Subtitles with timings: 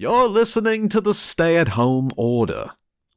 [0.00, 2.70] You're listening to the Stay at Home Order,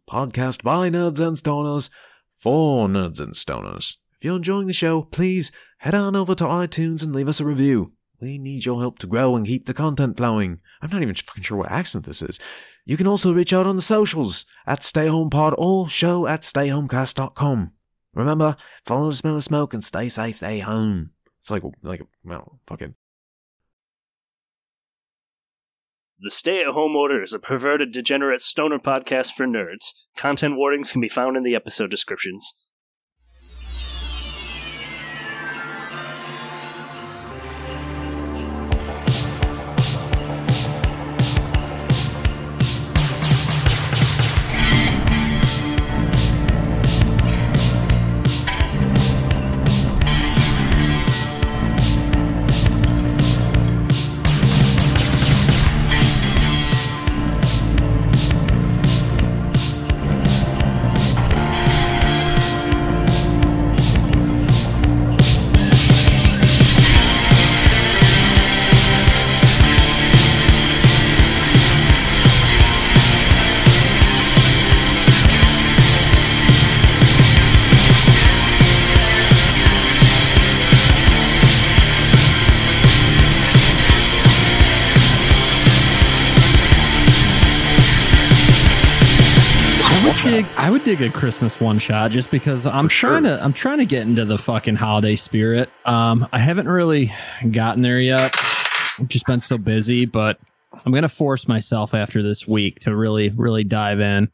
[0.10, 1.92] podcast by nerds and stoners
[2.34, 3.98] for nerds and stoners.
[4.18, 7.46] If you're enjoying the show, please head on over to iTunes and leave us a
[7.46, 7.92] review.
[8.20, 10.60] We need your help to grow and keep the content flowing.
[10.82, 12.40] I'm not even fucking sure what accent this is.
[12.84, 17.74] You can also reach out on the socials at StayHomePod or show at StayHomecast.com.
[18.16, 18.56] Remember,
[18.88, 21.12] follow the smell of smoke and stay safe, stay home.
[21.42, 22.96] It's like, like, well, fucking.
[26.24, 29.94] The Stay at Home Order is a perverted, degenerate stoner podcast for nerds.
[30.16, 32.54] Content warnings can be found in the episode descriptions.
[90.96, 93.10] Dig I would Christmas one shot just because I'm For sure.
[93.12, 95.70] trying to I'm trying to get into the fucking holiday spirit.
[95.86, 97.14] Um I haven't really
[97.52, 98.36] gotten there yet.
[99.00, 100.40] I've just been so busy, but
[100.86, 104.30] I'm gonna force myself after this week to really, really dive in.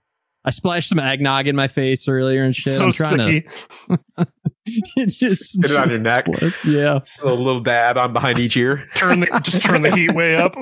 [0.45, 2.73] I splashed some eggnog in my face earlier and shit.
[2.73, 3.41] so I'm trying sticky.
[3.89, 4.27] to
[4.95, 6.27] it just Get it on your neck.
[6.27, 6.63] works.
[6.63, 6.99] Yeah.
[7.05, 8.87] Just a little dab on behind each ear.
[8.95, 10.55] Turn the just turn the heat way up.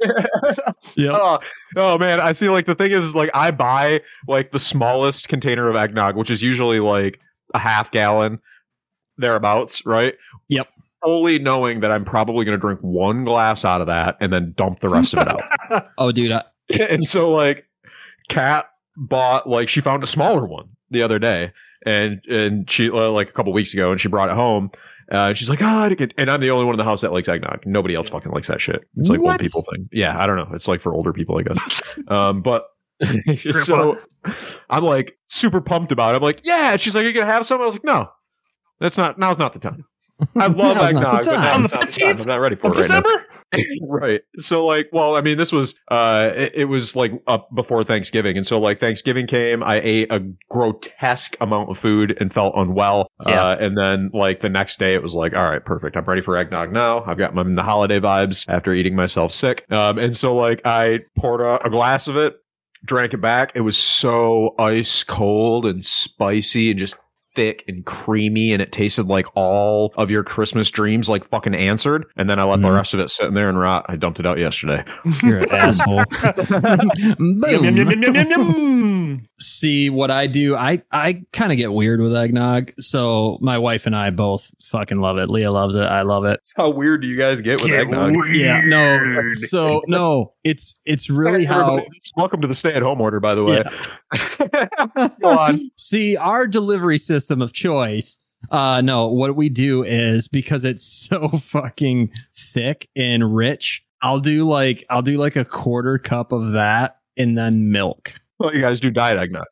[0.96, 1.12] Yeah.
[1.12, 1.38] Oh,
[1.76, 2.48] oh man, I see.
[2.48, 6.30] Like the thing is, is, like I buy like the smallest container of eggnog, which
[6.30, 7.20] is usually like
[7.54, 8.40] a half gallon
[9.16, 10.14] thereabouts, right?
[10.48, 10.68] Yep.
[11.04, 14.54] Fully knowing that I'm probably going to drink one glass out of that and then
[14.56, 15.88] dump the rest of it out.
[15.98, 16.44] Oh dude, I,
[16.80, 17.66] and so like
[18.28, 18.66] kat
[18.96, 21.52] bought like she found a smaller one the other day
[21.86, 24.70] and and she uh, like a couple weeks ago and she brought it home
[25.10, 27.12] uh, she's like, oh, I get, and I'm the only one in the house that
[27.12, 27.64] likes eggnog.
[27.64, 28.82] Nobody else fucking likes that shit.
[28.96, 29.32] It's like What?
[29.32, 29.88] old people thing.
[29.92, 30.48] Yeah, I don't know.
[30.54, 31.98] It's like for older people, I guess.
[32.08, 32.66] um, but
[33.36, 33.98] so
[34.68, 36.16] I'm like super pumped about it.
[36.16, 36.76] I'm like, yeah.
[36.76, 37.60] She's like, you gonna have some?
[37.60, 38.08] I was like, no,
[38.80, 39.18] that's not.
[39.18, 39.84] Now's not the time.
[40.36, 41.24] I love Now's not the eggnog.
[41.24, 43.26] but On the 15th I'm not ready for Of it right now December?
[43.88, 44.20] right.
[44.38, 48.36] So like, well, I mean, this was uh it, it was like up before Thanksgiving.
[48.36, 50.20] And so like Thanksgiving came, I ate a
[50.50, 53.08] grotesque amount of food and felt unwell.
[53.26, 53.42] Yeah.
[53.42, 55.96] Uh and then like the next day it was like, all right, perfect.
[55.96, 57.04] I'm ready for eggnog now.
[57.04, 59.64] I've got my the holiday vibes after eating myself sick.
[59.70, 62.34] Um and so like I poured a, a glass of it,
[62.84, 63.52] drank it back.
[63.54, 66.98] It was so ice cold and spicy and just
[67.34, 72.06] thick and creamy and it tasted like all of your Christmas dreams like fucking answered.
[72.16, 72.74] And then I let the Mhm.
[72.74, 73.86] rest of it sit in there and rot.
[73.88, 74.84] I dumped it out yesterday.
[75.22, 76.04] you're an asshole.
[77.18, 79.28] Yum, yum, yum, yum, yum, yum, yum.
[79.38, 80.56] see what I do.
[80.56, 82.72] I I kind of get weird with eggnog.
[82.78, 85.28] So my wife and I both fucking love it.
[85.30, 85.80] Leah loves it.
[85.82, 86.40] I love it.
[86.56, 88.12] How weird do you guys get with Get eggnog?
[88.16, 88.36] weird.
[88.36, 89.32] Yeah, no.
[89.34, 91.80] So no, it's it's really Hey, how.
[92.16, 93.62] Welcome to the stay-at-home order, by the way.
[95.20, 95.70] Go on.
[95.76, 98.18] See, our delivery system of choice.
[98.50, 104.48] Uh no, what we do is because it's so fucking thick and rich, I'll do
[104.48, 108.14] like I'll do like a quarter cup of that and then milk.
[108.38, 109.46] Well, you guys do diet eggnog.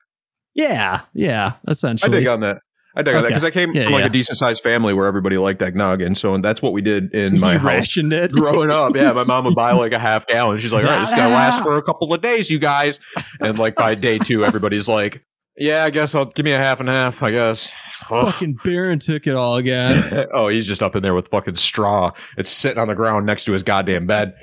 [0.54, 2.16] Yeah, yeah, essentially.
[2.16, 2.58] I dig on that.
[2.98, 4.06] I dig on that because I came Yeah, from like yeah.
[4.06, 7.38] a decent sized family where everybody liked eggnog, and so that's what we did in
[7.40, 7.94] my You house.
[7.98, 8.32] it.
[8.32, 10.56] growing up, yeah, my mom would buy like a half gallon.
[10.58, 12.98] She's like, "All right, this gonna last for a couple of days, you guys."
[13.42, 15.22] And like by day two, everybody's like,
[15.56, 17.22] "Yeah, I guess I'll give me a half and half.
[17.22, 17.70] I guess."
[18.08, 20.26] Fucking Baron took it all again.
[20.32, 22.12] oh, he's just up in there with fucking straw.
[22.36, 24.34] It's sitting on the ground next to his goddamn bed,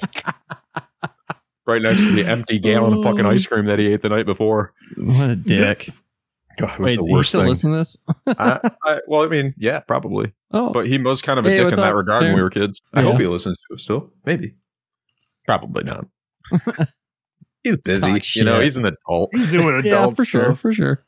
[1.65, 3.49] right next to the empty gallon of fucking ice oh.
[3.49, 4.73] cream that he ate the night before.
[4.97, 5.89] What a dick.
[6.57, 7.49] God, it was Wait, the worst still thing.
[7.49, 7.97] listening to this?
[8.27, 11.57] I, I, well, I mean, yeah, probably, Oh, but he was kind of a Hey,
[11.57, 12.79] dick in that up, regard when we were kids.
[12.93, 13.11] I Yeah.
[13.11, 14.11] hope he listens to it still.
[14.25, 14.53] Maybe,
[15.45, 16.05] probably not.
[17.63, 18.59] He's busy, talk you know.
[18.59, 19.29] He's an adult.
[19.33, 20.59] He's doing adult yeah, for sure, stuff.
[20.59, 21.05] for sure.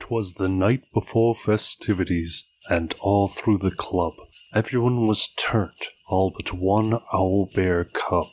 [0.00, 4.14] 'Twas the night before festivities, and all through the club
[4.54, 8.28] everyone was turned, all but one owl bear cub.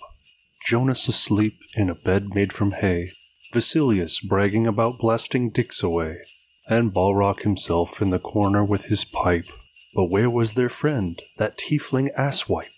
[0.68, 3.12] Jonas asleep in a bed made from hay,
[3.53, 6.19] Vasilius bragging about blasting dicks away,
[6.68, 9.48] and Ballraq himself in the corner with his pipe.
[9.95, 12.69] But where was their friend, that tiefling asswipe?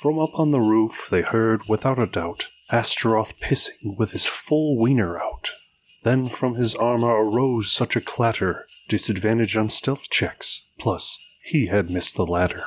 [0.00, 4.78] From up on the roof they heard, without a doubt, Astaroth pissing with his full
[4.78, 5.50] wiener out.
[6.02, 11.90] Then from his armor arose such a clatter, disadvantage on stealth checks, plus he had
[11.90, 12.64] missed the ladder.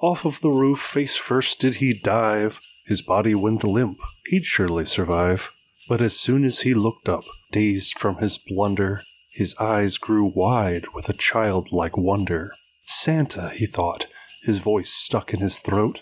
[0.00, 4.84] Off of the roof face first did he dive, his body went limp, he'd surely
[4.84, 5.50] survive.
[5.88, 10.86] But as soon as he looked up, dazed from his blunder, his eyes grew wide
[10.94, 12.52] with a childlike wonder.
[12.86, 14.06] Santa, he thought,
[14.42, 16.00] his voice stuck in his throat.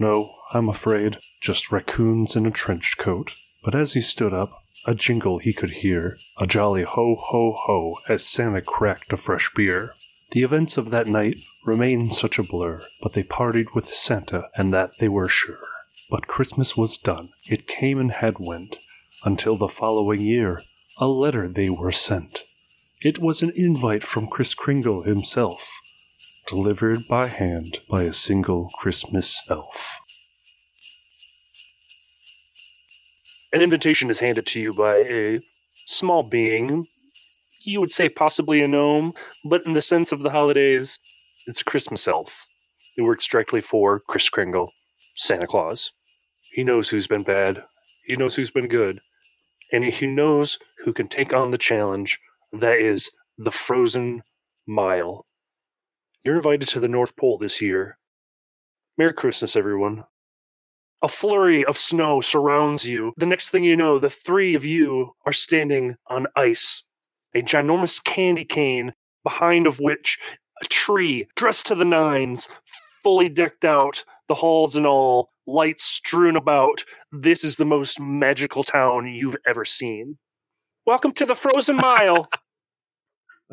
[0.00, 3.34] No, I'm afraid, just raccoons in a trench coat.
[3.62, 4.50] But as he stood up,
[4.86, 9.52] a jingle he could hear, a jolly ho ho ho as Santa cracked a fresh
[9.54, 9.92] beer.
[10.30, 14.72] The events of that night remain such a blur, but they partied with Santa, and
[14.72, 15.68] that they were sure.
[16.10, 18.78] But Christmas was done, it came and had went,
[19.22, 20.62] until the following year
[20.96, 22.40] a letter they were sent.
[23.02, 25.78] It was an invite from Kris Kringle himself,
[26.46, 30.00] delivered by hand by a single Christmas elf.
[33.52, 35.40] An invitation is handed to you by a
[35.86, 36.86] small being.
[37.64, 39.14] You would say possibly a gnome,
[39.44, 40.98] but in the sense of the holidays,
[41.46, 42.46] it's a Christmas elf.
[42.96, 44.72] It works directly for Kris Kringle,
[45.14, 45.92] Santa Claus.
[46.52, 47.64] He knows who's been bad,
[48.04, 49.00] he knows who's been good,
[49.72, 52.20] and he knows who can take on the challenge
[52.52, 54.22] that is the frozen
[54.66, 55.26] mile.
[56.22, 57.96] You're invited to the North Pole this year.
[58.98, 60.04] Merry Christmas, everyone.
[61.00, 63.14] A flurry of snow surrounds you.
[63.16, 66.84] The next thing you know, the three of you are standing on ice.
[67.34, 68.92] A ginormous candy cane,
[69.24, 70.18] behind of which
[70.62, 72.50] a tree dressed to the nines,
[73.02, 76.84] fully decked out, the halls and all, lights strewn about.
[77.10, 80.18] This is the most magical town you've ever seen.
[80.84, 82.28] Welcome to the Frozen Mile.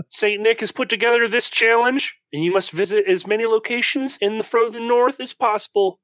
[0.09, 0.41] St.
[0.41, 4.44] Nick has put together this challenge, and you must visit as many locations in the
[4.44, 5.99] frozen north as possible.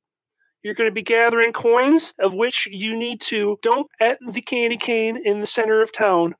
[0.64, 4.78] You're going to be gathering coins, of which you need to dump at the candy
[4.78, 6.36] cane in the center of town.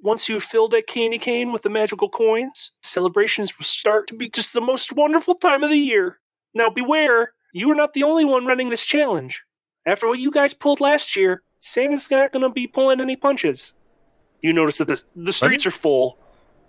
[0.00, 4.28] Once you've filled that candy cane with the magical coins, celebrations will start to be
[4.28, 6.20] just the most wonderful time of the year.
[6.54, 9.44] Now beware, you are not the only one running this challenge.
[9.84, 13.74] After what you guys pulled last year, Santa's not going to be pulling any punches.
[14.40, 16.16] You notice that the, the streets are full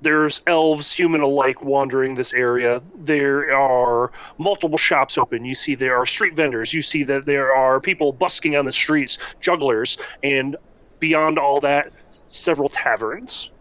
[0.01, 2.81] there's elves, human alike, wandering this area.
[2.95, 5.43] There are multiple shops open.
[5.43, 6.73] You see there are street vendors.
[6.73, 10.55] You see that there are people busking on the streets, jugglers, and
[10.99, 11.91] beyond all that,
[12.27, 13.51] several taverns.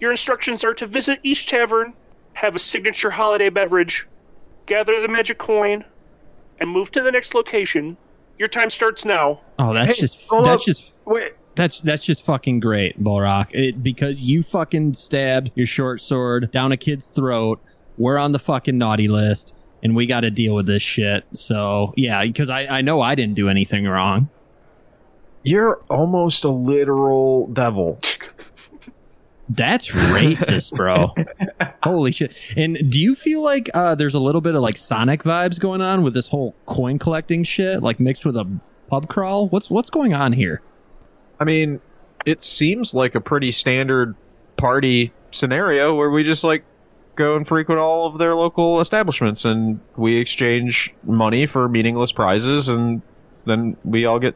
[0.00, 1.94] Your instructions are to visit each tavern,
[2.34, 4.06] have a signature holiday beverage,
[4.66, 5.84] gather the magic coin,
[6.60, 7.96] and move to the next location.
[8.38, 9.40] Your time starts now.
[9.58, 10.60] Oh, that's hey, just that's up.
[10.60, 11.32] just wait.
[11.58, 13.48] That's that's just fucking great, Ballraq.
[13.52, 17.60] It, because you fucking stabbed your short sword down a kid's throat.
[17.96, 21.24] We're on the fucking naughty list, and we got to deal with this shit.
[21.32, 24.28] So yeah, because I I know I didn't do anything wrong.
[25.42, 27.98] You're almost a literal devil.
[29.48, 31.12] That's racist, bro.
[31.82, 32.36] Holy shit.
[32.56, 35.80] And do you feel like uh, there's a little bit of like Sonic vibes going
[35.80, 38.48] on with this whole coin collecting shit, like mixed with a
[38.86, 39.48] pub crawl?
[39.48, 40.62] What's what's going on here?
[41.40, 41.80] I mean,
[42.26, 44.14] it seems like a pretty standard
[44.56, 46.64] party scenario where we just like
[47.14, 52.68] go and frequent all of their local establishments and we exchange money for meaningless prizes
[52.68, 53.02] and
[53.44, 54.34] then we all get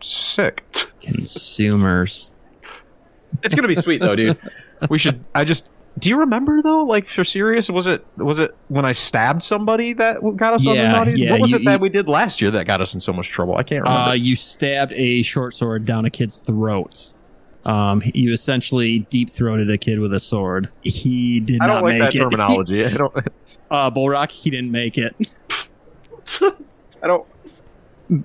[0.00, 0.64] sick.
[1.00, 2.30] Consumers.
[3.42, 4.38] It's gonna be sweet though, dude.
[4.88, 5.24] We should.
[5.34, 6.84] I just do you remember though?
[6.84, 10.70] Like for serious, was it was it when I stabbed somebody that got us yeah,
[10.70, 11.12] on the naughty?
[11.20, 13.12] Yeah, what was you, it that we did last year that got us in so
[13.12, 13.56] much trouble?
[13.56, 14.10] I can't remember.
[14.10, 17.14] Uh, you stabbed a short sword down a kid's throats.
[17.64, 20.70] Um, you essentially deep throated a kid with a sword.
[20.80, 22.18] He did I not don't like make that it.
[22.18, 22.84] terminology.
[22.86, 23.14] I don't.
[23.70, 25.14] uh, Ballraq, he didn't make it.
[27.02, 27.26] I don't.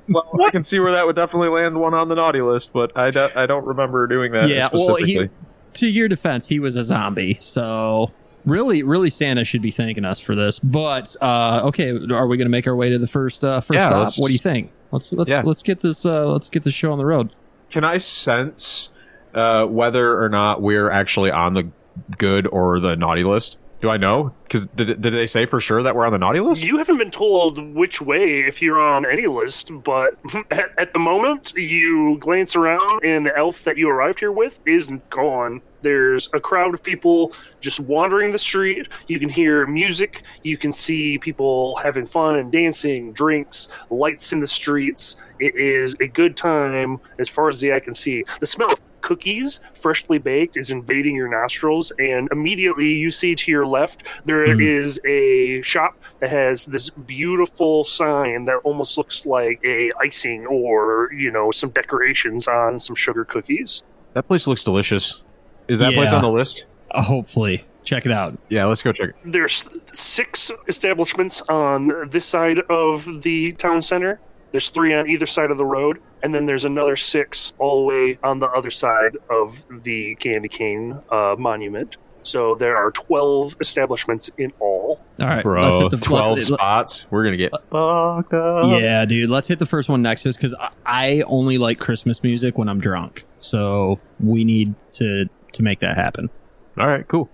[0.08, 0.48] Well, what?
[0.48, 3.12] I can see where that would definitely land one on the naughty list, but I,
[3.12, 4.50] do, I don't remember doing that.
[4.50, 5.30] Yeah, well, he,
[5.76, 8.12] to your defense, he was a zombie, so
[8.46, 10.60] really, really, Santa should be thanking us for this.
[10.60, 13.78] But uh, okay, are we going to make our way to the first uh, first
[13.78, 14.20] yeah, stop?
[14.20, 14.72] What do you think?
[14.92, 15.42] Let's let's yeah.
[15.44, 17.32] let's get this uh, let's get this show on the road.
[17.70, 18.94] Can I sense
[19.34, 21.70] uh, whether or not we're actually on the
[22.18, 23.58] good or the naughty list?
[23.82, 24.34] Do I know?
[24.44, 26.64] Because did, did they say for sure that we're on the naughty list?
[26.64, 30.18] You haven't been told which way if you're on any list, but
[30.52, 34.60] at, at the moment, you glance around and the elf that you arrived here with
[34.66, 35.62] isn't gone.
[35.82, 38.88] There's a crowd of people just wandering the street.
[39.08, 40.24] You can hear music.
[40.42, 45.18] You can see people having fun and dancing, drinks, lights in the streets.
[45.40, 48.24] It is a good time as far as the eye can see.
[48.40, 53.52] The smell of cookies, freshly baked, is invading your nostrils, and immediately you see to
[53.52, 54.62] your left there Mm.
[54.62, 61.10] is a shop that has this beautiful sign that almost looks like a icing or
[61.14, 63.84] you know some decorations on some sugar cookies.
[64.14, 65.22] That place looks delicious.
[65.68, 66.66] Is that place on the list?
[66.92, 68.38] Uh, hopefully, check it out.
[68.50, 69.16] Yeah, let's go check it.
[69.24, 74.20] There's six establishments on this side of the town center.
[74.56, 77.86] There's three on either side of the road, and then there's another six all the
[77.88, 81.98] way on the other side of the Candy Cane uh, monument.
[82.22, 85.02] So there are 12 establishments in all.
[85.20, 87.06] All right, Bro, let's hit the 12 let's- spots.
[87.12, 88.82] We're going to get fucked up.
[88.82, 89.30] Yeah, dude.
[89.30, 92.70] Let's hit the first one next just because I, I only like Christmas music when
[92.70, 93.26] I'm drunk.
[93.40, 96.30] So we need to to make that happen.
[96.78, 97.30] All right, cool.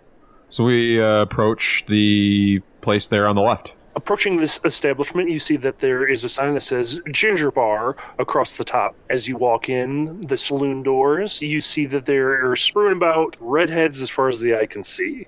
[0.50, 3.74] So we uh, approach the place there on the left.
[3.96, 8.58] Approaching this establishment, you see that there is a sign that says Ginger Bar across
[8.58, 8.96] the top.
[9.10, 14.02] As you walk in the saloon doors, you see that there are strewn about redheads
[14.02, 15.28] as far as the eye can see.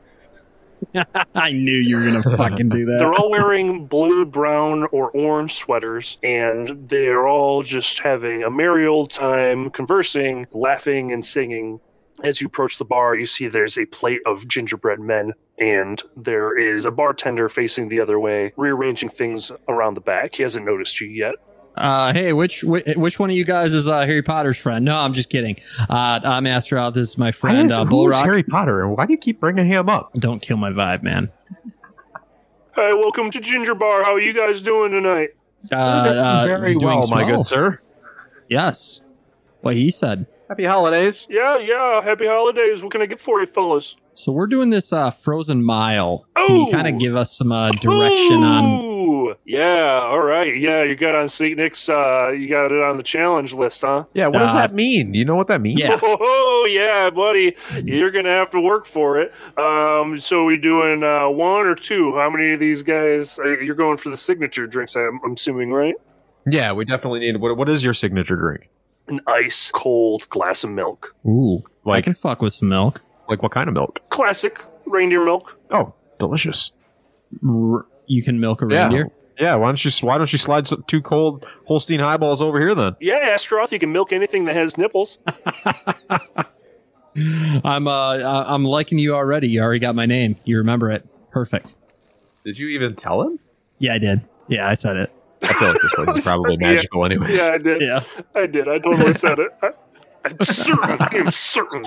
[1.36, 3.00] I knew you were gonna fucking do that.
[3.00, 8.86] They're all wearing blue, brown, or orange sweaters, and they're all just having a merry
[8.88, 11.80] old time, conversing, laughing, and singing.
[12.24, 16.58] As you approach the bar, you see there's a plate of gingerbread men, and there
[16.58, 20.36] is a bartender facing the other way, rearranging things around the back.
[20.36, 21.36] He hasn't noticed you yet.
[21.76, 24.86] Uh, hey, which which, which one of you guys is uh, Harry Potter's friend?
[24.86, 25.58] No, I'm just kidding.
[25.90, 26.94] Uh, I'm Astaroth.
[26.94, 28.24] This is my friend Why uh, is- who is Ballraq.
[28.24, 30.14] Harry Potter, and why do you keep bringing him up?
[30.14, 31.30] Don't kill my vibe, man.
[32.76, 34.04] Hi, welcome to Ginger Bar.
[34.04, 35.32] How are you guys doing tonight?
[35.72, 37.82] Uh, uh, Very doing well, my good sir.
[38.50, 39.02] Yes,
[39.62, 40.28] what he said.
[40.50, 41.26] Happy holidays.
[41.30, 42.02] Yeah, yeah.
[42.02, 42.84] Happy holidays.
[42.84, 43.96] What can I get for you, fellas?
[44.14, 46.26] So we're doing this uh, Frozen Mile.
[46.36, 48.84] Can you kind of give us some uh, direction on?
[48.86, 50.56] Ooh, yeah, all right.
[50.56, 51.58] Yeah, you got on St.
[51.58, 54.04] Nick's, uh, you got it on the challenge list, huh?
[54.14, 55.14] Yeah, what does Uh, that mean?
[55.14, 55.80] Do you know what that means?
[55.80, 55.98] Yeah.
[56.04, 57.56] Oh, yeah, buddy.
[57.84, 59.34] You're going to have to work for it.
[59.58, 62.14] Um, so we doing uh, one or two?
[62.16, 63.40] How many of these guys?
[63.40, 65.96] uh, You're going for the signature drinks, I'm, I'm assuming, right?
[66.46, 67.38] Yeah, we definitely need.
[67.38, 68.70] What, what is your signature drink?
[69.10, 71.14] An ice cold glass of milk.
[71.26, 73.02] Ooh, I can fuck with some milk.
[73.30, 74.00] like what kind of milk?
[74.10, 75.58] Classic reindeer milk.
[75.72, 76.72] Oh, delicious.
[77.48, 78.84] R- you can milk a Yeah.
[78.84, 79.10] reindeer.
[79.40, 82.76] Yeah, why don't you why don't you slide some, two cold Holstein highballs over here
[82.76, 82.96] then?
[83.02, 85.18] Yeah, Astaroth, you can milk anything that has nipples.
[87.64, 89.48] I'm uh, I'm liking you already.
[89.48, 90.36] You already got my name.
[90.46, 91.08] You remember it.
[91.32, 91.76] Perfect.
[92.44, 93.40] Did you even tell him?
[93.80, 94.26] Yeah, I did.
[94.48, 95.12] Yeah, I said it.
[95.44, 96.68] I feel like this place is probably Yeah.
[96.74, 97.38] magical anyways.
[97.38, 97.82] Yeah, I did.
[97.82, 98.04] Yeah,
[98.36, 98.68] I did.
[98.68, 99.52] I totally said it.
[99.62, 99.72] I,
[100.26, 101.08] I'm certain.
[101.18, 101.86] I'm certain.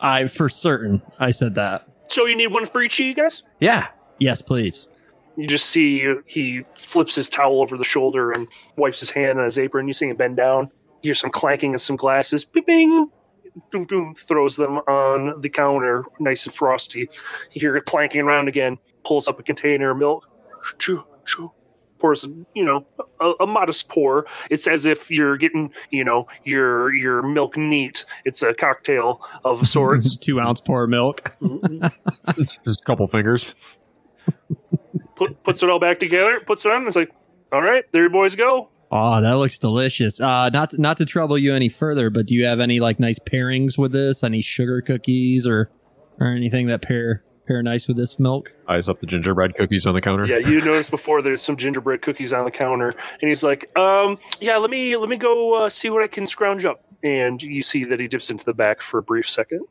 [0.00, 1.88] I for certain I said that.
[2.06, 3.42] So you need one for each of you guys?
[3.60, 3.88] Yeah.
[4.18, 4.88] Yes, please.
[5.36, 9.44] You just see he flips his towel over the shoulder and wipes his hand on
[9.44, 9.86] his apron.
[9.86, 10.70] You see him bend down.
[11.02, 12.44] You hear some clanking of some glasses.
[12.44, 13.10] Bing, bing.
[13.70, 14.14] Doom, doom.
[14.14, 17.00] Throws them on the counter, nice and frosty.
[17.52, 18.78] You hear it clanking around again.
[19.04, 20.28] Pulls up a container of milk.
[20.78, 21.52] Choo, choo.
[21.98, 22.86] Pours, you know,
[23.20, 24.26] a, a modest pour.
[24.50, 28.04] It's as if you're getting, you know, your your milk neat.
[28.24, 30.16] It's a cocktail of sorts.
[30.16, 31.34] Two ounce pour of milk.
[32.64, 33.54] Just a couple fingers.
[35.16, 36.40] Put, puts it all back together.
[36.40, 36.86] Puts it on.
[36.86, 37.10] It's like,
[37.52, 38.70] all right, there you boys go.
[38.90, 40.20] Oh, that looks delicious.
[40.20, 42.98] Uh, not to, not to trouble you any further, but do you have any like
[42.98, 44.24] nice pairings with this?
[44.24, 45.70] Any sugar cookies or
[46.20, 48.54] or anything that pair pair nice with this milk?
[48.68, 50.26] Eyes up the gingerbread cookies on the counter.
[50.26, 54.18] Yeah, you noticed before there's some gingerbread cookies on the counter, and he's like, um,
[54.40, 56.84] yeah, let me let me go uh, see what I can scrounge up.
[57.02, 59.66] And you see that he dips into the back for a brief second.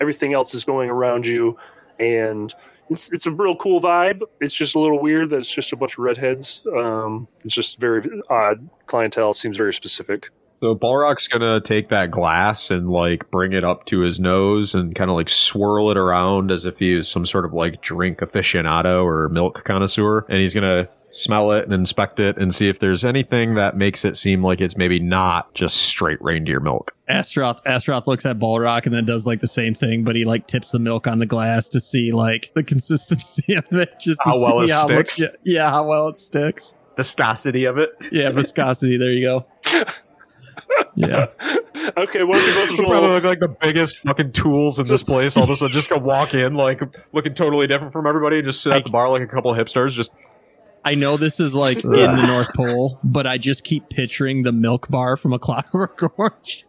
[0.00, 1.56] Everything else is going around you,
[1.98, 2.54] and
[2.90, 4.20] it's it's a real cool vibe.
[4.40, 6.66] It's just a little weird that it's just a bunch of redheads.
[6.76, 8.68] Um, it's just very odd.
[8.86, 10.30] Clientele seems very specific.
[10.60, 14.94] So Ballraq's gonna take that glass and like bring it up to his nose and
[14.94, 18.18] kind of like swirl it around as if he was some sort of like drink
[18.18, 22.80] aficionado or milk connoisseur, and he's gonna smell it and inspect it and see if
[22.80, 26.94] there's anything that makes it seem like it's maybe not just straight reindeer milk.
[27.08, 30.48] Astaroth Astaroth looks at Ballraq and then does like the same thing, but he like
[30.48, 34.30] tips the milk on the glass to see like the consistency of it, just to
[34.30, 35.20] How well see it how sticks.
[35.20, 36.74] Much, yeah, yeah, how well it sticks.
[36.96, 37.90] Viscosity of it.
[38.10, 38.96] Yeah, viscosity.
[38.96, 39.46] There you go.
[40.96, 41.26] Yeah.
[41.96, 45.36] Okay, why don't you probably look like the biggest fucking tools in this place.
[45.36, 46.82] All of a sudden, just go walk in like
[47.12, 49.56] looking totally different from everybody, and just sit at the bar like a couple of
[49.56, 49.92] hipsters.
[49.92, 50.10] Just
[50.84, 54.52] I know this is like in the North Pole, but I just keep picturing the
[54.52, 56.66] milk bar from a Clockwork Orange.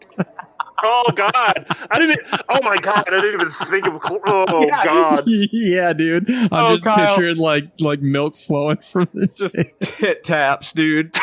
[0.82, 2.20] Oh God, I didn't.
[2.50, 4.00] Oh my God, I didn't even think of.
[4.25, 5.24] Oh God.
[5.25, 6.30] yeah, dude.
[6.30, 7.08] I'm Oh, just Kyle.
[7.08, 11.13] picturing like like milk flowing from the just tit taps, dude.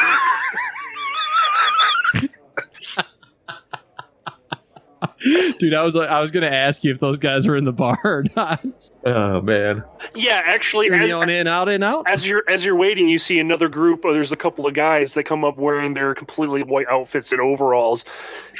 [5.58, 7.98] Dude, I was I was gonna ask you if those guys were in the bar
[8.04, 8.64] or not.
[9.04, 9.84] Oh man.
[10.14, 12.04] Yeah, actually, as, on in, out, in, out.
[12.08, 14.04] as you're as you're waiting, you see another group.
[14.04, 17.40] Or there's a couple of guys that come up wearing their completely white outfits and
[17.40, 18.04] overalls,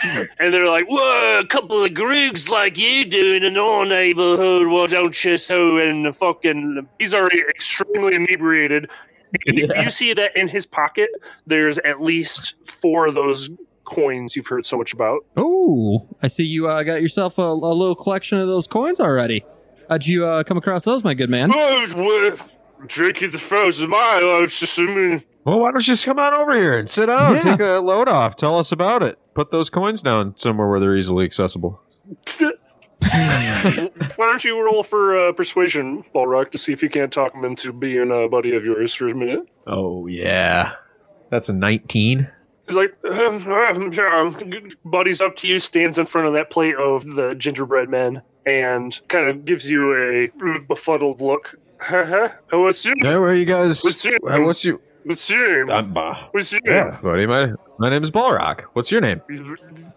[0.38, 4.68] and they're like, "Whoa, a couple of grigs like you doing in our neighborhood?
[4.68, 8.90] Why don't you so?" And the fucking, he's already extremely inebriated.
[9.48, 11.10] And You see that in his pocket,
[11.46, 13.50] there's at least four of those
[13.86, 15.24] coins you've heard so much about.
[15.36, 19.44] Oh, I see you uh, got yourself a, a little collection of those coins already.
[19.88, 21.50] How'd you uh, come across those, my good man?
[21.54, 22.36] Oh, well,
[22.86, 24.28] drinking the frozen mile.
[24.30, 25.24] I was just assuming.
[25.44, 27.40] Well, why don't you just come on over here and sit down, Yeah.
[27.42, 29.16] take a load off, tell us about it.
[29.34, 31.80] Put those coins down somewhere where they're easily accessible.
[33.06, 33.88] Why
[34.18, 37.72] don't you roll for uh, persuasion, Ballraq, to see if you can't talk him into
[37.72, 39.46] being a buddy of yours for a minute?
[39.66, 40.72] Oh yeah.
[41.30, 42.28] That's a 19.
[42.66, 44.40] He's like, um, um,
[44.84, 48.98] buddy's up to you, stands in front of that plate of the gingerbread men, and
[49.08, 51.58] kind of gives you a befuddled look.
[52.50, 53.84] What's your Hey, where are you guys?
[53.84, 55.96] What's your uh, what's your What's your name?
[55.96, 57.26] Uh, What's your Yeah, buddy.
[57.26, 58.62] My my name is Ballraq.
[58.72, 59.20] What's your name?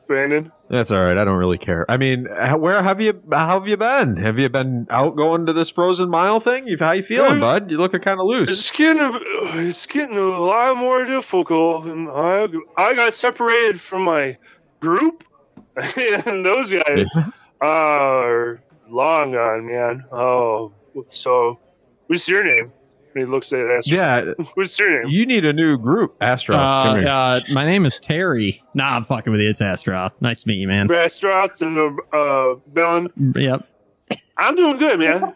[0.08, 0.52] Brandon.
[0.70, 1.18] That's all right.
[1.18, 1.86] I don't really care.
[1.90, 2.26] I mean,
[2.58, 3.22] where have you?
[3.32, 4.18] How have you been?
[4.18, 6.68] Have you been out going to this frozen mile thing?
[6.68, 7.72] You've, how you feeling, Um, bud?
[7.72, 8.50] You looking kind of loose.
[8.50, 9.12] It's getting a,
[9.68, 11.86] it's getting a lot more difficult.
[11.86, 14.38] And I I got separated from my
[14.80, 15.24] group,
[15.98, 17.06] and those guys
[17.62, 20.06] are long gone, man.
[20.12, 20.74] Oh,
[21.08, 21.60] so
[22.08, 22.72] what's your name?
[23.16, 23.98] And he looks at Astro.
[23.98, 25.10] Yeah, What's your name?
[25.10, 26.56] you need a new group, Astro.
[26.56, 28.64] Uh, uh, my name is Terry.
[28.76, 29.50] Nah, I'm fucking with you.
[29.50, 30.12] It's Astro.
[30.22, 30.88] Nice to meet you, man.
[30.88, 33.10] Restaurants and uh, uh, Bellin.
[33.36, 33.68] Yep.
[34.38, 35.34] I'm doing good, man.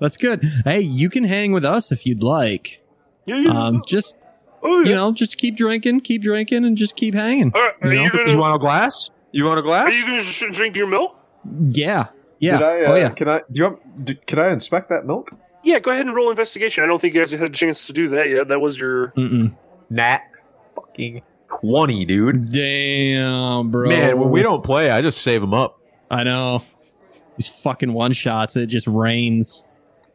[0.00, 0.44] That's good.
[0.64, 2.82] Hey, you can hang with us if you'd like.
[3.24, 3.50] Yeah, yeah.
[3.50, 4.16] Um, just
[4.62, 4.88] oh, yeah.
[4.88, 7.52] you know, just keep drinking, keep drinking, and just keep hanging.
[7.54, 9.10] All right, are you you, gonna you want a glass?
[9.32, 9.96] You want a are glass?
[9.96, 11.16] you gonna sh- drink your milk?
[11.64, 12.08] Yeah,
[12.40, 12.58] yeah.
[12.58, 13.10] Did I, uh, oh yeah.
[13.10, 13.38] Can I?
[13.38, 14.04] Do you want?
[14.04, 15.32] Do, can I inspect that milk?
[15.62, 16.84] Yeah, go ahead and roll investigation.
[16.84, 18.48] I don't think you guys had a chance to do that yet.
[18.48, 19.54] That was your Mm-mm.
[19.90, 20.22] Nat,
[20.74, 21.22] fucking
[21.60, 22.50] twenty, dude.
[22.50, 23.88] Damn, bro.
[23.88, 25.78] Man, when we don't play, I just save them up.
[26.10, 26.62] I know
[27.36, 28.56] these fucking one shots.
[28.56, 29.62] It just rains.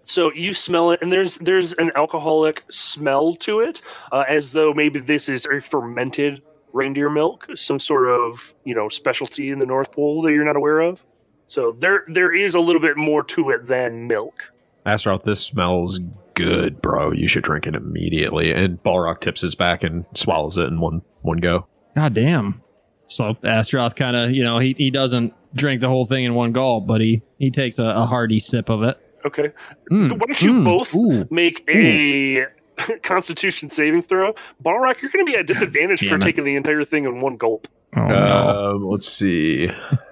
[0.04, 4.74] So you smell it, and there's there's an alcoholic smell to it, uh, as though
[4.74, 6.42] maybe this is a fermented
[6.74, 10.56] reindeer milk, some sort of you know specialty in the North Pole that you're not
[10.56, 11.06] aware of.
[11.46, 14.52] So there there is a little bit more to it than milk.
[14.86, 16.00] Astaroth, this smells
[16.34, 17.12] good, bro.
[17.12, 18.52] You should drink it immediately.
[18.54, 21.68] And Ballraq tips his back and swallows it in one one go.
[21.96, 22.62] God damn.
[23.08, 26.52] So Astaroth kind of, you know, he, he doesn't drink the whole thing in one
[26.52, 28.98] gulp, but he he takes a, a hearty sip of it.
[29.26, 29.52] Okay,
[29.92, 31.28] Mm, why don't you mm, both ooh.
[31.32, 32.46] make a
[33.02, 34.34] Constitution saving throw?
[34.64, 36.22] Ballraq, you're going to be at disadvantage for it.
[36.22, 37.68] taking the entire thing in one gulp.
[37.98, 38.74] Oh, no.
[38.76, 39.70] Um, let's see.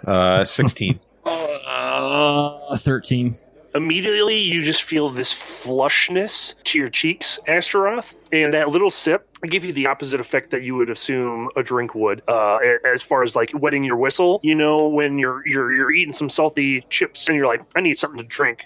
[0.08, 1.00] Uh, 16.
[1.26, 3.38] Uh, 13.
[3.76, 9.66] Immediately you just feel this flushness to your cheeks, Astaroth, and that little sip give
[9.66, 12.22] you the opposite effect that you would assume a drink would.
[12.28, 16.14] Uh, as far as like wetting your whistle, you know, when you're you're you're eating
[16.14, 18.66] some salty chips and you're like, I need something to drink.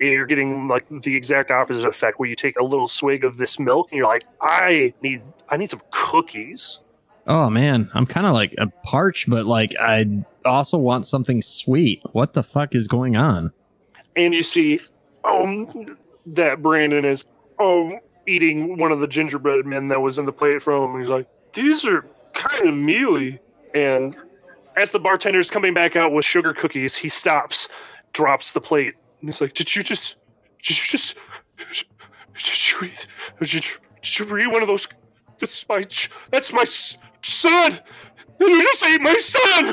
[0.00, 3.36] And You're getting like the exact opposite effect where you take a little swig of
[3.36, 6.80] this milk and you're like, I need I need some cookies.
[7.26, 10.06] Oh man, I'm kind of like a parched, but like I
[10.44, 12.02] also want something sweet.
[12.12, 13.52] What the fuck is going on?
[14.24, 14.80] And you see
[15.24, 17.24] um that Brandon is
[17.58, 17.94] um
[18.26, 21.00] eating one of the gingerbread men that was in the plate from him.
[21.00, 23.40] He's like, these are kind of mealy.
[23.74, 24.16] And
[24.76, 27.68] as the bartender's coming back out with sugar cookies, he stops,
[28.12, 30.16] drops the plate, and he's like, "Did you just?
[30.62, 31.16] Did you just?
[31.56, 33.06] Did you eat?
[33.38, 33.60] Did you,
[34.02, 34.86] did you eat one of those?
[35.38, 35.84] That's my.
[36.30, 37.78] That's my s- son.
[38.38, 39.72] You just ate my son.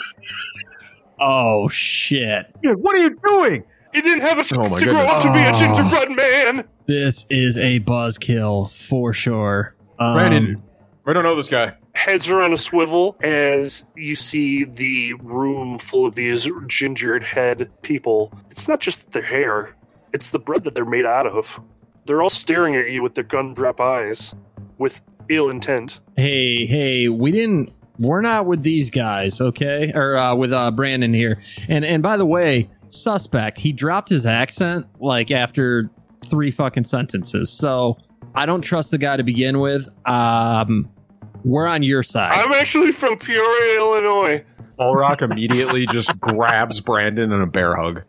[1.19, 2.53] Oh shit.
[2.61, 3.63] Dude, what are you doing?
[3.97, 5.53] He didn't have a Oh chance my to grow up to be a Oh.
[5.53, 9.73] gingerbread man." This is a buzzkill for sure.
[9.99, 10.63] Um, Brandon,
[11.07, 11.73] I don't know this guy.
[11.95, 17.71] heads are on a swivel as you see the room full of these gingered head
[17.81, 18.31] people.
[18.51, 19.75] It's not just their hair,
[20.13, 21.59] it's the bread that they're made out of.
[22.05, 24.35] They're all staring at you with their gun drop eyes
[24.77, 25.99] with ill intent.
[26.15, 27.71] Hey, hey, we didn't.
[27.99, 29.91] We're not with these guys, okay?
[29.95, 31.41] Or uh, with uh, Brandon here.
[31.67, 33.57] And and by the way, suspect.
[33.57, 35.89] He dropped his accent like after
[36.25, 37.49] three fucking sentences.
[37.49, 37.97] So
[38.35, 39.89] I don't trust the guy to begin with.
[40.07, 40.89] Um,
[41.43, 42.33] we're on your side.
[42.33, 44.43] I'm actually from Peoria, Illinois.
[44.79, 48.03] Ballraq immediately just grabs Brandon in a bear hug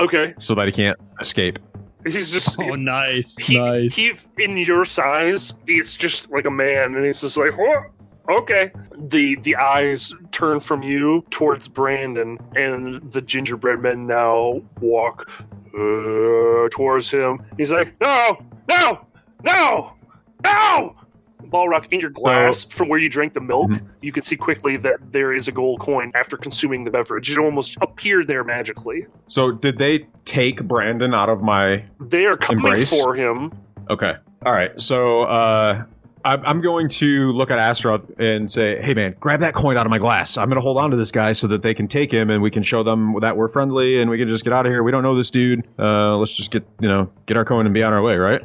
[0.00, 0.34] Okay.
[0.38, 1.58] so that he can't escape.
[2.04, 3.94] He's just oh, nice, he, nice.
[3.94, 7.90] he in your size, he's just like a man and he's just like, What?
[8.30, 8.70] Okay.
[8.96, 15.30] The the eyes turn from you towards Brandon, and the gingerbread men now walk
[15.74, 17.42] uh, towards him.
[17.56, 19.06] He's like, "No, no,
[19.42, 19.96] no,
[20.44, 20.96] no!"
[21.44, 24.96] Ballraq, in your glass, from where you drank the milk, you can see quickly that
[25.12, 27.30] there is a gold coin after consuming the beverage.
[27.30, 29.04] It almost appeared there magically.
[29.26, 32.88] So did they take Brandon out of my They are coming Embrace?
[33.02, 33.52] for him.
[33.90, 34.14] Okay.
[34.46, 34.80] All right.
[34.80, 35.84] So uh,
[36.24, 39.90] I'm, going to look at Astaroth and say, "Hey, man, grab that coin out of
[39.90, 40.36] my glass.
[40.36, 42.42] I'm going to hold on to this guy so that they can take him, and
[42.42, 44.82] we can show them that we're friendly, and we can just get out of here.
[44.82, 45.66] We don't know this dude.
[45.78, 48.42] Uh, let's just get you know get our coin and be on our way, right?"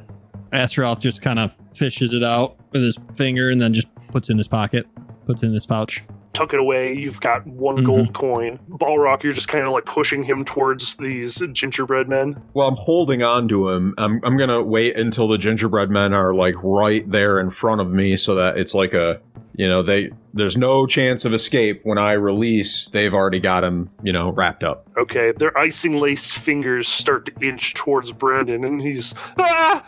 [0.53, 4.37] Astaroth just kind of fishes it out with his finger and then just puts in
[4.37, 4.87] his pocket,
[5.25, 6.03] puts in his pouch.
[6.33, 6.93] Tuck it away.
[6.93, 7.83] You've got one Mhm.
[7.85, 8.59] gold coin.
[8.69, 12.41] Ballraq, you're just kind of like pushing him towards these gingerbread men.
[12.53, 13.95] Well, I'm holding on to him.
[13.97, 17.89] I'm I'm gonna wait until the gingerbread men are like right there in front of
[17.89, 19.19] me, so that it's like a
[19.55, 22.85] you know they there's no chance of escape when I release.
[22.89, 24.85] They've already got him you know wrapped up.
[24.95, 29.83] Okay, their icing laced fingers start to inch towards Brandon, and he's ah,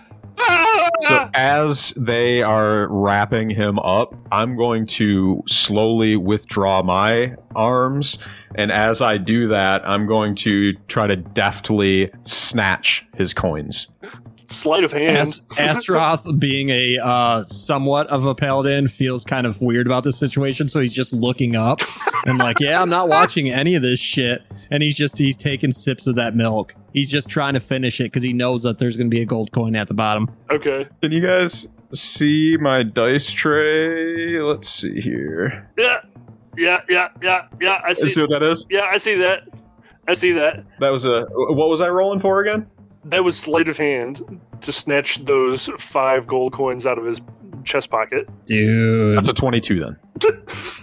[1.02, 1.30] So ah.
[1.34, 8.19] as they are wrapping him up, I'm going to slowly withdraw my arms.
[8.56, 13.88] And as I do that, I'm going to try to deftly snatch his coins.
[14.50, 15.18] Sleight of hand.
[15.18, 20.12] As- Astaroth, being a uh, somewhat of a paladin, feels kind of weird about the
[20.14, 21.82] situation, so he's just looking up
[22.26, 25.72] and like, "Yeah, I'm not watching any of this shit." And he's just he's taking
[25.72, 26.76] sips of that milk.
[26.94, 29.26] He's just trying to finish it because he knows that there's going to be a
[29.26, 30.30] gold coin at the bottom.
[30.52, 34.40] okay, Can you guys see my dice tray?
[34.42, 35.70] Let's see here.
[35.78, 36.00] yeah,
[36.58, 37.82] yeah, yeah, yeah, yeah.
[37.86, 38.10] I see.
[38.10, 38.66] See what that is?
[38.70, 39.44] Yeah, I see that.
[40.08, 40.66] I see that.
[40.80, 41.26] That was a.
[41.32, 42.68] What was I rolling for again?
[43.06, 47.22] That was sleight of hand to snatch those five gold coins out of his
[47.64, 48.28] chest pocket.
[48.46, 49.98] Dude, That's a 22 then.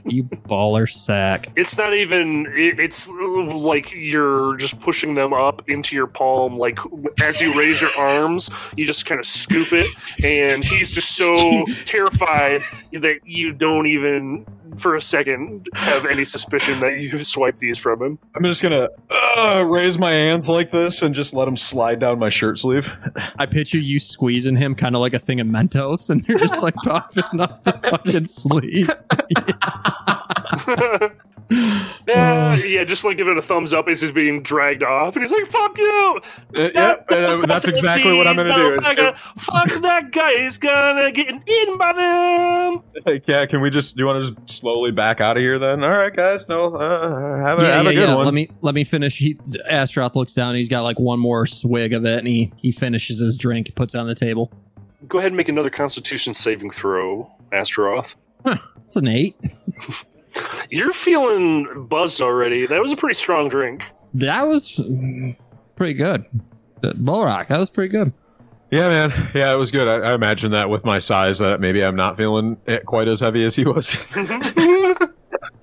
[0.07, 1.51] you baller sack.
[1.57, 2.47] It's not even.
[2.55, 6.57] it- It's like you're just pushing them up into your palm.
[6.57, 6.79] Like
[7.23, 9.87] as you raise your arms, you just kind of scoop it,
[10.25, 16.81] and he's just so terrified that you don't even, for a second, have any suspicion
[16.81, 18.19] that you've swiped these from him.
[18.35, 18.89] I'm just gonna
[19.37, 22.91] uh, raise my hands like this and just let them slide down my shirt sleeve.
[23.39, 26.63] I picture you squeezing him kind of like a thing of Mentos, and they're just
[26.63, 28.91] like popping up the fucking sleeve.
[31.51, 35.23] yeah, yeah, just like giving it a thumbs up as he's being dragged off, and
[35.23, 36.21] he's like, "Fuck you!"
[36.59, 38.73] Uh, yeah, uh, that's exactly what I'm gonna do.
[38.73, 39.17] is- Motherfucker.
[39.17, 40.33] Fuck that guy!
[40.39, 42.83] He's gonna get eaten by them.
[43.05, 43.97] Hey, yeah, can we just?
[43.97, 45.85] Do you want to just slowly back out of here then?
[45.85, 46.49] All right, guys.
[46.49, 48.15] No, uh, have a, yeah, have yeah, a good yeah.
[48.17, 48.25] one.
[48.25, 49.17] Let me let me finish.
[49.17, 49.39] He
[49.71, 50.57] Astaroth looks down.
[50.57, 53.95] He's got like one more swig of it, and he he finishes his drink, puts
[53.95, 54.53] it on the table.
[55.07, 58.17] Go ahead and make another Constitution saving throw, Astaroth.
[58.45, 59.37] It's an eight.
[60.71, 62.67] You're feeling buzzed already.
[62.67, 63.85] That was a pretty strong drink.
[64.15, 64.81] That was
[65.77, 66.25] pretty good.
[66.81, 68.13] The Ballraq, that was pretty good.
[68.71, 69.31] yeah, man.
[69.35, 69.89] Yeah, it was good.
[69.89, 73.21] I, I imagine that with my size, that maybe I'm not feeling it quite as
[73.21, 73.97] heavy as he was.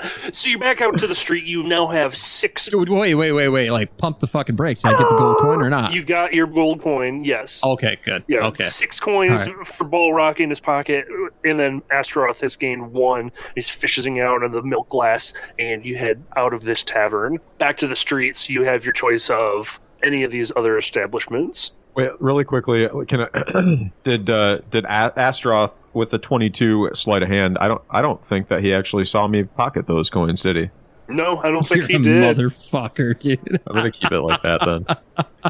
[0.34, 1.46] So you're back out to the street.
[1.46, 2.70] You now have six.
[2.74, 3.70] Wait, wait, wait, wait!
[3.72, 4.82] Like pump the fucking brakes.
[4.82, 5.94] Did I get the gold coin or not?
[5.94, 7.24] You got your gold coin.
[7.24, 7.64] Yes.
[7.64, 8.24] okay, good.
[8.28, 8.64] Yeah, okay.
[8.64, 11.06] six coins All for Ballraq in his pocket,
[11.44, 13.32] and then Astaroth has gained one.
[13.56, 17.78] He's fishing out of the milk glass, and you head out of this tavern back
[17.78, 18.50] to the streets.
[18.50, 21.74] You have your choice of any of these other establishments.
[21.96, 27.30] Wait, really quickly, can I, did uh, did A- Astaroth with the 22 sleight of
[27.30, 27.58] hand?
[27.60, 30.70] I don't I don't think that he actually saw me pocket those coins, did he?
[31.10, 32.38] No, I don't think You're he a did.
[32.38, 33.60] motherfucker, dude.
[33.68, 34.86] I'm gonna keep it like that then.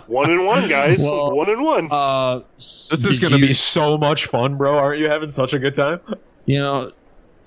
[0.07, 1.01] One and one, guys.
[1.03, 1.87] Well, one and one.
[1.91, 4.75] Uh, This is gonna be so much fun, bro.
[4.75, 5.99] Aren't you having such a good time?
[6.45, 6.91] You know,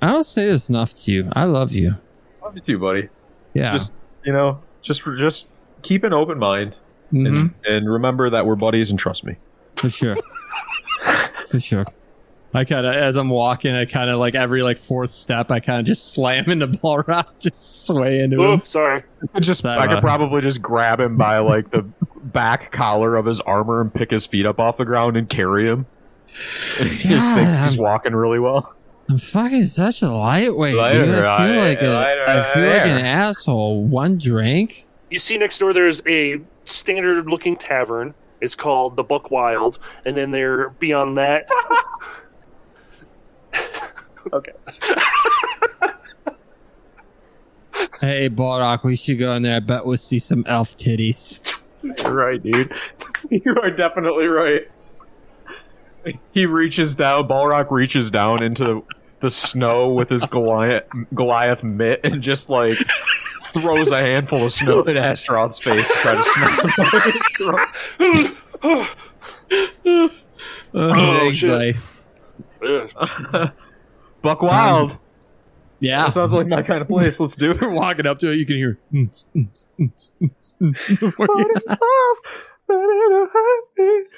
[0.00, 1.28] I don't say this enough to you.
[1.34, 1.96] I love you.
[2.42, 3.08] Love you too, buddy.
[3.54, 3.72] Yeah.
[3.72, 5.48] Just you know, just just
[5.82, 6.76] keep an open mind
[7.12, 9.36] Mhm, and, and remember that we're buddies and trust me.
[9.76, 10.16] for sure.
[11.48, 11.86] for sure.
[12.54, 15.60] I kind of, as I'm walking, I kind of like every like fourth step, I
[15.60, 18.60] kind of just slam into Ballraq, just sway into him.
[18.60, 19.02] Oh, sorry.
[19.34, 21.82] I just That, I could uh, probably just grab him by like the
[22.16, 25.66] back collar of his armor and pick his feet up off the ground and carry
[25.66, 25.86] him.
[26.80, 28.72] And he just thinks he's I'm- walking really well.
[29.08, 30.80] I'm fucking such a lightweight, dude.
[30.80, 33.84] I feel right, like a, lighter I feel like an asshole.
[33.84, 34.84] One drink.
[35.10, 38.14] You see next door there's a standard looking tavern.
[38.40, 41.48] It's called the Buck Wild, and then there beyond that.
[48.00, 49.56] Hey, Ballraq, we should go in there.
[49.56, 51.60] I bet we'll see some elf titties.
[51.82, 52.72] You're right, dude.
[53.30, 54.68] You are definitely right.
[56.32, 57.26] He reaches down.
[57.26, 58.84] Ballraq reaches down into
[59.20, 62.74] the snow with his Goliath Goliath mitt and just like
[63.48, 66.60] throws a handful of snow in Astaroth's face to try to snap
[69.90, 70.10] him.
[70.74, 71.76] Oh, oh shit.
[72.60, 73.50] boy.
[74.26, 74.38] Ugh.
[74.38, 74.98] Buck Wild.
[75.80, 76.04] Yeah.
[76.04, 77.20] That sounds like my kind of place.
[77.20, 77.60] Let's do it.
[77.60, 80.30] You're walking up to it, you can hear "Mm, mm, mm, mm,
[80.62, 81.50] mm," before you-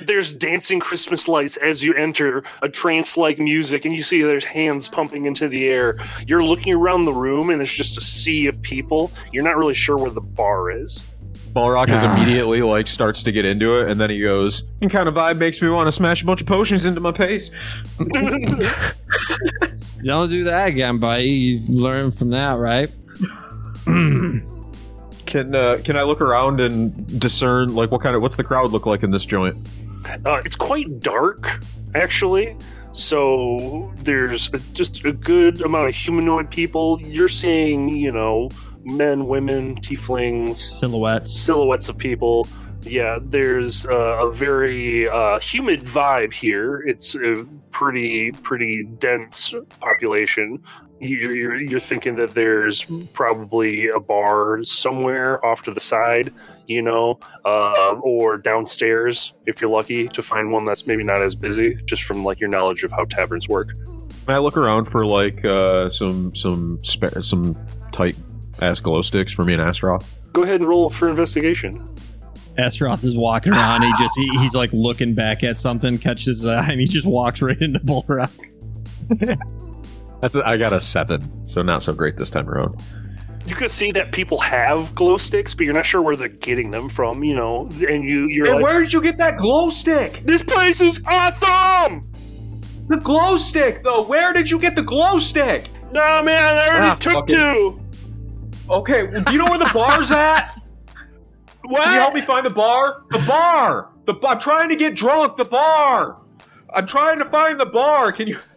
[0.00, 4.44] There's dancing Christmas lights as you enter a trance like music, and you see there's
[4.44, 5.98] hands pumping into the air.
[6.24, 9.10] You're looking around the room, and there's just a sea of people.
[9.32, 11.04] You're not really sure where the bar is.
[11.48, 15.08] Ballraq is immediately like starts to get into it, and then he goes, "And kind
[15.08, 17.50] of vibe makes me want to smash a bunch of potions into my face?"
[20.04, 21.24] Don't do that again, buddy.
[21.24, 22.90] You learn from that, right?
[25.26, 28.70] Can uh, can I look around and discern like what kind of what's the crowd
[28.70, 29.56] look like in this joint?
[30.24, 31.60] Uh, it's quite dark,
[31.94, 32.56] actually.
[32.92, 36.98] So there's a, just a good amount of humanoid people.
[37.02, 38.48] You're seeing, you know,
[38.84, 41.32] men, women, tieflings, Silhouettes.
[41.32, 42.46] silhouettes of people.
[42.82, 46.80] Yeah, there's uh, a very uh, humid vibe here.
[46.86, 50.62] It's a pretty pretty dense population.
[51.00, 56.32] You're, you're, you're thinking that there's probably a bar somewhere off to the side,
[56.66, 61.34] you know, uh, or downstairs if you're lucky to find one that's maybe not as
[61.36, 63.70] busy, just from like your knowledge of how taverns work.
[64.26, 67.56] I look around for like uh, some some spa- some
[67.92, 68.16] tight
[68.60, 70.18] ass glow sticks for me and Astaroth?
[70.32, 71.88] Go ahead and roll for investigation.
[72.58, 73.82] Astaroth is walking around.
[73.82, 77.06] He just he, he's like looking back at something, catches his eye, and he just
[77.06, 78.30] walks right into Ballraq.
[80.20, 82.80] That's a, I got a seven, so not so great this time around.
[83.46, 86.70] You can see that people have glow sticks, but you're not sure where they're getting
[86.72, 87.66] them from, you know.
[87.88, 90.20] And you you're like, where did you get that glow stick?
[90.24, 92.10] "This place is awesome!"
[92.88, 94.02] The glow stick, though.
[94.02, 95.68] Where did you get the glow stick?
[95.92, 97.80] No man, I already Ah, took fucking- two.
[98.70, 100.54] Okay, well, do you know where the bar's at?
[101.62, 101.84] What?
[101.84, 103.02] Can you help me find the bar?
[103.10, 103.90] The bar.
[104.06, 105.36] The I'm trying to get drunk.
[105.36, 106.16] The bar.
[106.72, 108.12] I'm trying to find the bar.
[108.12, 108.38] Can you?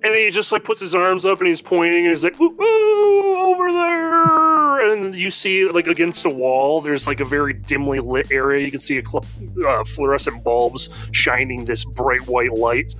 [0.00, 2.54] And he just like puts his arms up and he's pointing and he's like, "Ooh,
[2.62, 7.98] ooh, over there!" And you see like against a wall, there's like a very dimly
[7.98, 8.64] lit area.
[8.64, 9.24] You can see a cl-
[9.66, 12.94] uh, fluorescent bulbs shining this bright white light.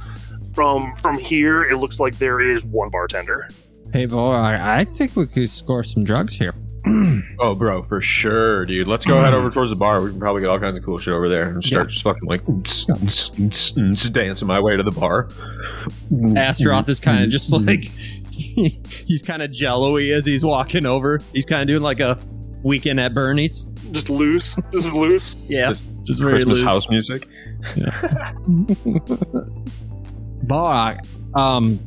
[0.55, 3.49] From from here, it looks like there is one bartender.
[3.93, 6.55] Hey, boy, I, I think we could score some drugs here.
[7.41, 8.89] Oh, bro, for sure, dude.
[8.89, 10.03] Let's go head over towards the bar.
[10.03, 11.91] We can probably get all kinds of cool shit over there and start Yeah.
[11.91, 12.45] just fucking like
[14.13, 15.29] dancing my way to the bar.
[16.37, 17.85] Astaroth is kind of just like
[18.31, 21.21] he's kind of jello-y as he's walking over.
[21.33, 22.19] He's kind of doing like a
[22.65, 23.63] weekend at Bernie's.
[23.93, 25.37] Just loose, just loose.
[25.49, 26.69] Yeah, Just just very Christmas loose.
[26.69, 27.29] house music.
[30.45, 30.99] Bar,
[31.35, 31.79] um,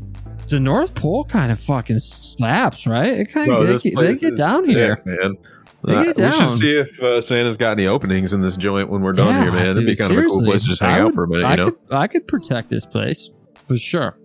[0.52, 3.08] the North Pole kind of fucking slaps, right?
[3.08, 5.02] It kind of they, they get down sick, here.
[5.06, 5.38] man.
[5.88, 9.14] Uh, we should see if uh, Santa's got any openings in this joint when we're
[9.14, 9.70] done Yeah, here, man.
[9.72, 11.24] It'd be dude, kind of a cool place to just hang I out would- for
[11.24, 11.72] a minute, I you know?
[11.72, 13.32] could I could protect this place
[13.64, 14.16] for sure.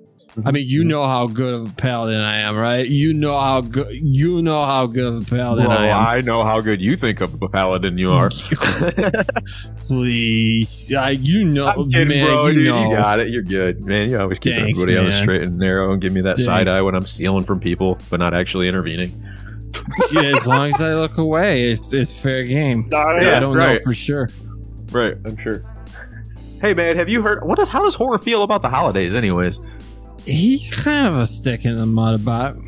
[0.44, 2.87] I mean, you know how good of a paladin I am, right?
[2.87, 6.07] You know how good you know how good of a paladin Bro, I am.
[6.07, 8.29] I know how good you think of a paladin you are.
[9.87, 12.46] Please, I, you know, I'm kidding, man, bro.
[12.49, 12.90] you dude, know.
[12.90, 13.29] you got it.
[13.31, 14.11] You're good, man.
[14.11, 16.44] You always keep Thanks, everybody on the straight and narrow and give me that Thanks.
[16.44, 19.12] side eye when I'm stealing from people, but not actually intervening.
[20.11, 22.88] Yeah, as long as I look away, it's, it's fair game.
[22.90, 24.29] Nah, Yeah, I don't know for sure.
[24.90, 25.62] Right, I'm sure.
[26.61, 27.44] Hey, man, have you heard?
[27.44, 27.68] What does?
[27.68, 29.61] How does horror feel about the holidays, anyways?
[30.27, 32.57] He's kind of a stick in the mud about.
[32.57, 32.62] it.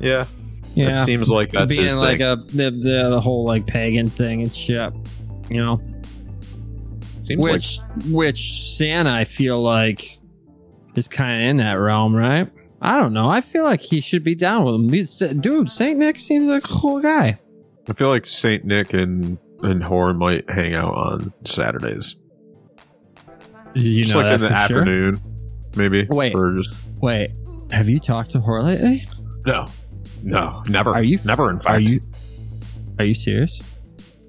[0.00, 0.26] Yeah,
[0.74, 2.26] Yeah, It seems like that's being his like thing.
[2.26, 4.92] a the, the the whole like pagan thing and shit.
[5.50, 5.80] You know,
[7.22, 10.18] seems like which which Santa I feel like
[10.96, 12.50] is kind of in that realm, right?
[12.82, 13.30] I don't know.
[13.30, 14.74] I feel like he should be down with
[15.30, 15.40] him.
[15.40, 17.38] Dude, Saint Nick seems like a cool guy.
[17.88, 22.16] I feel like Saint Nick and and Horn might hang out on Saturdays,
[23.74, 24.84] You just know like in the for sure?
[25.76, 26.06] Afternoon, maybe.
[26.08, 26.34] Wait.
[26.34, 27.30] or just Wait,
[27.70, 29.06] have you talked to her lately?
[29.44, 29.66] no,
[30.22, 30.90] no, never.
[30.94, 31.50] Are you never?
[31.50, 32.00] In fact, Are you
[32.98, 33.60] are you serious?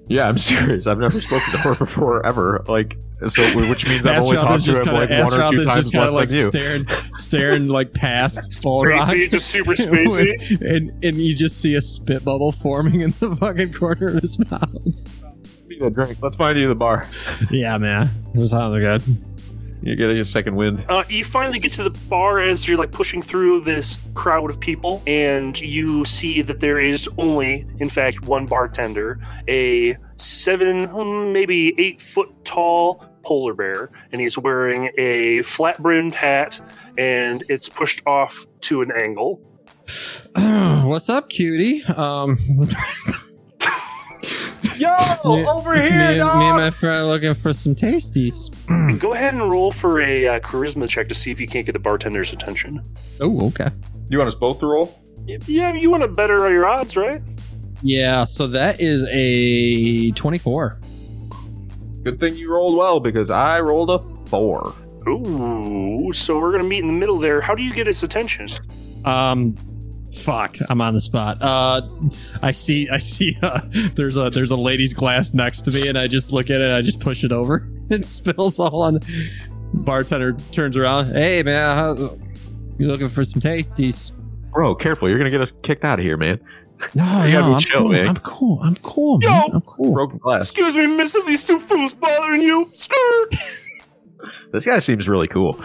[0.08, 0.86] Yeah, I'm serious.
[0.86, 2.64] I've never spoken to her before ever.
[2.68, 5.64] Like, so which means I've only talked to just him kinda- like one or two
[5.64, 6.46] times just less like than you.
[6.46, 9.00] Staring, staring like past Ballraq.
[9.02, 10.60] Spacey, just super spacey.
[10.60, 14.38] and and you just see a spit bubble forming in the fucking corner of his
[14.50, 14.72] mouth.
[15.68, 16.18] Need a drink.
[16.22, 17.06] Let's find you the bar.
[17.50, 19.02] Yeah, man, this sounds good.
[19.82, 20.84] You get a second wind.
[20.88, 24.58] Uh, you finally get to the bar as you're like pushing through this crowd of
[24.58, 31.32] people, and you see that there is only, in fact, one bartender, a seven, hmm,
[31.32, 36.60] maybe eight foot tall polar bear, and he's wearing a flat brimmed hat,
[36.96, 39.40] and it's pushed off to an angle.
[40.34, 41.84] What's up, cutie?
[41.84, 42.38] Um,
[44.78, 46.38] Yo, me- over here, and- dog.
[46.38, 48.50] me and my friend are looking for some tasties.
[49.00, 51.72] Go ahead and roll for a uh, charisma check to see if you can't get
[51.72, 52.82] the bartender's attention.
[53.20, 53.68] Oh, okay.
[54.08, 55.00] you want us both to roll?
[55.26, 57.20] Yeah, you want to better your odds, right?
[57.82, 60.80] Yeah, so that is a 24.
[62.02, 64.74] Good thing you rolled well because I rolled a four.
[65.06, 67.40] Ooh, so we're gonna meet in the middle there.
[67.40, 68.48] How do you get his attention?
[69.04, 69.56] Um,
[70.12, 71.38] fuck, I'm on the spot.
[71.40, 71.82] Uh,
[72.42, 73.36] I see, I see.
[73.42, 73.60] Uh,
[73.94, 76.64] there's a there's a lady's glass next to me, and I just look at it.
[76.64, 77.66] and I just push it over.
[77.90, 79.00] It spills all on.
[79.72, 81.06] Bartender turns around.
[81.12, 82.18] Hey man, how,
[82.78, 84.12] you looking for some tasties?
[84.52, 85.08] Bro, careful.
[85.08, 86.38] You're going to get us kicked out of here, man.
[86.94, 87.88] No, You gotta no, be I'm chill, cool.
[87.92, 88.08] man.
[88.08, 88.60] I'm cool.
[88.62, 89.18] I'm cool.
[89.22, 89.30] Yo!
[89.30, 89.50] man.
[89.54, 89.92] I'm cool.
[89.94, 90.42] Broken glass.
[90.42, 92.70] Excuse me, miss, these two fools bothering you?
[92.74, 93.34] Skirt!
[94.52, 95.58] This guy seems really cool.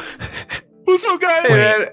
[0.86, 1.41] Who's up, guy?
[1.41, 1.88] Hey, man.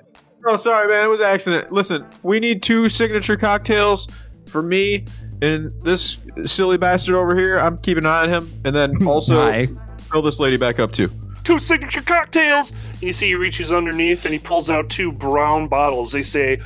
[0.46, 1.04] Oh, sorry, man.
[1.04, 1.72] It was an accident.
[1.72, 4.08] Listen, we need two signature cocktails
[4.46, 5.04] for me
[5.42, 7.58] and this silly bastard over here.
[7.58, 8.50] I'm keeping an eye on him.
[8.64, 9.68] And then also Hi.
[10.10, 11.10] fill this lady back up, too.
[11.42, 12.70] Two signature cocktails!
[12.70, 16.12] And you see he reaches underneath and he pulls out two brown bottles.
[16.12, 16.60] They say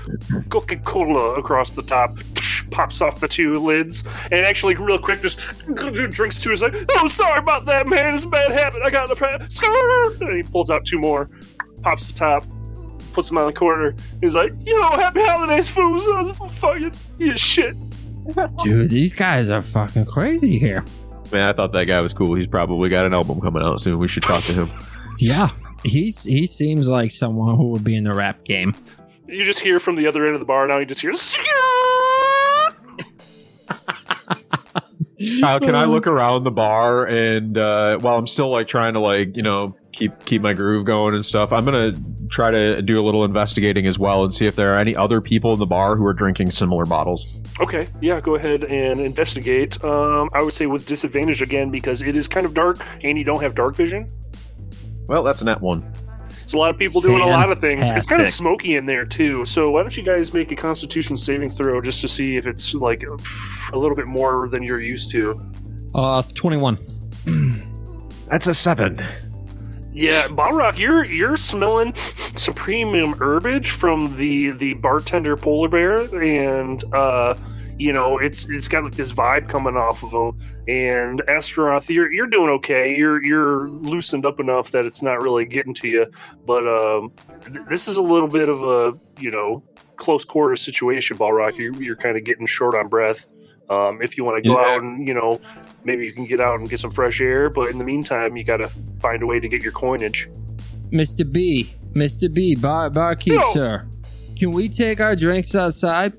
[0.50, 2.16] Coca Cola across the top.
[2.70, 5.38] Pops off the two lids and actually, real quick, just
[5.74, 6.50] drinks two.
[6.50, 8.14] He's like, "Oh, sorry about that, man.
[8.14, 8.82] It's a bad habit.
[8.82, 9.62] I got in the past."
[10.20, 11.30] And he pulls out two more,
[11.82, 12.44] pops the top,
[13.14, 13.94] puts him on the corner.
[14.20, 16.06] He's like, "You know, happy holidays, fools.
[16.08, 17.74] I was fucking you shit."
[18.62, 20.84] Dude, these guys are fucking crazy here.
[21.32, 22.34] Man, I thought that guy was cool.
[22.34, 23.98] He's probably got an album coming out soon.
[23.98, 24.70] We should talk to him.
[25.18, 25.50] Yeah,
[25.84, 28.74] he's he seems like someone who would be in the rap game.
[29.26, 30.78] You just hear from the other end of the bar now.
[30.78, 31.12] You just hear.
[35.40, 39.00] Kyle, can I look around the bar and uh, while I'm still like trying to
[39.00, 41.92] like you know keep keep my groove going and stuff, I'm gonna
[42.28, 45.20] try to do a little investigating as well and see if there are any other
[45.20, 47.40] people in the bar who are drinking similar bottles.
[47.60, 49.82] Okay, yeah, go ahead and investigate.
[49.84, 53.24] Um, I would say with disadvantage again because it is kind of dark and you
[53.24, 54.10] don't have dark vision.
[55.06, 55.92] Well, that's a net one.
[56.44, 57.90] There's a lot of people doing a lot of things.
[57.90, 59.46] It's kind of smoky in there too.
[59.46, 62.74] So why don't you guys make a Constitution saving throw just to see if it's
[62.74, 63.02] like
[63.72, 65.40] a little bit more than you're used to?
[65.94, 66.76] Uh, twenty-one.
[68.28, 69.02] That's a seven.
[69.94, 71.94] Yeah, Ballraq, you're you're smelling
[72.36, 77.36] some premium herbage from the the bartender polar bear, and uh,
[77.78, 80.40] you know it's it's got like this vibe coming off of him.
[80.68, 82.94] And Astaroth, you're you're doing okay.
[82.96, 86.06] You're you're loosened up enough that it's not really getting to you.
[86.46, 87.12] But um,
[87.44, 89.62] th- this is a little bit of a you know
[89.96, 91.56] close quarter situation, Ballraq.
[91.56, 93.26] You're, you're kind of getting short on breath.
[93.70, 94.74] Um, if you want to go Yeah.
[94.74, 95.40] out and you know
[95.84, 98.44] maybe you can get out and get some fresh air, but in the meantime, you
[98.44, 98.68] got to
[99.00, 100.28] find a way to get your coinage.
[100.90, 101.30] Mr.
[101.30, 102.32] B, Mr.
[102.32, 103.52] B, bar barkeep, Yo.
[103.52, 103.86] sir.
[104.38, 106.12] Can we take our drinks outside?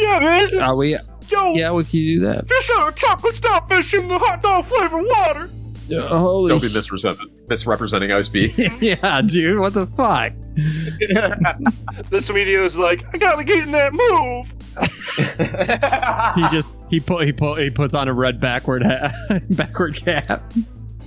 [0.00, 0.58] Yeah, man.
[0.60, 0.96] Are we?
[1.28, 2.48] Yo, Yeah, we can do that.
[2.48, 5.48] fish out of chocolate starfish in the hot dog flavored water.
[5.92, 8.52] Uh, holy Don't be sh- misrepresenting, misrepresenting Ice B.
[8.80, 10.32] yeah, dude, what the fuck?
[12.10, 14.54] This video is like, I gotta get in that move.
[16.36, 19.12] He just he put he put he puts on a red backward hat,
[19.50, 20.42] backward cap.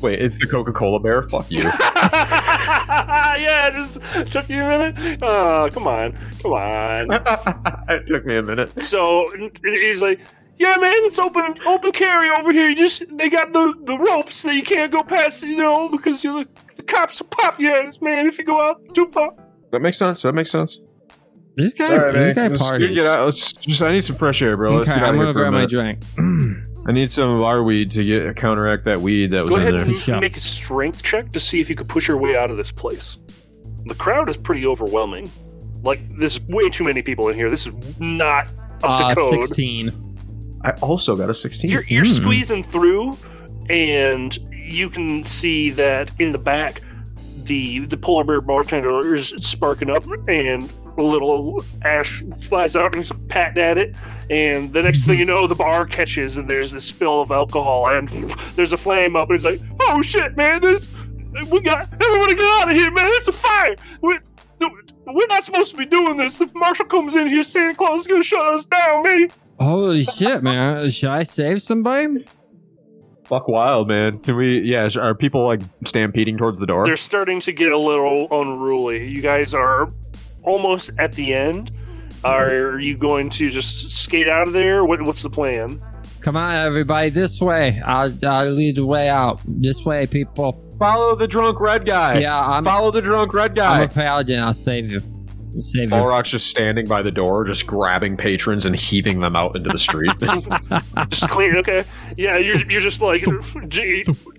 [0.03, 1.23] Wait, it's the Coca Cola bear?
[1.29, 1.59] Fuck you.
[1.63, 4.01] yeah, it just
[4.33, 5.19] took you a minute.
[5.21, 6.11] Oh, come on,
[6.41, 7.07] come on.
[7.89, 8.77] it took me a minute.
[8.81, 9.31] So
[9.63, 10.19] he's like,
[10.57, 12.67] "Yeah, man, it's open, open carry over here.
[12.67, 16.21] You just they got the, the ropes that you can't go past, you know, because
[16.21, 19.31] you the cops will pop your ass, man, if you go out too far."
[19.71, 20.21] That makes sense.
[20.23, 20.81] That makes sense.
[21.55, 22.51] This guy, All right, this guy man.
[22.51, 22.93] Let's parties.
[22.93, 23.23] get out.
[23.23, 23.81] Let's just.
[23.81, 24.75] I need some fresh air, bro.
[24.75, 26.03] Let's okay, get out I'm gonna for a grab my drink.
[26.85, 29.61] I need some of our weed to get counteract that weed that was Go in
[29.61, 29.81] ahead there.
[29.83, 30.21] and Shut up.
[30.21, 32.71] make a strength check to see if you could push your way out of this
[32.71, 33.17] place.
[33.85, 35.29] The crowd is pretty overwhelming.
[35.83, 37.49] Like, there's way too many people in here.
[37.49, 38.47] This is not
[38.83, 39.47] up Uh, to code.
[39.47, 39.91] sixteen.
[40.65, 41.69] I also got a 16.
[41.69, 42.15] You're, you're Mm.
[42.21, 43.17] squeezing through,
[43.69, 46.81] and you can see that in the back,
[47.43, 52.95] the the polar bear bartender is sparking up, and a little ash flies out, and
[52.95, 53.95] he's patting at it.
[54.29, 57.87] And the next thing you know, the bar catches, and there's this spill of alcohol,
[57.87, 58.07] and
[58.55, 60.61] there's a flame up, and he's like, "Oh shit, man!
[60.61, 60.89] This
[61.49, 63.05] we got everybody get out of here, man!
[63.07, 63.75] It's a fire!
[64.01, 64.19] We,
[65.07, 66.39] we're not supposed to be doing this.
[66.39, 69.29] If Marshall comes in here, Santa Claus is gonna shut us down, man."
[69.59, 70.89] Holy shit, man!
[70.89, 72.25] Should I save somebody?
[73.25, 74.19] Fuck wild, man.
[74.19, 74.59] Can we?
[74.59, 76.85] Yeah, are people like stampeding towards the door?
[76.85, 79.07] they're starting to get a little unruly.
[79.07, 79.91] You guys are
[80.43, 81.71] almost at the end.
[82.23, 84.85] Are you going to just skate out of there?
[84.85, 85.81] What, what's the plan?
[86.21, 87.81] Come on, everybody, this way.
[87.85, 89.41] I'll, I'll lead the way out.
[89.45, 90.57] This way, people.
[90.79, 92.19] Follow the drunk red guy.
[92.19, 93.75] Yeah, I'm, Follow the drunk red guy.
[93.81, 94.39] I'm a paladin.
[94.39, 95.01] I'll save you.
[95.53, 95.89] I'll save you.
[95.89, 99.77] Ballraq's just standing by the door, just grabbing patrons and heaving them out into the
[99.77, 100.11] street.
[101.09, 101.57] Just clean.
[101.57, 101.83] Okay.
[102.17, 103.23] Yeah, you're, you're just like,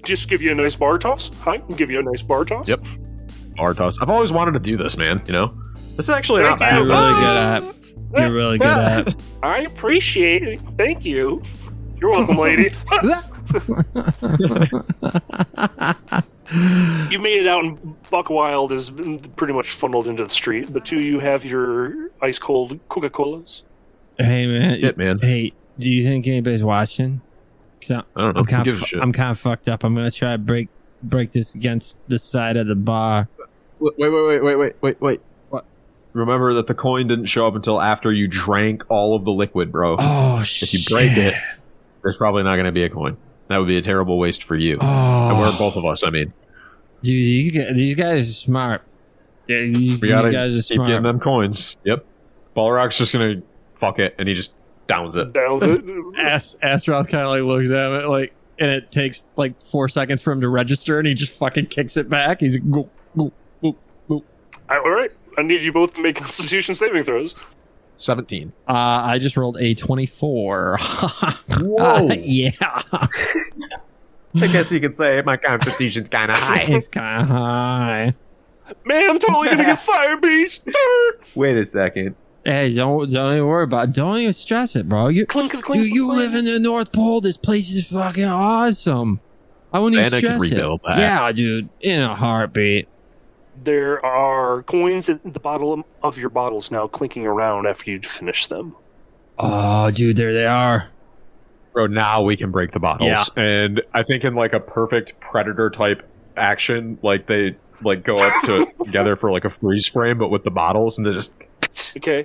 [0.02, 1.30] just give you a nice bar toss.
[1.40, 2.68] Hi, give you a nice bar toss.
[2.68, 2.80] Yep.
[3.56, 3.98] bar toss.
[4.00, 5.22] I've always wanted to do this, man.
[5.26, 5.58] You know,
[5.96, 6.78] this is actually not Thank bad.
[6.78, 7.62] You're really good at.
[8.20, 9.22] You're really good at.
[9.42, 10.60] I appreciate it.
[10.76, 11.42] Thank you.
[12.00, 12.70] You're welcome, lady.
[17.10, 18.90] you made it out, and Buck Wild is
[19.36, 20.72] pretty much funneled into the street.
[20.72, 23.64] The two of you have your ice cold Coca Colas.
[24.18, 24.80] Hey man.
[24.80, 25.18] Shit, man.
[25.20, 27.20] Hey, do you think anybody's watching?
[27.80, 28.40] 'Cause I'm, I don't know.
[28.40, 29.00] I'm kind of shit?
[29.02, 29.84] I'm kind of fucked up.
[29.84, 30.68] I'm gonna try to break
[31.02, 33.28] break this against the side of the bar.
[33.80, 35.20] Wait, wait, wait, wait, wait, wait, wait.
[36.14, 36.20] What?
[36.20, 39.72] Remember that the coin didn't show up until after you drank all of the liquid,
[39.72, 39.96] bro.
[39.98, 41.34] Oh if you break it,
[42.02, 43.16] there's probably not going to be a coin.
[43.48, 44.78] That would be a terrible waste for you.
[44.80, 46.02] Oh, And we're both of us.
[46.02, 46.32] I mean,
[47.02, 48.82] dude, these guys, are smart.
[49.46, 51.76] Yeah, These, we gotta guys are keep getting them coins.
[51.84, 52.06] Yep.
[52.56, 53.42] Ballraq's just gonna
[53.76, 54.54] fuck it, and he just
[54.86, 55.32] downs it.
[55.32, 55.84] Downs it.
[56.18, 60.22] As Astaroth kind of like looks at it like, and it takes like four seconds
[60.22, 62.40] for him to register, and he just fucking kicks it back.
[62.40, 62.88] He's like, go.
[64.70, 65.10] All right.
[65.38, 67.34] I need you both to make Constitution saving throws.
[67.96, 68.52] Seventeen.
[68.68, 70.78] Uh, I just rolled a twenty-four.
[71.60, 72.08] Whoa.
[72.12, 73.08] yeah, I
[74.48, 76.62] guess you could say my constitution's kind of high.
[76.62, 78.14] it's kind of high.
[78.84, 80.68] Man, I'm totally gonna get fire beast.
[81.36, 82.16] Wait a second.
[82.44, 83.90] Hey, don't don't even worry about.
[83.90, 83.94] It.
[83.94, 85.06] Don't even stress it, bro.
[85.08, 85.82] You Clink, clink, clink.
[85.84, 86.18] do you clink.
[86.18, 87.20] live in the North Pole?
[87.20, 89.20] This place is fucking awesome.
[89.72, 90.54] I wouldn't even Santa can stress it.
[90.56, 90.98] rebuild that.
[90.98, 92.88] Yeah, dude, in a heartbeat.
[93.64, 98.46] There are coins at the bottom of your bottles now clinking around after you'd finish
[98.46, 98.76] them.
[99.38, 100.90] Oh, dude, there they are.
[101.72, 103.08] Bro, now we can break the bottles.
[103.08, 103.42] Yeah.
[103.42, 106.06] And I think in like a perfect predator type
[106.36, 110.44] action, like they like go up to together for like a freeze frame, but with
[110.44, 111.36] the bottles, and they just
[111.96, 112.24] Okay,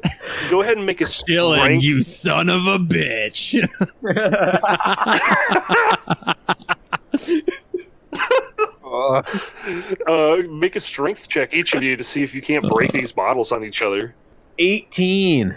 [0.50, 1.84] go ahead and make a Dylan, strength.
[1.84, 3.56] you son of a bitch.
[10.08, 13.12] Uh, make a strength check, each of you, to see if you can't break these
[13.12, 14.14] bottles on each other.
[14.58, 15.56] eighteen.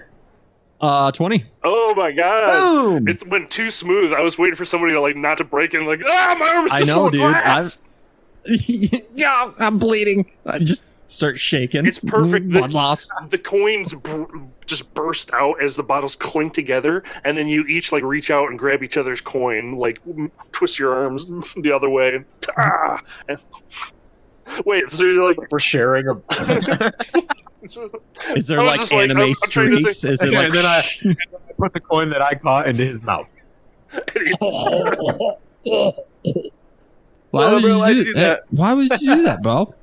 [0.81, 1.45] uh, twenty.
[1.65, 2.61] Oh my god!
[2.61, 3.09] Boom.
[3.09, 4.13] It went too smooth.
[4.13, 5.79] I was waiting for somebody to like not to break it.
[5.79, 7.21] And like, ah, my arm is I just know, full of dude.
[7.21, 7.83] glass.
[9.15, 10.31] yeah, I'm bleeding.
[10.45, 11.87] I just start shaking.
[11.87, 12.49] It's perfect.
[12.51, 13.09] Blood The- loss.
[13.31, 14.39] The coins br-
[14.73, 18.49] just burst out as the bottles clink together, and then you each like reach out
[18.49, 20.01] and grab each other's coin, like
[20.53, 22.25] twist your arms the other way.
[22.57, 23.01] Ah!
[23.29, 23.39] And-
[24.67, 26.15] Wait, so you're like We're sharing a.
[28.35, 30.03] Is there like just like, anime I'm- I'm streaks?
[30.05, 30.47] Is it Yeah, like?
[30.47, 31.15] and then I-
[31.59, 33.29] put the coin that I caught into his mouth.
[33.93, 35.33] Why
[37.31, 38.43] Well, would why'd you you do do that?
[38.51, 39.75] Why would you do that, bro?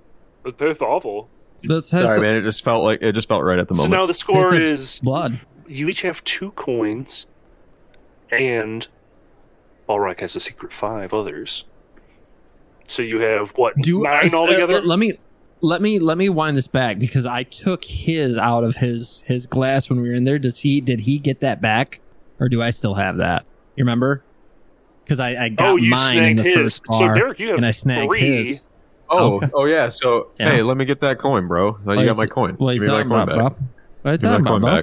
[0.57, 1.29] that's awful.
[1.63, 2.35] That's has Sorry, man.
[2.35, 3.91] It just felt like it just felt right at the moment.
[3.91, 5.39] So now the score is blood.
[5.67, 7.27] you each have two coins,
[8.31, 8.87] and
[9.87, 11.65] Ballraq has a secret five others.
[12.87, 14.73] So you have what Do nine uh, altogether?
[14.75, 15.13] let- let me
[15.61, 19.45] let me let me wind this back because I took his out of his his
[19.45, 20.39] glass when we were in there.
[20.39, 21.99] Does he did he get that back,
[22.39, 23.45] or do I still have that?
[23.75, 24.23] You remember?
[25.03, 26.55] Because I, I got oh, you mine in snagged the his.
[26.55, 27.13] first So.
[27.13, 28.19] Derek, you have and I snagged three.
[28.47, 28.61] his.
[29.09, 29.47] Oh, Okay.
[29.53, 29.89] oh yeah.
[29.89, 30.51] So Yeah.
[30.51, 31.77] hey, let me get that coin, bro.
[31.85, 32.55] Now you got my coin.
[32.55, 33.57] What are you Give me my talking coin about, back.
[33.57, 33.67] bro?
[34.01, 34.75] What are you Give me talking my coin about,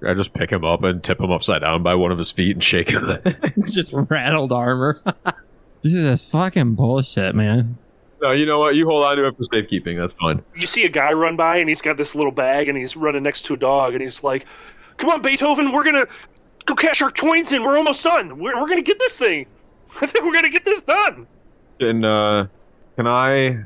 [0.00, 0.10] back.
[0.10, 2.56] I just pick him up and tip him upside down by one of his feet
[2.56, 3.08] and shake him.
[3.70, 5.00] Just rattled armor.
[5.82, 7.78] Dude, that's fucking bullshit, man.
[8.20, 8.74] no, you know what?
[8.74, 9.96] You hold on to it for safekeeping.
[9.98, 10.42] That's fine.
[10.56, 13.22] You see a guy run by, and he's got this little bag, and he's running
[13.22, 14.44] next to a dog, and he's like,
[14.96, 16.06] "Come on, Beethoven, we're gonna
[16.66, 17.62] go cash our coins in.
[17.62, 18.38] We're almost done.
[18.40, 19.46] We're, we're gonna get this thing.
[20.00, 21.28] I think we're gonna get this done."
[21.78, 22.46] And uh,
[22.96, 23.64] can I?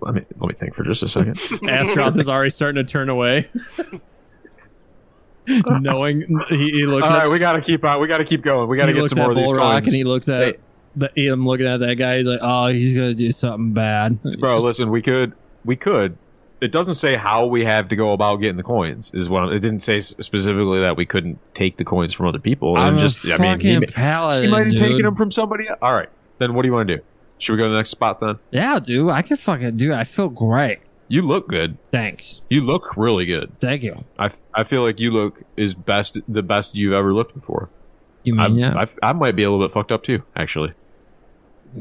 [0.00, 1.38] Let me let me think for just a second.
[1.68, 3.48] Astaroth is already starting to turn away.
[5.80, 8.00] Knowing he, he looks All at right, we gotta keep on.
[8.00, 8.68] We gotta keep going.
[8.68, 9.86] We gotta he get some more at of these Ballraq coins.
[9.88, 10.58] and he looks at Hey.
[10.94, 12.18] the am looking at that guy.
[12.18, 15.32] He's like, "Oh, he's gonna do something bad." Bro, listen, we could,
[15.64, 16.16] we could.
[16.60, 19.10] It doesn't say how we have to go about getting the coins.
[19.14, 22.76] Is what it didn't say specifically that we couldn't take the coins from other people.
[22.76, 24.78] I'm and a just, fucking I mean, he, paladin, he might have dude.
[24.80, 25.66] taken them from somebody.
[25.68, 25.78] else.
[25.82, 26.08] All right,
[26.38, 27.02] then what do you want to do?
[27.42, 28.38] Should we go to the next spot then?
[28.52, 29.90] Yeah, dude, I can fucking do.
[29.90, 29.96] it.
[29.96, 30.78] I feel great.
[31.08, 31.76] You look good.
[31.90, 33.58] Thanks, You look really good.
[33.58, 34.04] thank you.
[34.16, 37.68] I, I feel like you look is best the best you've ever looked before.
[38.22, 38.74] You I, mean yeah?
[39.02, 40.72] I, I might be a little bit fucked up too, actually.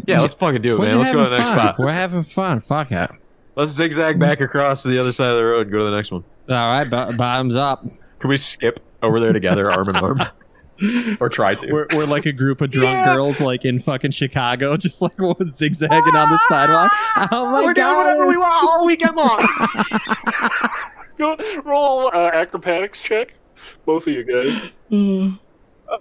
[0.07, 0.97] Yeah, let's fucking do it, We're man.
[0.97, 1.57] Let's go to the next fun.
[1.57, 1.75] spot.
[1.79, 2.59] We're having fun.
[2.59, 3.11] Fuck it.
[3.55, 5.95] Let's zigzag back across to the other side of the road and go to the
[5.95, 6.23] next one.
[6.49, 7.85] All right, bo- bottoms up.
[8.19, 10.21] Can we skip over there together, arm in arm?
[11.19, 11.71] or try to.
[11.71, 15.13] We're, we're like a group of drunk girls, like in fucking Chicago, just like
[15.43, 16.91] zigzagging on the sidewalk.
[17.31, 18.05] Oh my We're doing god!
[18.05, 19.39] whatever we want all weekend long.
[21.17, 23.33] Go roll uh, acrobatics check,
[23.85, 24.71] both of you guys.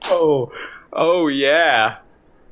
[0.04, 0.52] oh,
[0.92, 1.98] oh yeah,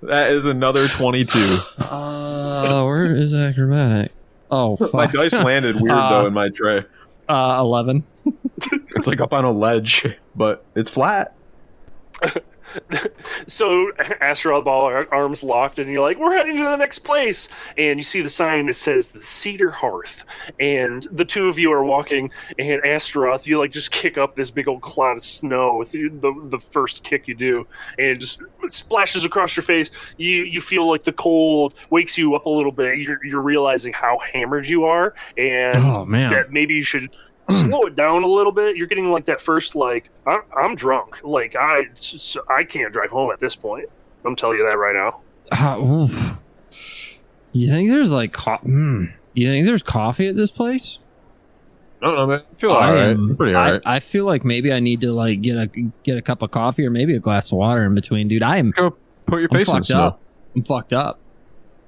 [0.03, 1.59] that is another twenty-two.
[1.79, 4.12] Uh, where is acrobatic?
[4.51, 4.95] Oh fuck!
[4.95, 6.85] My dice landed weird Uh, though in my tray.
[7.29, 8.05] Uh, eleven.
[8.97, 11.35] It's like up on a ledge, but it's flat.
[13.47, 17.49] So Asteroid Ball arms locked, and you're like, "We're heading to the next place."
[17.79, 20.25] And you see the sign that says the Cedar Hearth,
[20.61, 22.31] and the two of you are walking.
[22.59, 26.09] And Astaroth, you like just kick up this big old cloud of snow with the
[26.51, 27.66] the, first kick you do,
[27.99, 29.91] and it just splashes across your face.
[30.19, 32.99] You you feel like the cold wakes you up a little bit.
[32.99, 36.31] You're you're realizing how hammered you are, and Oh man.
[36.31, 37.11] that maybe you should
[37.51, 38.77] slow it down a little bit.
[38.77, 41.23] You're getting like that first like I'm, I'm drunk.
[41.25, 41.83] Like I
[42.51, 43.87] I can't drive home at this point.
[44.25, 45.23] I'm telling you that right now.
[45.51, 46.37] Uh.
[47.53, 50.99] You think there's like co- mm, You think there's coffee at this place?
[52.03, 52.43] I don't know, man.
[52.53, 53.11] I feel I alright.
[53.11, 53.83] am- Pretty I, alright.
[53.87, 55.67] I feel like maybe I need to like get a
[56.03, 58.43] get a cup of coffee or maybe a glass of water in between, dude.
[58.43, 58.95] I am Go
[59.27, 60.01] put your I'm face in the snow.
[60.03, 60.21] up.
[60.55, 61.19] I'm fucked up.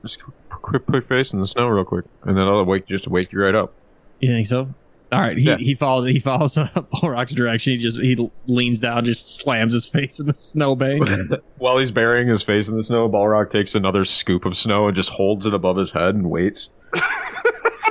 [0.02, 0.18] Just
[0.50, 3.32] quick, put your face in the snow real quick, and then I'll wake just wake
[3.32, 3.72] you right up.
[4.20, 4.72] You think so?
[5.12, 5.56] All right, he, Yeah.
[5.56, 7.72] he follows he follows uh, Ballraq's direction.
[7.72, 11.08] He just he leans down, just slams his face in the snowbank.
[11.58, 14.94] While he's burying his face in the snow, Balrog takes another scoop of snow and
[14.96, 16.70] just holds it above his head and waits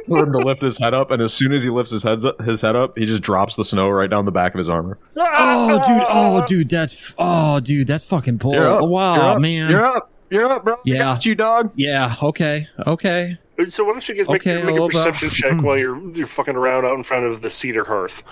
[0.08, 1.12] for him to lift his head up.
[1.12, 3.56] And as soon as he lifts his head up, his head up, he just drops
[3.56, 4.98] the snow right down the back of his armor.
[5.18, 6.08] oh, dude!
[6.10, 6.70] Oh, dude!
[6.70, 7.88] That's oh, dude!
[7.88, 8.56] That's fucking poor.
[8.56, 8.88] You're up.
[8.90, 9.42] Wow, You're up.
[9.42, 9.70] man.
[9.72, 10.12] You're up.
[10.30, 10.76] You're up, bro.
[10.76, 10.98] I Yeah.
[11.00, 11.72] got you, dog.
[11.76, 12.16] Yeah.
[12.22, 12.68] Okay.
[12.86, 13.38] Okay.
[13.68, 15.62] So why don't you guys make, Okay, make a perception check hmm.
[15.62, 18.24] while you're you're fucking around out in front of the cedar hearth?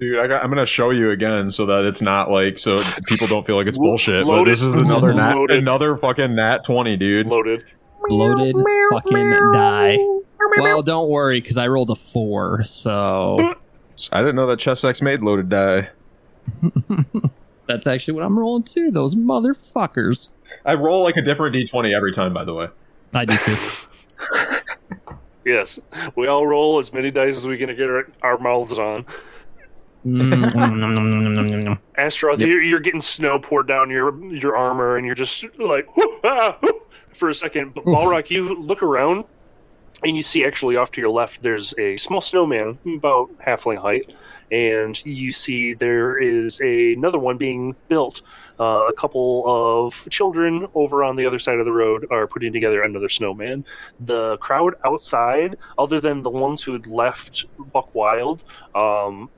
[0.00, 3.26] Dude, I got, I'm gonna show you again so that it's not like so people
[3.26, 4.26] don't feel like it's Lo- bullshit.
[4.26, 7.26] But this is another nat, another fucking nat twenty, dude.
[7.26, 7.64] Loaded.
[8.08, 8.54] Loaded
[8.90, 9.98] fucking die.
[10.58, 12.62] Well, don't worry, because I rolled a four.
[12.64, 13.54] So
[14.12, 15.90] I didn't know that Chessex made loaded die.
[17.66, 18.90] that's actually what I'm rolling too.
[18.90, 20.28] Those motherfuckers.
[20.64, 22.68] I roll like a different d20 every time, by the way.
[23.14, 23.56] I do too.
[25.44, 25.80] Yes,
[26.14, 29.06] we all roll as many dice as we can get our, our mouths on.
[30.06, 31.78] Mm, nom, nom, nom, nom, nom, nom, nom.
[31.96, 36.20] Astaroth, you're, you're getting snow poured down your your armor, and you're just like "Whoo,
[36.22, 37.74] ah, whoo," for a second.
[37.74, 39.24] But Ballraq, you look around,
[40.04, 44.12] and you see actually off to your left, there's a small snowman about halfling height,
[44.50, 48.22] and you see there is a, another one being built.
[48.60, 52.52] Uh, a couple of children over on the other side of the road are putting
[52.52, 53.64] together another snowman.
[54.00, 58.44] The crowd outside, other than the ones who had left Buck Wild,
[58.74, 59.30] um,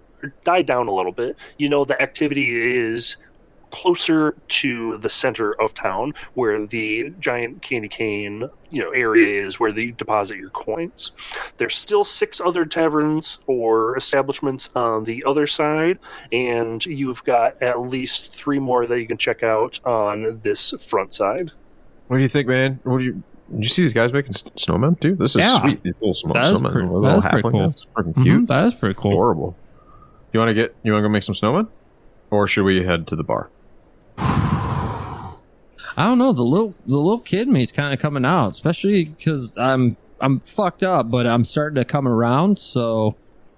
[0.44, 1.36] died down a little bit.
[1.58, 3.16] You know, the activity is
[3.70, 9.58] closer to the center of town where the giant candy cane you know area is
[9.60, 11.12] where you deposit your coins
[11.56, 15.98] there's still six other taverns or establishments on the other side
[16.32, 21.12] and you've got at least three more that you can check out on this front
[21.12, 21.50] side
[22.08, 22.80] What do you think, man?
[22.82, 23.22] What do you?
[23.52, 25.18] Did you see these guys making snowmen, dude?
[25.18, 25.60] This is Yeah.
[25.60, 25.82] sweet.
[25.82, 27.66] These little sm- That is snowmen, pretty- little that is pretty halfling cool.
[27.70, 27.84] guys.
[27.96, 28.48] Freaking Mhm, cute.
[28.48, 29.12] that is pretty cool.
[29.12, 29.56] Adorable.
[30.32, 30.74] You want to get?
[30.84, 31.66] You want to go make some snowmen,
[32.30, 33.48] or should we head to the bar?
[35.96, 36.32] I don't know.
[36.32, 40.40] The little the little kid me is kind of coming out, especially because I'm I'm
[40.40, 42.58] fucked up, but I'm starting to come around.
[42.58, 43.16] So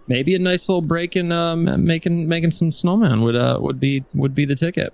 [0.09, 4.05] maybe a nice little break in um, making making some snowman would uh would be
[4.15, 4.93] would be the ticket.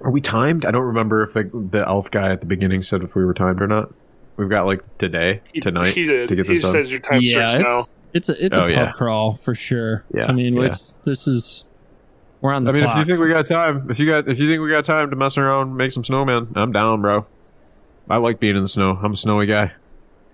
[0.00, 0.64] Are we timed?
[0.64, 3.34] I don't remember if the the elf guy at the beginning said if we were
[3.34, 3.92] timed or not.
[4.36, 6.70] We've got like today, he, tonight he did to get he done.
[6.72, 7.80] says your time yeah, starts now
[8.14, 8.92] it's it's a it's Oh, a pub yeah.
[8.92, 10.04] crawl for sure.
[10.12, 10.64] Yeah, I mean, yeah.
[10.64, 11.64] it's, this is
[12.42, 12.96] we're on the I mean, clock.
[12.98, 15.08] if you think we got time, if you got, if you think we got time
[15.08, 17.24] to mess around, make some snowmen, I'm down, bro.
[18.10, 18.98] I like being in the snow.
[19.02, 19.72] I'm a snowy guy.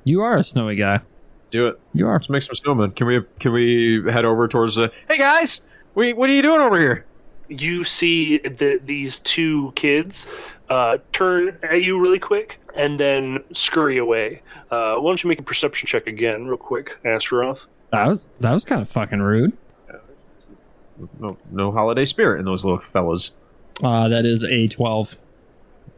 [0.05, 1.01] you are a snowy guy,
[1.51, 1.81] Do it.
[1.95, 2.15] you are.
[2.15, 2.97] Let's make some snowmen.
[2.97, 3.21] Can we?
[3.39, 4.91] Can we head over towards the?
[5.09, 5.63] Hey guys,
[5.95, 7.05] we what are you doing over here?
[7.51, 10.27] you see that these two kids
[10.69, 14.43] uh, turn at you really quick and then scurry away.
[14.71, 17.67] Uh, why don't you make a perception check again, real quick, Astaroth?
[17.91, 19.57] That was that was kind of fucking rude.
[21.21, 23.35] No, no holiday spirit in those little fellas.
[23.83, 25.17] Uh, that is a twelve.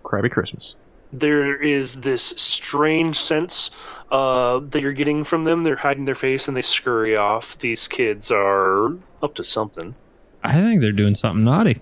[0.03, 0.75] Crabby Christmas.
[1.13, 3.71] There is this strange sense
[4.11, 5.63] uh, that you're getting from them.
[5.65, 7.59] They're hiding their face and they scurry off.
[7.59, 9.95] These kids are up to something.
[10.43, 11.81] I think they're doing something naughty.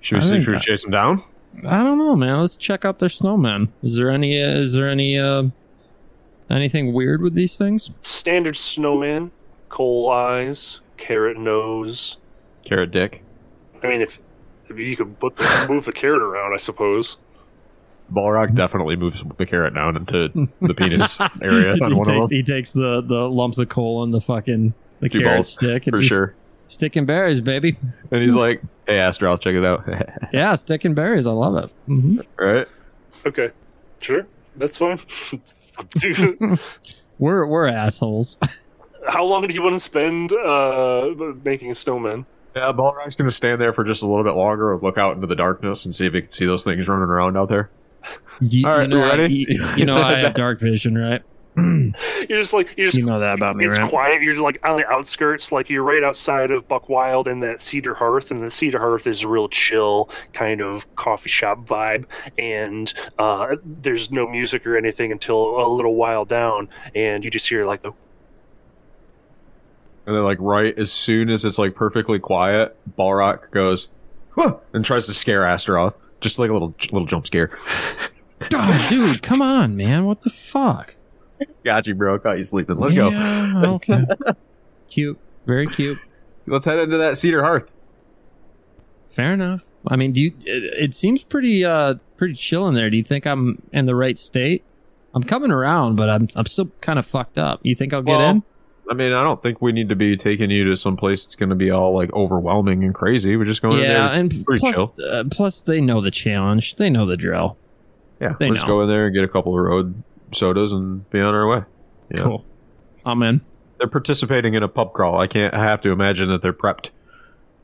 [0.00, 1.22] Should we, I see, think should we that- chase them down?
[1.66, 2.40] I don't know, man.
[2.40, 3.72] Let's check out their snowman.
[3.82, 4.42] Is there any?
[4.42, 5.18] Uh, is there any?
[5.18, 5.44] Uh,
[6.50, 7.90] anything weird with these things?
[8.00, 9.30] Standard snowman,
[9.68, 12.18] coal eyes, carrot nose.
[12.64, 13.22] Carrot Dick.
[13.82, 14.20] I mean, if
[14.70, 17.18] I mean, you could put the, move the carrot around, I suppose.
[18.12, 20.28] Ballraq definitely moves the carrot down into
[20.60, 23.68] the penis area he, on one takes, of them he takes the the lumps of
[23.70, 26.34] coal and the fucking the Two carrot balls, stick and for just sure.
[26.66, 27.78] sticking berries, baby.
[28.12, 29.88] And he's like, "Hey, Astra, I'll check it out."
[30.34, 31.26] Yeah, sticking berries.
[31.26, 31.70] I love it.
[31.86, 32.68] hmm right?
[33.26, 33.50] Okay,
[34.00, 34.98] sure, that's fine.
[35.98, 36.38] Dude,
[37.18, 38.36] We're we're assholes.
[39.08, 42.26] how long do you want to spend uh, making a snowman?
[42.54, 45.26] Yeah, Ballraq's gonna stand there for just a little bit longer and look out into
[45.26, 47.70] the darkness and see if he can see those things running around out there.
[48.40, 49.46] You, All right, you know, you I, ready?
[49.48, 51.22] you, you know I have dark vision, right?
[51.56, 53.88] You're just like you're just You know that about me, it's right?
[53.88, 54.22] quiet.
[54.22, 58.32] You're like on the outskirts, like you're right outside of Buckwild and that Cedar Hearth,
[58.32, 62.06] and the Cedar Hearth is a real chill kind of coffee shop vibe.
[62.38, 67.48] And uh, there's no music or anything until a little while down, and you just
[67.48, 67.92] hear like the
[70.06, 73.88] And then, like, right as soon as it's like perfectly quiet, Ballraq goes
[74.32, 77.50] huh, and tries to scare Astaroth, just like a little little jump scare.
[78.52, 80.04] Oh, dude, come on, man.
[80.04, 80.96] What the fuck?
[81.64, 82.18] Got you, bro.
[82.18, 82.76] Caught you sleeping.
[82.76, 83.10] Let's go.
[83.74, 84.04] Okay.
[84.88, 85.18] cute.
[85.46, 85.98] Very cute.
[86.46, 87.70] Let's head into that Cedar Hearth.
[89.08, 89.64] Fair enough.
[89.88, 90.32] I mean, do you?
[90.44, 92.90] It, it seems pretty uh pretty chill in there.
[92.90, 94.64] Do you think I'm in the right state?
[95.14, 97.60] I'm coming around, but I'm I'm still kind of fucked up.
[97.62, 98.42] You think I'll get Well, in?
[98.90, 101.36] I mean, I don't think we need to be taking you to some place that's
[101.36, 103.36] going to be all like overwhelming and crazy.
[103.36, 104.20] We're just going Yeah, there.
[104.20, 104.94] and pretty plus, chill.
[105.08, 106.76] uh, plus they know the challenge.
[106.76, 107.56] They know the drill.
[108.20, 111.08] Yeah, they we'll just go in there and get a couple of road sodas and
[111.10, 111.62] be on our way.
[112.14, 112.22] Yeah.
[112.22, 112.44] Cool.
[113.06, 113.40] I'm in.
[113.78, 115.18] They're participating in a pub crawl.
[115.18, 115.52] I can't.
[115.54, 116.90] I have to imagine that they're prepped.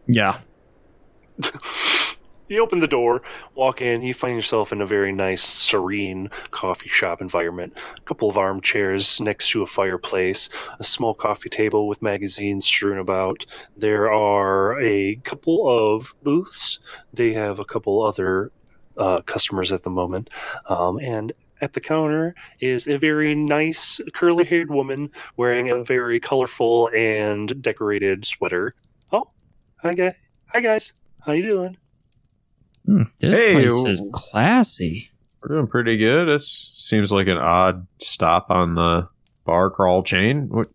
[0.07, 0.41] Yeah.
[2.51, 3.23] You open the door,
[3.55, 7.79] walk in, you find yourself in a very nice, serene coffee shop environment.
[7.97, 10.49] A couple of armchairs next to a fireplace,
[10.81, 13.47] a small coffee table with magazines strewn about.
[13.77, 16.81] There are a couple of booths.
[17.15, 18.51] They have a couple other
[18.97, 20.29] uh, customers at the moment.
[20.69, 26.19] Um, and at the counter is a very nice, curly haired woman wearing a very
[26.19, 28.75] colorful and decorated sweater.
[29.13, 29.31] Oh,
[29.77, 30.17] hi, guy.
[30.49, 30.95] Hi, guys.
[31.21, 31.77] How you doing?
[32.91, 35.11] Hmm, this Hey, place is classy.
[35.43, 36.29] We're doing pretty good.
[36.29, 39.09] It seems like an odd stop on the
[39.45, 40.49] bar crawl chain.
[40.49, 40.69] What?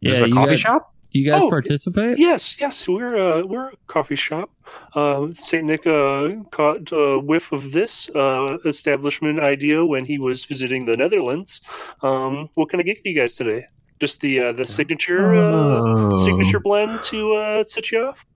[0.00, 0.94] Is Yeah, this a coffee guys- shop?
[1.10, 2.18] Do you guys Oh, participate?
[2.18, 4.50] Yes, yes, we're uh, we're a coffee shop.
[4.94, 10.44] Uh, Saint Nick uh, caught a whiff of this uh, establishment idea when he was
[10.44, 11.62] visiting the Netherlands.
[12.02, 13.62] Um, what can I get you guys today?
[14.00, 15.80] Just the uh, the signature uh,
[16.12, 16.16] Oh.
[16.16, 18.26] signature blend to uh, set you off.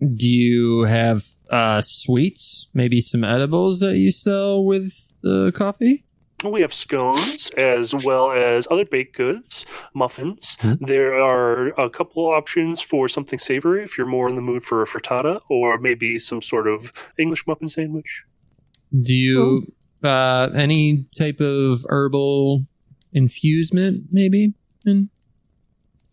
[0.00, 2.68] Do you have uh sweets?
[2.74, 6.04] Maybe some edibles that you sell with the coffee?
[6.44, 10.56] We have scones as well as other baked goods, muffins.
[10.60, 10.74] Hmm.
[10.80, 14.82] There are a couple options for something savory if you're more in the mood for
[14.82, 18.24] a frittata or maybe some sort of English muffin sandwich.
[18.98, 19.72] Do you
[20.04, 22.66] uh any type of herbal
[23.12, 24.52] infusement maybe
[24.84, 25.08] in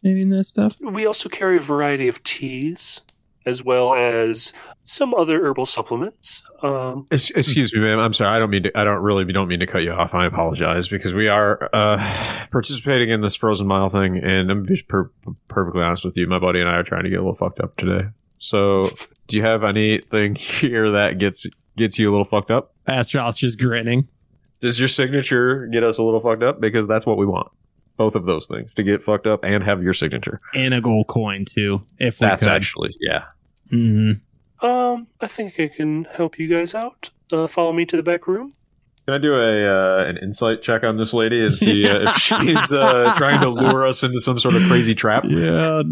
[0.03, 0.77] maybe in that stuff?
[0.79, 3.01] We also carry a variety of teas
[3.45, 6.43] as well as some other herbal supplements.
[6.61, 7.99] Um, Excuse me, ma'am.
[7.99, 8.35] I'm sorry.
[8.35, 8.77] I don't mean to.
[8.77, 10.13] I don't really don't mean to cut you off.
[10.13, 11.97] I apologize because we are uh,
[12.51, 15.11] participating in this frozen mile thing, and I'm just per-
[15.47, 16.27] perfectly honest with you.
[16.27, 18.09] My buddy and I are trying to get a little fucked up today.
[18.37, 18.89] So,
[19.27, 22.73] do you have anything here that gets gets you a little fucked up?
[22.87, 24.07] Astronaut's just grinning.
[24.59, 26.61] Does your signature get us a little fucked up?
[26.61, 27.51] Because that's what we want.
[27.97, 30.41] Both of those things to get fucked up and have your signature.
[30.55, 32.51] And a gold coin too, if we That's could.
[32.51, 33.25] actually yeah.
[33.71, 34.65] Mm-hmm.
[34.65, 37.09] um, I think I can help you guys out.
[37.31, 38.53] Uh, follow me to the back room.
[39.05, 42.15] Can I do a uh, an insight check on this lady and see uh, if
[42.17, 45.25] she's uh, trying to lure us into some sort of crazy trap?
[45.27, 45.83] Yeah,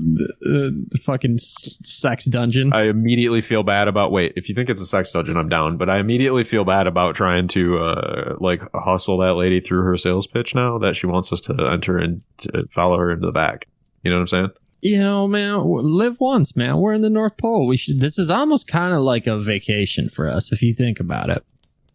[0.49, 2.72] uh, fucking sex dungeon.
[2.72, 4.14] I immediately feel bad about.
[4.14, 5.76] Wait, if you think it's a sex dungeon, I'm down.
[5.76, 9.97] But I immediately feel bad about trying to uh, like hustle that lady through her
[9.97, 13.34] sales pitch now that she wants us to enter and to follow her into the
[13.34, 13.68] back.
[14.03, 14.49] You know what I'm saying?
[14.82, 16.78] you know, man, live once, man.
[16.78, 17.68] We're in the North Pole.
[17.68, 18.01] We should.
[18.01, 21.43] This is almost kind of like a vacation for us, if you think about it.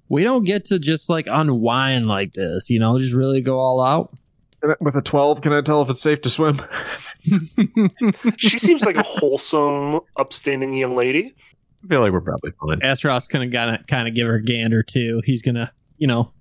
[0.09, 3.80] We don't get to just like unwind like this, you know, just really go all
[3.80, 4.12] out.
[4.80, 6.62] With a 12, can I tell if it's safe to swim?
[8.36, 11.34] She seems like a wholesome, upstanding young lady.
[11.84, 12.80] I feel like we're probably fine.
[12.80, 15.22] Astros gonna kind of give her a gander too.
[15.24, 16.32] He's gonna, you know,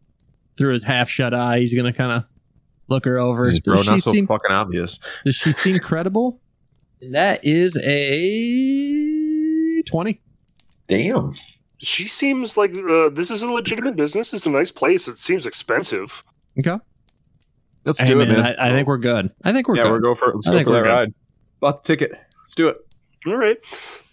[0.58, 2.24] through his half shut eye, he's gonna kind of
[2.88, 3.46] look her over.
[3.46, 5.00] This is, bro, she not so seem fucking obvious.
[5.24, 6.40] Does she seem credible?
[7.12, 10.22] That is a twenty.
[10.88, 11.34] Damn.
[11.80, 14.34] She seems like uh, this is a legitimate business.
[14.34, 15.08] It's a nice place.
[15.08, 16.24] It seems expensive.
[16.66, 16.82] Okay.
[17.84, 18.56] Let's Hey, do it, man, man.
[18.60, 19.30] I, I think we're good.
[19.44, 19.82] I think we're good.
[19.82, 19.92] yeah, good.
[19.92, 20.94] we're go for let's I go think for we're that good.
[20.94, 21.14] ride.
[21.60, 22.12] Bought the ticket.
[22.44, 22.78] Let's do it.
[23.28, 23.58] All right.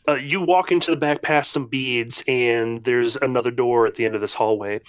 [0.09, 4.05] Uh, you walk into the back past some beads, and there's another door at the
[4.05, 4.81] end of this hallway.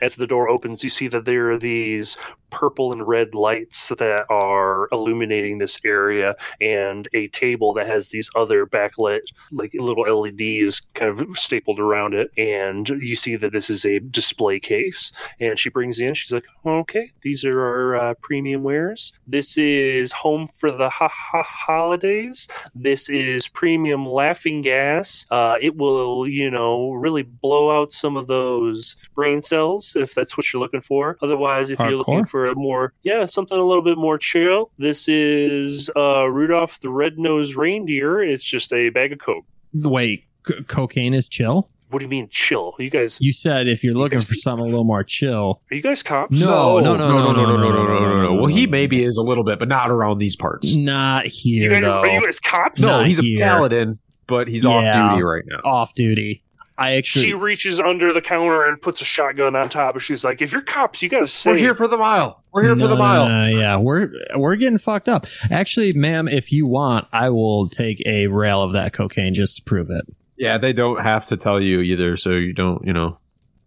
[0.00, 2.16] As the door opens, you see that there are these
[2.52, 8.30] purple and red lights that are illuminating this area, and a table that has these
[8.36, 12.30] other backlit, like little LEDs kind of stapled around it.
[12.36, 15.12] And you see that this is a display case.
[15.40, 19.12] And she brings in, she's like, okay, these are our uh, premium wares.
[19.26, 22.48] This is home for the ha ha holidays.
[22.74, 25.26] This is premium laughing gas.
[25.30, 30.36] Uh, it will, you know, really blow out some of those brain cells if that's
[30.36, 31.16] what you're looking for.
[31.22, 32.26] Otherwise, if you're looking Hardcore.
[32.42, 36.90] For a more, yeah, something a little bit more chill, this is uh, Rudolph the
[36.90, 38.20] Red-Nosed Reindeer.
[38.20, 39.44] It's just a bag of Coke.
[39.74, 41.68] Wait, c- cocaine is chill?
[41.90, 42.74] What do you mean chill?
[42.78, 45.60] You guys, You said if you're looking for something a little more chill.
[45.70, 46.40] are you guys cops?
[46.40, 48.34] No, no, no, no, no, no, no, no, no, no.
[48.34, 50.74] Well, he maybe is a little bit, but not around these parts.
[50.74, 51.30] Not You
[51.68, 52.00] here guys, though.
[52.00, 52.80] are you guys cops?
[52.80, 55.10] No, Not he's a paladin, but he's off Yeah.
[55.10, 55.58] duty right now.
[55.70, 56.42] Off duty.
[56.78, 60.24] I actually She reaches under the counter and puts a shotgun on top, and she's
[60.24, 62.42] like, "If you're cops, you gotta say." We're here for the mile.
[62.52, 63.28] We're here for No, the no, mile.
[63.28, 65.26] no, yeah, we're we're getting fucked up.
[65.50, 69.62] Actually, ma'am, if you want, I will take a rail of that cocaine just to
[69.62, 70.04] prove it.
[70.36, 73.18] Yeah, they don't have to tell you either, so you don't, you know,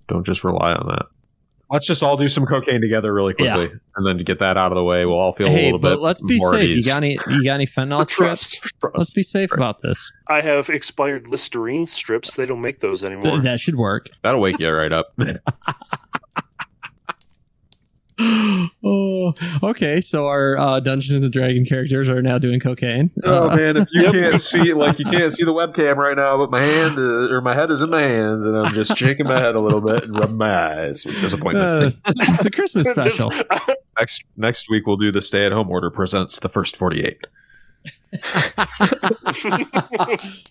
[0.09, 1.05] don't just rely on that.
[1.71, 4.71] Let's just all do some cocaine together really quickly, and then to get that out
[4.71, 5.95] of the way, we'll all feel a hey, little bit.
[5.95, 6.75] but let's be more at safe.
[6.77, 7.17] You got any?
[7.27, 8.59] You got any for fentanyl strips?
[8.59, 8.95] trust.
[8.95, 9.57] Let's be safe Right.
[9.57, 10.11] about this.
[10.29, 12.35] I have expired Listerine strips.
[12.35, 13.31] They don't make those anymore.
[13.31, 14.09] Th- that should work.
[14.21, 15.07] That'll wake you right up.
[18.19, 19.99] oh, okay.
[20.01, 23.11] So our uh, Dungeons and Dragon characters are now doing cocaine.
[23.23, 26.37] oh Uh, man, if you can't see, like you can't see the webcam right now,
[26.37, 29.25] but my hand is, or my head is in my hands, and I'm just shaking
[29.27, 31.95] my head a little bit and rubbing my eyes with disappointment.
[32.05, 33.31] uh, it's a Christmas Just- special.
[33.99, 37.17] next next week we'll do the stay at home order presents the first 48.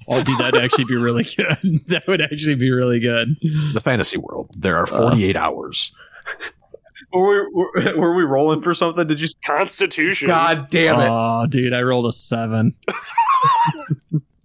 [0.07, 1.57] Oh, dude, that'd actually be really good.
[1.89, 3.37] that would actually be really good.
[3.73, 4.51] The fantasy world.
[4.57, 5.93] There are 48 hours.
[7.15, 9.07] Were we, were, were we rolling for something?
[9.07, 9.29] Did you?
[9.47, 10.29] Constitution.
[10.29, 11.09] God damn it!
[11.09, 12.75] Oh, dude, I rolled a seven.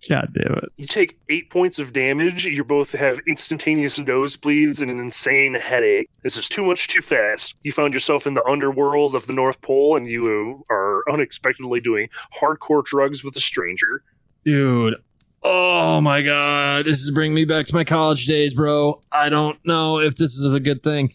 [0.08, 0.72] God damn it.
[0.78, 2.44] You take eight points of damage.
[2.46, 6.10] You both have instantaneous nosebleeds and an insane headache.
[6.24, 7.56] This is too much too fast.
[7.64, 12.10] You found yourself in the underworld of the North Pole, and you are unexpectedly doing
[12.40, 14.02] hardcore drugs with a stranger.
[14.44, 14.96] Dude.
[15.44, 16.86] Oh my god.
[16.86, 19.02] This is bringing me back to my college days, bro.
[19.12, 21.14] I don't know if this is a good thing.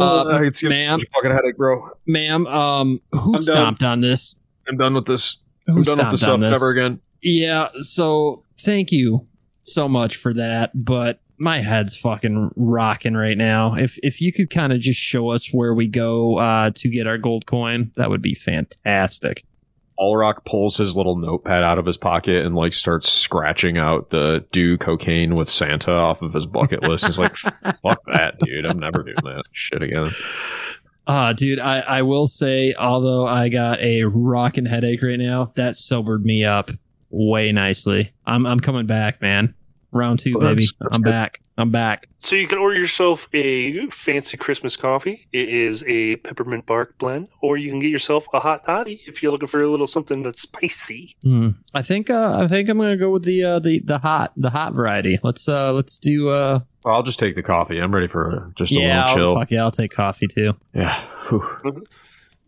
[0.00, 0.98] Uh, Oh, it's giving me ma'am.
[1.00, 1.90] such a fucking headache, bro.
[2.06, 3.54] Ma'am, um, who I'm done.
[3.54, 4.36] stomped on this?
[4.68, 5.38] I'm done with this.
[5.66, 6.40] Who I'm done with this stomped on stuff.
[6.40, 6.50] this?
[6.60, 7.00] Never again.
[7.22, 9.26] Yeah, so thank you
[9.64, 13.74] so much for that, but my head's fucking rocking right now.
[13.74, 17.06] If if you could kind of just show us where we go uh, to get
[17.06, 19.44] our gold coin, that would be fantastic.
[19.98, 24.44] Ballraq pulls his little notepad out of his pocket and like starts scratching out the
[24.50, 27.04] do cocaine with Santa off of his bucket list.
[27.06, 28.66] He's like, "Fuck that, dude!
[28.66, 30.06] I'm never doing that shit again."
[31.06, 35.76] Uh, dude, I, I will say, although I got a rocking headache right now, that
[35.76, 36.70] sobered me up
[37.10, 38.12] way nicely.
[38.24, 39.54] I'm I'm coming back, man.
[39.90, 40.46] Round two, baby.
[40.46, 41.10] that's- that's I'm good.
[41.10, 41.40] back.
[41.58, 42.08] I'm back.
[42.18, 45.26] So you can order yourself a fancy Christmas coffee.
[45.32, 49.22] It is a peppermint bark blend, or you can get yourself a hot toddy if
[49.22, 51.16] you're looking for a little something that's spicy.
[51.22, 51.50] Hmm.
[51.74, 54.50] I think uh, I think I'm gonna go with the uh, the the hot the
[54.50, 55.18] hot variety.
[55.22, 57.78] Let's uh let's do uh Well, I'll just take the coffee.
[57.78, 59.28] I'm ready for just a yeah little chill.
[59.34, 60.54] I'll, fuck yeah I'll take coffee too.
[60.74, 60.98] Yeah.
[61.28, 61.84] Whew.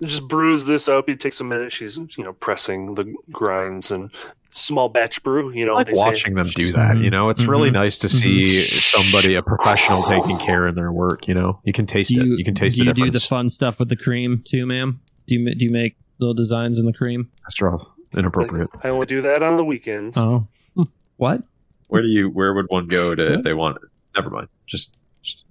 [0.03, 1.09] Just brews this up.
[1.09, 1.73] It takes a minute.
[1.73, 4.11] She's you know pressing the grinds and
[4.51, 5.53] small batch brew.
[5.53, 5.99] You know, I like they say.
[6.05, 6.99] watching them do that.
[6.99, 7.75] You know, it's really Mhm.
[7.75, 11.27] nice to see somebody, a professional, taking care in their work.
[11.29, 12.27] You know, you can taste Do it.
[12.27, 14.67] you, You can taste do the you do the fun stuff with the cream too,
[14.67, 15.01] ma'am?
[15.27, 17.31] Do you do you make little designs in the cream?
[17.43, 17.87] That's rough.
[18.17, 18.71] Inappropriate.
[18.83, 20.17] I only do that on the weekends.
[20.19, 20.47] Oh,
[21.17, 21.43] what?
[21.89, 22.29] Where do you?
[22.31, 23.79] Where would one go to if they want?
[24.17, 24.49] Never mind.
[24.67, 25.45] Just, just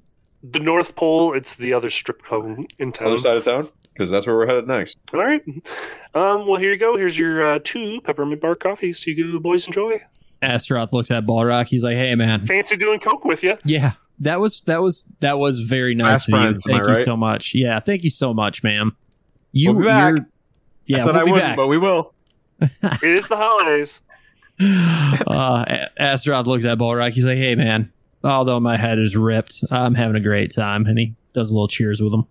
[0.43, 1.33] The North Pole.
[1.33, 3.07] It's the other strip club in town.
[3.07, 4.97] Other side of town because that's where we're headed next.
[5.13, 5.41] All right.
[6.15, 6.97] Um, well, here you go.
[6.97, 9.05] Here's your uh, two peppermint bark coffees.
[9.07, 9.99] You boys enjoy.
[10.41, 11.67] Astaroth looks at Ballraq.
[11.67, 13.57] He's like, "Hey, man, Fancy doing coke with you.
[13.63, 16.37] yeah, that was that was that was very nice Fast of you.
[16.39, 17.05] friends, am I Thank you right?
[17.05, 17.55] so much.
[17.55, 18.95] Yeah, thank you so much, ma'am.
[19.53, 20.09] You, We'll be back.
[20.15, 20.25] you're-
[20.85, 21.55] yeah, I said we'll I be wouldn't, back.
[21.57, 22.13] but we will.
[22.61, 24.01] It is the holidays.
[24.61, 27.11] uh, A- Astaroth looks at Ballraq.
[27.11, 27.91] He's like, "Hey, man,
[28.23, 31.67] although my head is ripped, I'm having a great time." And he does a little
[31.67, 32.25] cheers with him.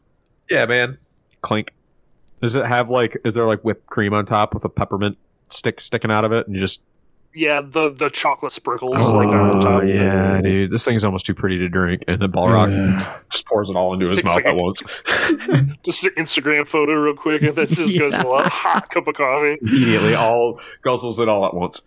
[0.51, 0.99] Yeah, man.
[1.43, 1.73] Clink.
[2.41, 3.17] Does it have like?
[3.25, 5.17] Is there like whipped cream on top with a peppermint
[5.49, 6.81] stick sticking out of it, and you just?
[7.35, 9.83] Yeah, the the chocolate sprinkles oh, like on top.
[9.83, 10.71] Oh, yeah, dude.
[10.71, 14.09] This thing's almost too pretty to drink, and then Ballraq just pours it all into
[14.09, 14.83] his Takes mouth like at a- once.
[15.83, 18.23] Just an Instagram photo real quick, and then just goes Yeah.
[18.23, 19.57] a hot cup of coffee.
[19.63, 21.81] Immediately, all guzzles it all at once.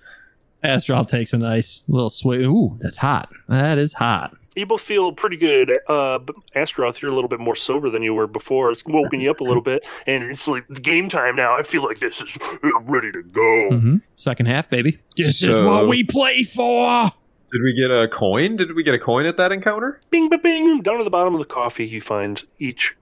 [0.64, 2.42] Astral takes a nice little swig.
[2.42, 3.30] Ooh, that's hot.
[3.48, 4.36] That is hot.
[4.56, 5.72] You both feel pretty good.
[5.88, 8.72] Uh, but Astaroth, you're a little bit more sober than you were before.
[8.72, 11.58] It's woken you up a little bit, and it's like it's game time now.
[11.58, 13.70] I feel like this is I'm ready to go.
[13.78, 14.98] hmm Second half, baby.
[15.18, 17.12] This is what we play for.
[17.52, 18.56] Did we get a coin?
[18.56, 20.00] Did we get a coin at that encounter?
[20.10, 20.82] Bing, bing, bing.
[20.82, 22.96] Down at the bottom of the coffee, you find each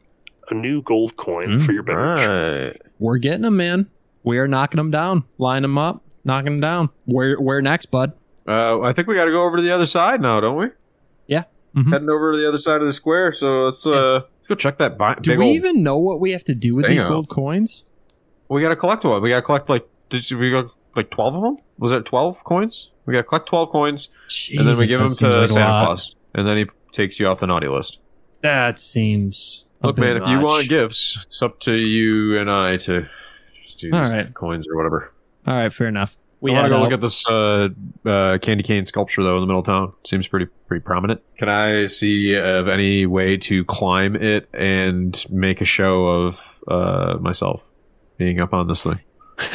[0.50, 2.28] a new gold coin Mm, for your beverage.
[2.74, 2.82] Right.
[3.00, 3.90] We're getting them, man.
[4.24, 6.90] We are knocking them down, line them up, knocking them down.
[7.06, 8.14] Where where next, bud?
[8.48, 10.68] Uh, I think we got to go over to the other side now, don't we?
[11.28, 11.44] Yeah.
[11.76, 11.92] Mhm.
[11.92, 13.32] Heading over to the other side of the square.
[13.34, 15.56] So let's uh let's go check that bi- Do big we old.
[15.56, 17.10] even know what we have to do with these Bingo.
[17.10, 17.84] gold coins?
[18.50, 19.22] We got to collect what?
[19.22, 21.58] We got to collect like did we go like twelve of them?
[21.80, 22.92] Was it twelve coins?
[23.06, 24.10] We got to collect twelve coins,
[24.56, 25.86] and then we give them to like Santa.
[25.86, 28.00] Claus, and then he takes you off the naughty list.
[28.42, 29.66] That seems.
[29.82, 33.08] a Look, bit man, if you want gifts, it's up to you and I to
[33.64, 34.32] just do All these right.
[34.34, 35.12] coins or whatever.
[35.48, 36.16] All right, fair enough.
[36.44, 36.84] We I want had to go out.
[36.84, 37.70] look at this uh,
[38.06, 39.94] uh, candy cane sculpture though in the middle of town.
[40.06, 41.22] Seems pretty pretty prominent.
[41.38, 47.18] Can I see of any way to climb it and make a show of uh,
[47.22, 47.64] myself
[48.18, 49.00] being up on this thing?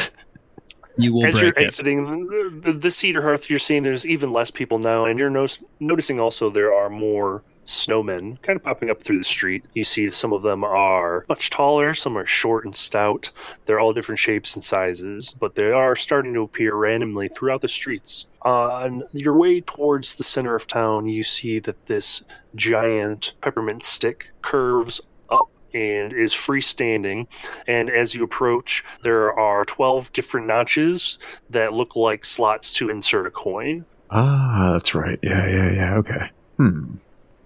[1.01, 1.64] You will As break you're it.
[1.64, 2.26] exiting
[2.62, 5.47] the, the Cedar Hearth, you're seeing there's even less people now, and you're no-
[5.78, 9.64] noticing also there are more snowmen kind of popping up through the street.
[9.74, 13.30] You see some of them are much taller, some are short and stout.
[13.64, 17.68] They're all different shapes and sizes, but they are starting to appear randomly throughout the
[17.68, 18.26] streets.
[18.42, 24.30] On your way towards the center of town, you see that this giant peppermint stick
[24.40, 27.26] curves up and is freestanding.
[27.66, 31.18] And as you approach, there are 12 different notches
[31.50, 33.84] that look like slots to insert a coin.
[34.10, 35.18] Ah, that's right.
[35.22, 35.94] Yeah, yeah, yeah.
[35.96, 36.30] Okay.
[36.56, 36.94] Hmm.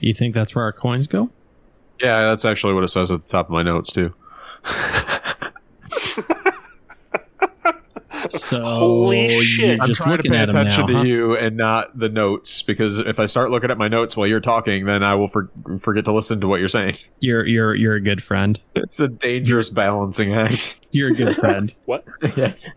[0.03, 1.31] You think that's where our coins go?
[2.01, 4.13] Yeah, that's actually what it says at the top of my notes too.
[8.29, 9.77] So Holy shit.
[9.79, 10.87] You're I'm trying to pay at attention now.
[10.87, 11.03] to huh?
[11.03, 14.41] you and not the notes because if I start looking at my notes while you're
[14.41, 15.51] talking, then I will for-
[15.81, 16.97] forget to listen to what you're saying.
[17.21, 18.61] You're you're you're a good friend.
[18.75, 20.77] It's a dangerous balancing act.
[20.93, 21.75] You're a good friend.
[21.87, 22.05] What?
[22.37, 22.69] yes.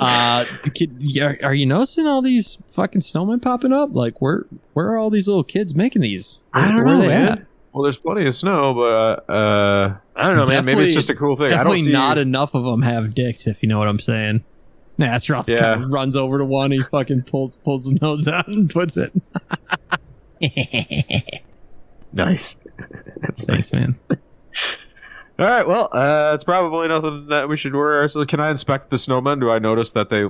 [0.00, 3.90] Uh, kid, are, are you noticing all these fucking snowmen popping up?
[3.94, 6.40] Like, where where are all these little kids making these?
[6.52, 7.28] Where, I don't where know, are they man.
[7.28, 7.46] at?
[7.72, 10.64] Well, there's plenty of snow, but uh, I don't know, man.
[10.64, 11.46] Maybe it's just a cool thing.
[11.46, 13.98] I don't Definitely see not enough of them have dicks, if you know what I'm
[13.98, 14.44] saying.
[14.98, 15.58] Nastroth Yeah.
[15.58, 16.70] kind of runs over to one.
[16.70, 19.12] He fucking pulls pulls his nose down and puts it.
[22.12, 22.56] nice.
[23.18, 23.80] That's Thanks, nice.
[23.80, 23.98] man.
[25.38, 25.66] All right.
[25.66, 28.08] Well, uh, it's probably nothing that we should worry.
[28.08, 29.40] So, can I inspect the snowmen?
[29.40, 30.26] Do I notice that they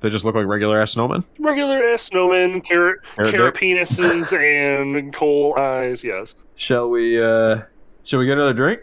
[0.00, 1.24] they just look like regular ass snowmen?
[1.40, 6.36] Regular ass snowmen, carrot, Carrot carrot penises, and coal eyes, yes.
[6.54, 7.20] Shall we?
[7.22, 7.62] uh
[8.04, 8.82] Shall we get another drink?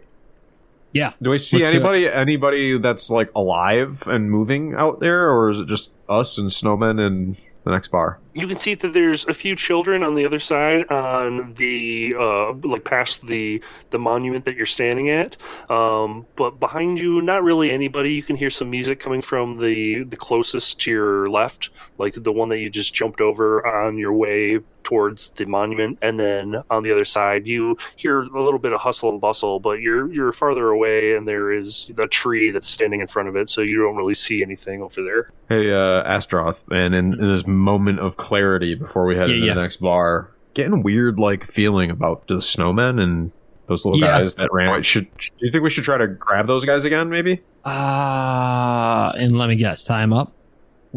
[0.91, 1.13] Yeah.
[1.21, 5.59] Do we see Let's anybody anybody that's like alive and moving out there, or is
[5.59, 8.19] it just us and snowmen and the next bar?
[8.35, 12.51] You can see that there's a few children on the other side, on the uh,
[12.67, 15.37] like past the the monument that you're standing at.
[15.71, 18.11] Um, but behind you, not really anybody.
[18.13, 22.33] You can hear some music coming from the the closest to your left, like the
[22.33, 25.97] one that you just jumped over on your way towards the monument.
[26.01, 29.59] And then on the other side, you hear a little bit of hustle and bustle,
[29.59, 33.35] but you're you're farther away, and there is the tree that's standing in front of
[33.35, 35.27] it, so you don't really see anything over there.
[35.49, 39.47] Hey, uh, Astaroth, and in, in this moment of clarity before we head Yeah, into
[39.47, 39.53] yeah.
[39.53, 43.31] the next bar, getting weird like feeling about the snowmen and
[43.67, 44.19] those little Yeah.
[44.19, 44.69] guys that ran.
[44.69, 44.81] away.
[44.83, 47.09] Should do you think we should try to grab those guys again?
[47.09, 47.41] Maybe.
[47.63, 50.31] Uh, and let me guess, tie him up.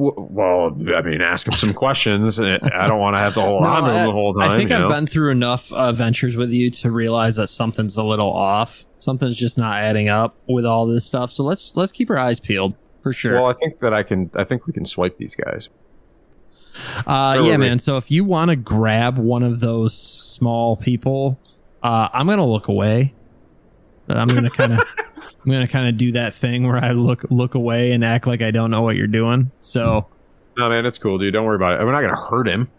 [0.00, 2.38] Well, I mean, ask them some questions.
[2.38, 4.50] I don't want to have to hold No, on to them I- the whole time.
[4.52, 4.88] I think I've know?
[4.88, 8.84] been through enough uh, ventures with you to realize that something's a little off.
[8.98, 11.32] Something's just not adding up with all this stuff.
[11.32, 13.34] So let's let's keep our eyes peeled for sure.
[13.36, 14.30] Well, I think that I can.
[14.36, 15.68] I think we can swipe these guys.
[17.06, 17.78] Uh, yeah, man.
[17.78, 21.38] So if you want to grab one of those small people,
[21.82, 23.14] uh, I'm gonna look away.
[24.08, 24.84] I'm gonna kind of
[25.44, 28.42] I'm gonna kind of do that thing where I look look away and act like
[28.42, 29.50] I don't know what you're doing.
[29.60, 30.06] So
[30.56, 31.32] No, man, it's cool, dude.
[31.32, 31.84] Don't worry about it.
[31.84, 32.70] We're not gonna hurt him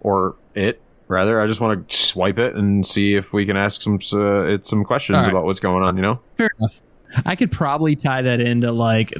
[0.00, 0.80] or it.
[1.06, 4.44] Rather, I just want to swipe it and see if we can ask some uh,
[4.44, 5.28] it some questions right.
[5.28, 5.96] about what's going on.
[5.96, 6.20] You know.
[6.36, 6.80] fair enough.
[7.26, 9.12] I could probably tie that into like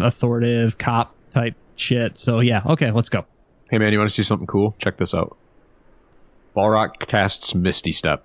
[0.00, 2.16] authoritative cop type shit.
[2.18, 3.26] So yeah, okay, let's go.
[3.70, 4.74] Hey, man, you want to see something cool?
[4.78, 5.36] Check this out.
[6.56, 8.24] Ballraq casts Misty Step,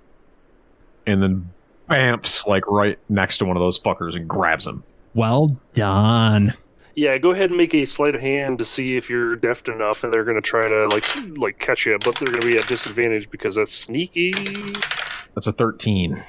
[1.06, 1.52] and then
[1.90, 4.84] bamps like right next to one of those fuckers and grabs him.
[5.14, 6.54] Well done.
[6.96, 10.04] Yeah, go ahead and make a sleight of hand to see if you're deft enough,
[10.04, 11.06] and they're going to try to like
[11.38, 14.32] like catch you, but they're going to be at disadvantage because that's sneaky.
[15.36, 16.24] That's a thirteen.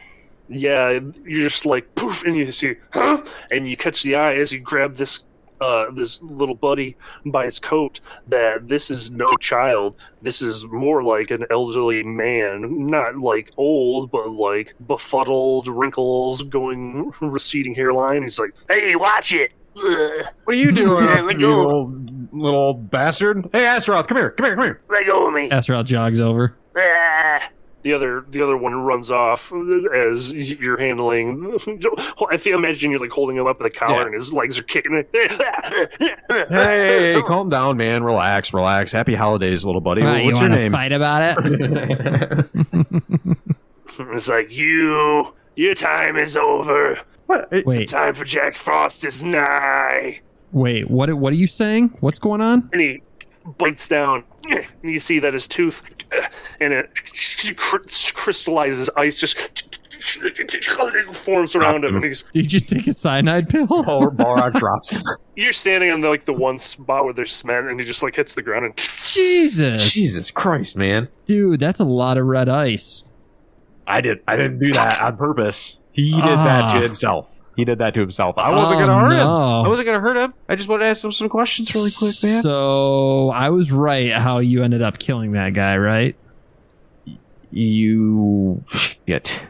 [0.49, 3.23] Yeah, you're just like poof, and you see, huh?
[3.51, 5.27] And you catch the eye as you grab this
[5.61, 6.97] uh, this little buddy
[7.27, 9.97] by his coat that this is no child.
[10.23, 17.13] This is more like an elderly man, not like old, but like befuddled, wrinkles, going
[17.21, 18.23] receding hairline.
[18.23, 21.63] He's like, "Hey, watch it." What are you doing, Yeah, let you go.
[21.65, 23.49] little, little bastard?
[23.53, 24.81] Hey, Astaroth, come here, come here, come here.
[24.89, 25.51] Let go of me.
[25.51, 26.55] Astaroth jogs over.
[26.77, 27.49] Ah.
[27.85, 29.53] The other, the other one runs off
[29.95, 31.45] as you're handling.
[32.31, 34.05] I feel, imagine you're like holding him up in the collar, Yeah.
[34.07, 35.05] and his legs are kicking.
[36.49, 38.03] Hey, calm down, man.
[38.03, 38.91] Relax, relax.
[38.91, 40.03] Happy holidays, little buddy.
[40.03, 40.73] Right, What's you your name?
[40.73, 42.47] fight about it?
[43.97, 46.99] It's like you, your time is over.
[47.27, 47.47] What?
[47.53, 50.21] Hey, Wait, Time for Jack Frost is nigh.
[50.51, 50.91] wait.
[50.91, 51.13] What?
[51.15, 51.97] What are you saying?
[52.01, 52.69] What's going on?
[52.73, 53.03] And he
[53.59, 54.25] bites down, and
[54.83, 55.83] you see that his tooth,
[56.61, 56.91] and it
[57.57, 59.81] crystallizes ice, just
[61.15, 61.97] forms around him.
[61.97, 63.67] And he's, Did you just take a cyanide pill?
[63.71, 65.03] Oh, Ballraq drops him.
[65.37, 68.15] you're standing on the, like the one spot where there's cement, and he just like
[68.17, 68.77] hits the ground and.
[68.77, 71.09] Jesus, Jesus Christ, man.
[71.27, 73.05] dude, that's a lot of red ice.
[73.87, 74.21] I did.
[74.27, 75.81] I didn't do that on purpose.
[75.93, 76.81] He did that to Ah.
[76.81, 77.34] himself.
[77.57, 78.37] He did that to himself.
[78.39, 79.27] I wasn't Oh, gonna hurt him.
[79.29, 80.35] I wasn't gonna hurt him.
[80.49, 82.43] I just wanted to ask him some questions really quick, man.
[82.43, 86.17] So I was right how you ended up killing that guy, right?
[87.51, 89.41] You shit.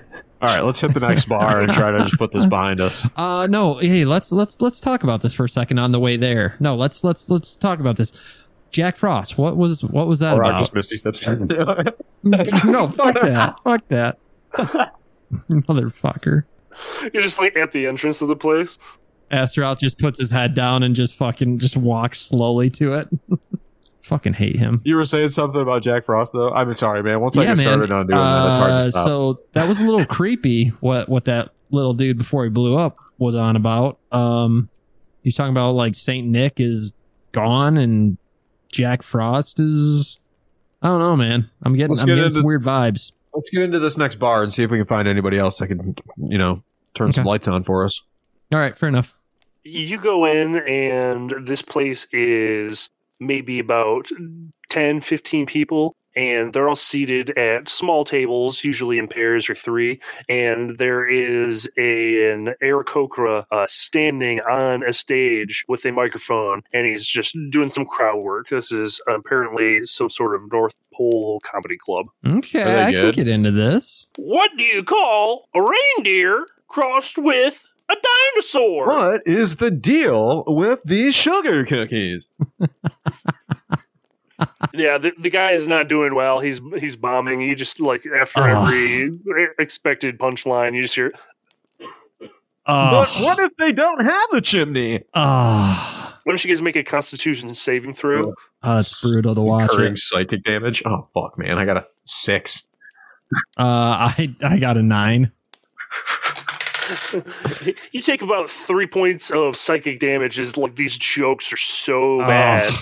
[0.42, 3.08] All right, let's hit the next bar and try to just put this behind us.
[3.16, 6.16] Uh no, hey, let's let's let's talk about this for a second on the way
[6.18, 6.56] there.
[6.60, 8.12] No, let's let's let's talk about this.
[8.70, 10.58] Jack Frost, what was what was that Or about?
[10.58, 11.24] just Misty steps.
[12.22, 13.56] no, fuck that.
[13.64, 14.18] Fuck that.
[15.48, 16.44] Motherfucker.
[17.12, 18.78] You're just like at the entrance of the place.
[19.30, 23.08] Astaroth just puts his head down and just fucking just walks slowly to it.
[24.02, 24.82] fucking hate him.
[24.84, 26.50] You were saying something about Jack Frost, though.
[26.50, 27.20] I'm sorry, man.
[27.20, 27.58] Once I get man.
[27.58, 29.06] started on doing that, it's hard Uh, to stop.
[29.06, 30.68] So that was a little creepy.
[30.80, 33.98] What what that little dude before he blew up was on about.
[34.12, 34.68] Um,
[35.22, 36.92] he's talking about like Saint Nick is
[37.32, 38.18] gone and
[38.70, 40.20] Jack Frost is.
[40.82, 41.50] I don't know, man.
[41.62, 43.12] I'm getting Let's I'm get getting some into- weird vibes.
[43.34, 45.66] Let's get into this next bar and see if we can find anybody else that
[45.68, 46.62] can, you know,
[46.94, 48.00] turn some lights on for us.
[48.52, 49.16] All right, fair enough.
[49.64, 54.08] You go in, and this place is maybe about
[54.70, 60.00] 10, 15 people, and they're all seated at small tables, usually in pairs or three.
[60.28, 66.86] And there is a, an Aarakocra uh, standing on a stage with a microphone, and
[66.86, 68.48] he's just doing some crowd work.
[68.48, 72.06] This is apparently some sort of North Pole comedy club.
[72.24, 73.14] Okay, Are they I can good?
[73.16, 74.06] get into this.
[74.16, 77.94] What do you call a reindeer crossed with a
[78.34, 78.86] dinosaur?
[78.86, 82.30] What is the deal with these sugar cookies?
[84.72, 86.40] Yeah, the, the guy is not doing well.
[86.40, 87.40] He's he's bombing.
[87.40, 88.66] You just like after Ah.
[88.66, 89.18] every
[89.58, 91.12] expected punchline, you just hear
[91.78, 92.30] But
[92.66, 95.02] Oh, what if they don't have the chimney?
[95.14, 98.34] oh, Why don't you guys make a Constitution saving throw?
[98.62, 99.98] oh, it's brutal to watch Incurring it.
[99.98, 100.82] psychic damage.
[100.86, 101.58] Oh fuck, man!
[101.58, 102.66] I got a six.
[103.58, 103.62] Uh,
[104.16, 105.30] I I got a nine.
[107.92, 110.38] you take about three points of psychic damage.
[110.38, 112.26] Is like these jokes are so Oh.
[112.26, 112.72] bad.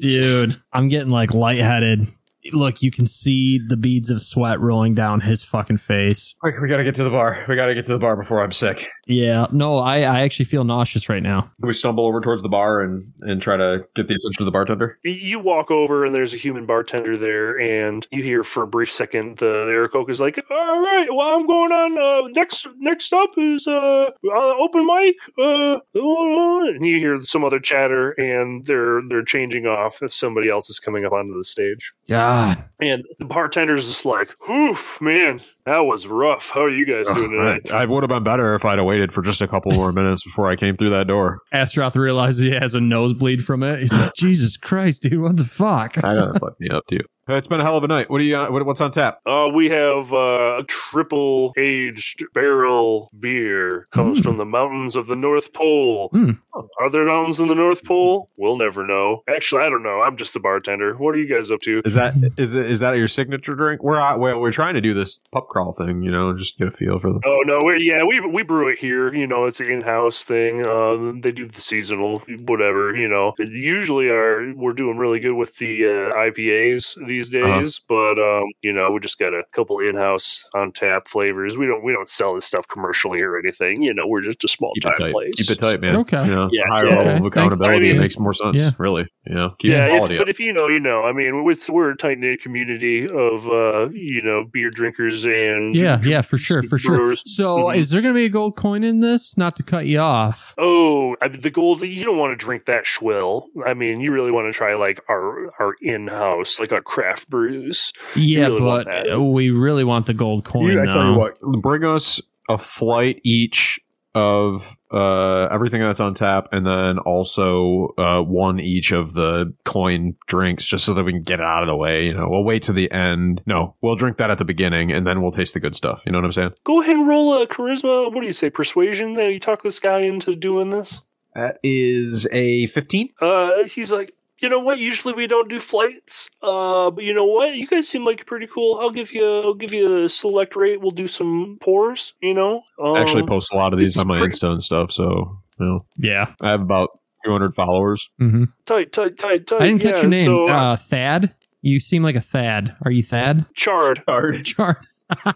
[0.00, 2.06] Dude, I'm getting like lightheaded.
[2.52, 6.34] Look, you can see the beads of sweat rolling down his fucking face.
[6.40, 7.44] Quick, we gotta get to the bar.
[7.48, 8.88] We gotta get to the bar before I'm sick.
[9.06, 11.42] Yeah, no, I, I actually feel nauseous right now.
[11.60, 14.46] Can we stumble over towards the bar and and try to get the attention of
[14.46, 14.98] the bartender?
[15.04, 18.90] You walk over and there's a human bartender there, and you hear for a brief
[18.90, 21.98] second the Aarakocra is like, "All right, well, I'm going on.
[21.98, 27.44] Uh, next, next up is uh, uh open mic." Uh, uh," and you hear some
[27.44, 31.44] other chatter, and they're they're changing off if somebody else is coming up onto the
[31.44, 31.92] stage.
[32.32, 32.64] God.
[32.80, 36.50] And the bartender's just like, "Oof, man, that was rough.
[36.50, 38.86] How are you guys doing tonight?" I, I would have been better if I'd have
[38.86, 41.38] waited for just a couple more minutes before I came through that door.
[41.52, 43.80] Astaroth realizes he has a nosebleed from it.
[43.80, 46.02] He's like, Jesus Christ, dude, what the fuck?
[46.02, 47.00] I know that fucked me up too.
[47.32, 48.10] Hey, It's been a hell of a night.
[48.10, 48.36] What do you?
[48.36, 49.20] Uh, what, what's on tap?
[49.24, 54.24] Uh, we have uh, a triple aged barrel beer comes Mm.
[54.24, 56.10] from the mountains of the North Pole.
[56.10, 56.38] Mm.
[56.78, 58.28] Are there mountains in the North Pole?
[58.36, 59.22] We'll never know.
[59.34, 60.02] Actually, I don't know.
[60.02, 60.94] I'm just a bartender.
[60.96, 61.80] What are you guys up to?
[61.86, 63.82] Is that is is that your signature drink?
[63.82, 66.68] We're uh, well, we're trying to do this pub crawl thing, you know, just get
[66.68, 67.20] a feel for the.
[67.24, 69.14] Oh no, we yeah, we we brew it here.
[69.14, 70.66] You know, it's an in-house thing.
[70.66, 72.94] Um, they do the seasonal, whatever.
[72.94, 77.60] You know, usually are we're doing really good with the uh, IPAs these these Uh-huh.
[77.60, 81.56] days, but um, you know, we just got a couple in-house on tap flavors.
[81.56, 83.82] We don't we don't sell this stuff commercially or anything.
[83.82, 85.34] You know, we're just a small Keep time place.
[85.36, 85.96] Keep it tight, man.
[85.96, 86.24] Okay.
[86.26, 86.96] You know, Yeah, higher yeah.
[86.96, 87.88] level Okay, of accountability.
[87.90, 88.56] I mean- makes more sense.
[88.60, 88.70] Yeah.
[88.78, 89.06] Really.
[89.26, 91.02] You know, keep yeah, the if, but if you know, you know.
[91.04, 95.76] I mean, it's, we're a tight knit community of uh, you know beer drinkers and
[95.76, 96.96] Yeah, yeah, for sure, for sure.
[96.96, 97.22] brewers.
[97.26, 97.76] So, Mhm.
[97.76, 99.36] is there going to be a gold coin in this?
[99.36, 100.54] Not to cut you off.
[100.58, 101.82] Oh, I mean, the gold.
[101.82, 103.44] You don't want to drink that schwill.
[103.64, 107.28] I mean, you really want to try like our our in house, like our craft
[107.30, 107.92] brews.
[108.16, 110.70] Yeah, really but we really want the gold coin.
[110.72, 113.80] You- I tell you what, bring us a flight each
[114.14, 120.14] of uh, everything that's on tap, and then also uh, one each of the coin
[120.26, 122.04] drinks, just so that we can get it out of the way.
[122.04, 123.40] You know, we'll wait to the end.
[123.46, 126.02] No, we'll drink that at the beginning, and then we'll taste the good stuff.
[126.04, 126.52] You know what I'm saying?
[126.64, 128.12] Go ahead and roll a charisma.
[128.12, 128.50] What do you say?
[128.50, 131.00] Persuasion that you talk this guy into doing this.
[131.34, 133.08] That is a 15.
[133.18, 134.78] Uh, he's like, you know what?
[134.78, 136.28] Usually we don't do flights.
[136.42, 137.54] Uh, but you know what?
[137.54, 138.78] You guys seem like pretty cool.
[138.80, 140.80] I'll give you, I'll give you a select rate.
[140.80, 142.14] We'll do some pours.
[142.20, 144.62] You know, um, I actually post a lot of these on my pretty- Insta and
[144.62, 146.34] stuff, so you know, Yeah.
[146.40, 148.08] I have about 200 followers.
[148.18, 149.62] hmm tight, tight, tight, tight.
[149.62, 150.24] I didn't catch yeah, your name.
[150.24, 151.34] So, uh, uh, Thad.
[151.64, 152.74] You seem like a Thad.
[152.84, 153.46] Are you Thad?
[153.54, 154.02] Chard.
[154.44, 154.86] Chart.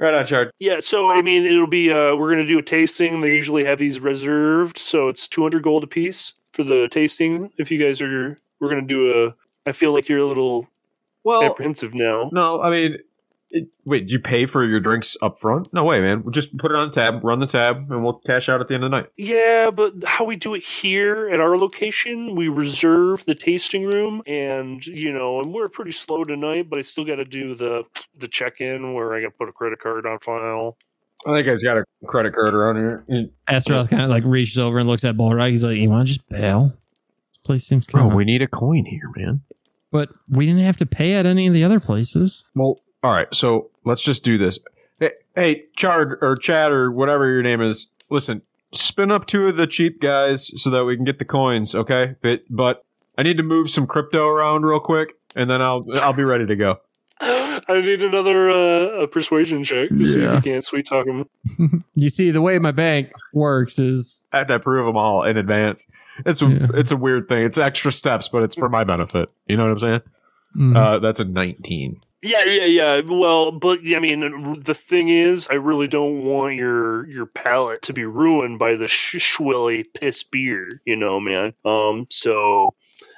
[0.00, 0.52] Right on, Chard.
[0.60, 3.20] Yeah, so I mean, it'll be uh we're gonna do a tasting.
[3.20, 7.52] They usually have these reserved, so it's two hundred gold a piece for the tasting.
[7.56, 9.68] If you guys are, we're gonna do a.
[9.68, 10.66] I feel like you're a little
[11.22, 12.30] Well, apprehensive now.
[12.32, 12.98] No, I mean,
[13.50, 15.72] it, wait, do you pay for your drinks up front?
[15.72, 16.24] No way, man.
[16.24, 18.74] We'll just put it on tab, run the tab, and we'll cash out at the
[18.74, 19.10] end of the night.
[19.16, 24.22] Yeah, but how we do it here at our location, we reserve the tasting room,
[24.26, 27.84] and you know, and we're pretty slow tonight, but I still got to do the
[28.16, 30.76] the check in where I got to put a credit card on file.
[31.26, 33.30] I think I've got a credit card around here.
[33.48, 35.50] Astaroth kind of like reaches over and looks at Ballraq.
[35.50, 36.72] He's like, "You want to just bail?
[37.30, 39.42] This place seems kind Bro, of." we need a coin here, man.
[39.90, 42.44] but we didn't have to pay at any of the other places.
[42.54, 44.58] Well, all right, so let's just do this.
[45.00, 48.42] Hey, hey Chard or Chad or whatever your name is, listen,
[48.72, 52.14] spin up two of the cheap guys so that we can get the coins, okay?
[52.22, 52.84] But but
[53.16, 56.46] I need to move some crypto around real quick, and then I'll I'll be ready
[56.46, 56.76] to go.
[57.68, 61.26] I need another uh, a persuasion check to see if you can't sweet talk him.
[61.94, 65.36] you see, the way my bank works is I have to approve them all in
[65.36, 65.86] advance.
[66.26, 66.66] It's a Yeah.
[66.74, 67.44] it's a weird thing.
[67.44, 69.28] It's extra steps, but it's for my benefit.
[69.46, 70.00] You know what I'm saying?
[70.56, 72.00] mm, Uh, that's a 19.
[72.20, 73.00] Yeah, yeah, yeah.
[73.06, 77.92] Well, but I mean, the thing is, I really don't want your your palate to
[77.92, 80.80] be ruined by the sh- schwilly piss beer.
[80.84, 81.52] You know, man.
[81.64, 82.74] Um, so,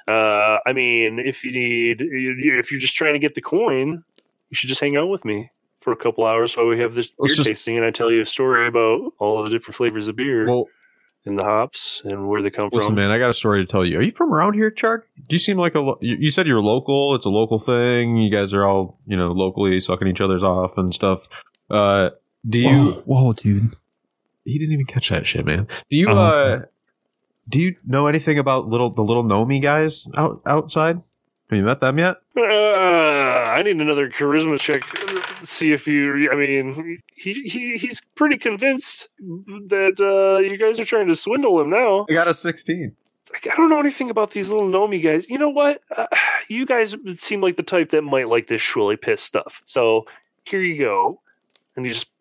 [0.07, 4.03] uh, I mean, if you need, if you're just trying to get the coin,
[4.49, 7.09] you should just hang out with me for a couple hours while we have this
[7.09, 10.07] beer just- tasting, and I tell you a story about all of the different flavors
[10.07, 10.65] of beer Well,
[11.25, 12.79] and the hops and where they come listen, from.
[12.79, 13.99] Listen, man, I got a story to tell you.
[13.99, 15.03] Are you from around here, Chard?
[15.17, 15.79] Do you seem like a?
[15.79, 17.15] Lo- you, you said you're local.
[17.15, 18.17] It's a local thing.
[18.17, 21.27] You guys are all you know locally sucking each other's off and stuff.
[21.69, 22.09] Uh,
[22.47, 22.91] do you?
[23.05, 23.75] whoa, whoa, dude.
[24.45, 25.67] He didn't even catch that shit, man.
[25.89, 26.07] Do you?
[26.09, 26.65] Oh, uh okay.
[27.51, 31.01] Do you know anything about little the little Nomi guys out outside?
[31.49, 32.15] Have you met them yet?
[32.37, 34.81] Uh, I need another charisma check.
[35.43, 36.31] See if you.
[36.31, 41.59] I mean, he, he he's pretty convinced that uh, you guys are trying to swindle
[41.59, 42.05] him now.
[42.09, 42.95] I got a 16.
[43.33, 45.29] Like, I don't know anything about these little Nomi guys.
[45.29, 45.81] You know what?
[45.95, 46.07] Uh,
[46.47, 49.61] you guys seem like the type that might like this Shwilly Piss stuff.
[49.65, 50.05] So
[50.45, 51.19] here you go.
[51.75, 52.11] And he just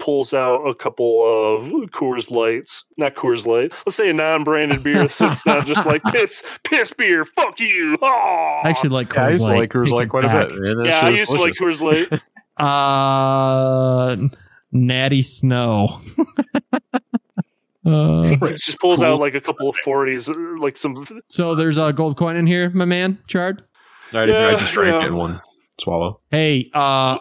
[0.00, 2.84] pulls out a couple of Coors Lights.
[2.96, 3.72] Not Coors Light.
[3.86, 7.24] Let's say a non-branded beer so it's not just like piss, piss beer.
[7.24, 7.96] Fuck you.
[8.02, 8.60] Oh.
[8.64, 9.58] I actually like Yeah, I Coors used to Light.
[9.60, 10.58] like Coors Light it quite a bit.
[10.60, 10.84] Man.
[10.86, 11.80] Yeah, I was used to like delicious.
[11.82, 12.20] Coors Light.
[12.60, 14.16] Uh,
[14.72, 16.00] Natty Snow.
[17.86, 19.06] uh, He just pulls Cool.
[19.08, 21.06] out like a couple of forties, like some.
[21.28, 23.62] so there's a gold coin in here, my man, Chard.
[24.12, 25.04] I, I Yeah, just drank yeah.
[25.04, 25.40] it in one
[25.80, 26.20] swallow.
[26.30, 27.18] Hey, uh,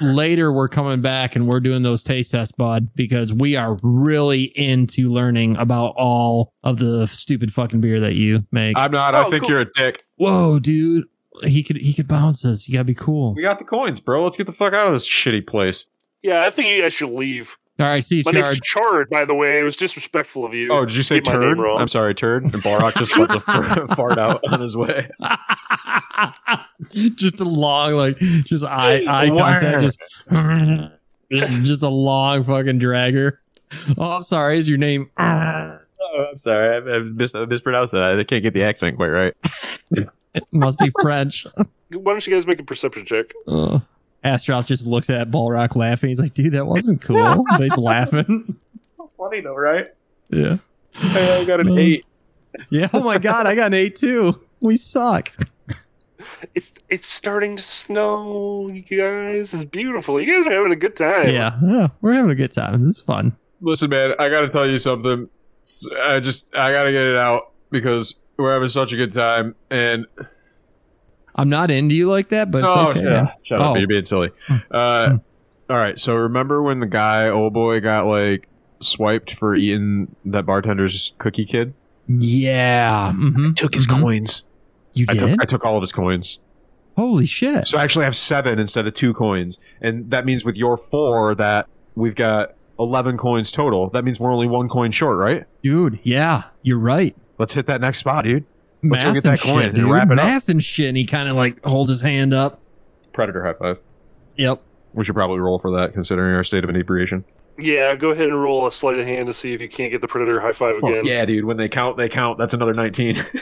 [0.00, 4.44] later we're coming back and we're doing those taste tests, bud, because we are really
[4.56, 8.76] into learning about all of the stupid fucking beer that you make.
[8.78, 9.14] I'm not.
[9.14, 9.50] Oh, I think cool.
[9.50, 10.04] you're a dick.
[10.16, 11.04] Whoa, dude.
[11.42, 12.68] He could he could bounce us.
[12.68, 13.34] You gotta be cool.
[13.34, 14.22] We got the coins, bro.
[14.22, 15.86] Let's get the fuck out of this shitty place.
[16.22, 17.58] Yeah, I think you guys should leave.
[17.80, 18.44] All right, see you, My Chard.
[18.44, 19.58] name's Chard, by the way.
[19.58, 20.72] It was disrespectful of you.
[20.72, 21.58] Oh, did you say Get my name turd?
[21.58, 21.80] wrong.
[21.80, 22.44] I'm sorry, turd.
[22.44, 25.10] And Ballraq just lets a fart out on his way.
[27.16, 29.98] just a long, like, just eye eye contact, just,
[31.30, 33.38] just, just a long fucking dragger.
[33.98, 34.58] Oh, I'm sorry.
[34.60, 35.10] Is your name?
[35.18, 35.78] Oh,
[36.30, 36.76] I'm sorry.
[36.76, 38.02] I, I, mis- I mispronounced that.
[38.18, 39.34] I can't get the accent quite right.
[39.90, 41.44] It must be French.
[41.56, 43.26] Why don't you guys make a perception check?
[43.48, 43.80] Uh,
[44.24, 46.08] Astaroth just looked at Ballraq laughing.
[46.08, 47.44] He's like, dude, that wasn't cool.
[47.48, 48.56] but he's laughing.
[49.18, 49.88] Funny though, right?
[50.30, 50.56] Yeah.
[50.92, 52.06] Hey, I got an Uh, eight.
[52.70, 52.88] Yeah.
[52.92, 53.46] Oh my God.
[53.46, 54.40] I got an eight too.
[54.60, 55.30] We suck.
[56.54, 59.52] It's it's starting to snow, you guys.
[59.52, 60.18] It's beautiful.
[60.20, 61.34] You guys are having a good time.
[61.34, 62.82] Yeah, yeah, we're having a good time.
[62.84, 63.36] This is fun.
[63.60, 65.28] Listen, man, I got to tell you something.
[66.02, 69.54] I just I got to get it out because we're having such a good time.
[69.70, 70.06] And
[71.34, 73.00] I'm not into you like that, but it's oh, okay.
[73.02, 73.10] yeah.
[73.10, 73.28] man.
[73.42, 73.78] shut up, Oh.
[73.78, 74.30] you're being silly.
[74.70, 75.18] Uh,
[75.68, 78.48] all right, so remember when the guy, old boy, got like
[78.80, 81.74] swiped for eating that bartender's cookie kid?
[82.08, 83.12] Yeah.
[83.12, 84.00] hmm Took his Mhm.
[84.00, 84.42] coins.
[84.92, 85.20] You I did?
[85.20, 86.38] took I took all of his coins.
[86.96, 87.66] Holy shit.
[87.66, 89.58] So I actually have seven instead of two coins.
[89.80, 91.66] And that means with your four that
[91.96, 93.90] we've got 11 coins total.
[93.90, 95.44] That means we're only one coin short, right?
[95.62, 97.16] Dude, yeah, you're right.
[97.38, 98.44] Let's hit that next spot, dude.
[98.90, 99.90] Let's go Math get that and coin shit, and dude.
[99.90, 100.48] wrap it up.
[100.48, 100.88] And shit.
[100.88, 102.60] And he kind of like holds his hand up.
[103.12, 103.78] Predator high five.
[104.36, 104.60] Yep.
[104.92, 107.24] We should probably roll for that considering our state of inebriation.
[107.58, 110.00] Yeah, go ahead and roll a sleight of hand to see if you can't get
[110.00, 111.04] the predator high five again.
[111.04, 111.44] yeah, dude.
[111.44, 112.36] When they count, they count.
[112.38, 113.24] That's another 19.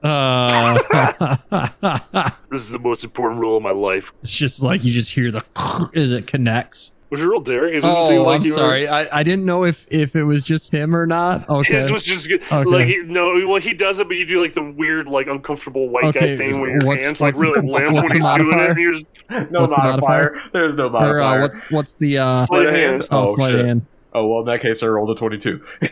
[0.00, 0.78] Uh,
[2.50, 4.12] This is the most important rule of my life.
[4.20, 5.44] it's just like you just hear the
[5.94, 6.92] as it connects.
[7.10, 7.70] Was your roll Derek?
[7.74, 8.86] It didn't seem Oh, like I'm you were- sorry.
[8.88, 11.48] I, I didn't know if if it was just him or not.
[11.58, 11.74] Okay.
[11.76, 12.42] His was just good.
[12.42, 12.64] Okay.
[12.64, 15.88] Like he- no, well he does it, but you do like the weird, like uncomfortable
[15.88, 18.24] white Okay, guy thing where your what's- hands like really the- limp when the he's
[18.24, 18.70] doing it.
[18.70, 19.06] And you're just
[19.50, 20.42] no What's the modifier.
[20.52, 21.20] There's no or modifier.
[21.20, 23.08] uh, what's what's the uh sleight of hand.
[23.10, 23.86] oh, Oh, sleight of hand.
[24.14, 25.64] oh, well, in that case, I rolled a 22.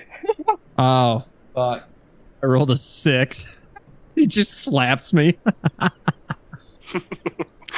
[0.78, 1.24] Oh
[1.54, 1.88] fuck!
[2.42, 3.66] I rolled a six.
[4.14, 5.38] He just slaps me.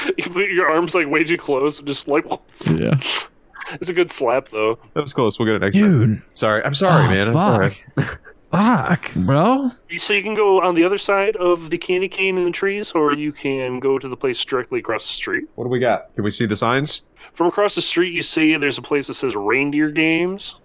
[0.19, 2.25] You put your arms like way too close, and just like
[2.77, 2.95] Yeah,
[3.73, 4.79] it's a good slap though.
[4.95, 5.39] That was close.
[5.39, 5.99] We'll get it next time.
[6.15, 6.23] dude.
[6.35, 6.63] Sorry.
[6.65, 7.29] I'm sorry, Oh, man.
[7.29, 7.73] I'm fuck.
[7.97, 8.19] sorry.
[8.51, 9.71] Fuck, bro.
[9.99, 12.93] So you can go on the other side of the candy cane in the trees,
[12.93, 15.45] or you can go to the place directly across the street.
[15.57, 16.15] What do we got?
[16.15, 17.03] Can we see the signs?
[17.35, 20.57] From across the street, you see there's a place that says Reindeer Games.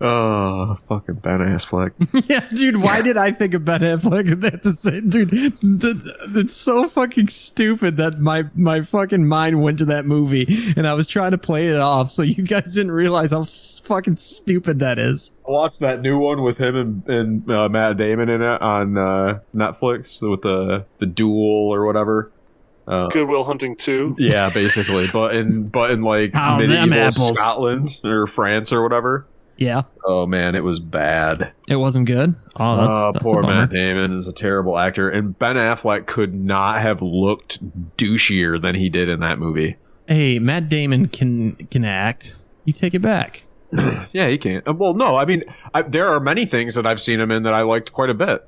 [0.00, 1.92] Oh, fucking Ben Affleck.
[2.28, 2.78] Yeah, dude.
[2.78, 5.08] Why did I think of Ben Affleck at the same?
[5.08, 10.46] Dude, that, that's so fucking stupid that my my fucking mind went to that movie,
[10.76, 14.16] and I was trying to play it off, so you guys didn't realize how fucking
[14.16, 15.30] stupid that is.
[15.46, 18.96] I watched that new one with him and, and uh, Matt Damon in it on
[18.96, 22.30] uh, Netflix with the the duel or whatever.
[22.86, 24.16] Uh, Good Will Hunting 2.
[24.18, 27.12] yeah, basically, but in but in like Oh, medieval.
[27.12, 29.26] Scotland or France or whatever.
[29.58, 31.52] Yeah, Oh man, it was bad.
[31.68, 32.34] it wasn't good.
[32.56, 33.46] Oh, that's, Oh, that's poor a.
[33.46, 37.58] Matt Damon is a terrible actor, and Ben Affleck could not have looked
[37.96, 39.76] douchier than he did in that movie.
[40.08, 42.36] Hey, Matt Damon can can act.
[42.64, 43.44] You take it back.
[44.12, 44.66] Yeah, he can't.
[44.68, 47.44] uh, Well, no, I mean, I, there are many things that I've seen him in
[47.44, 48.46] that I liked quite a bit.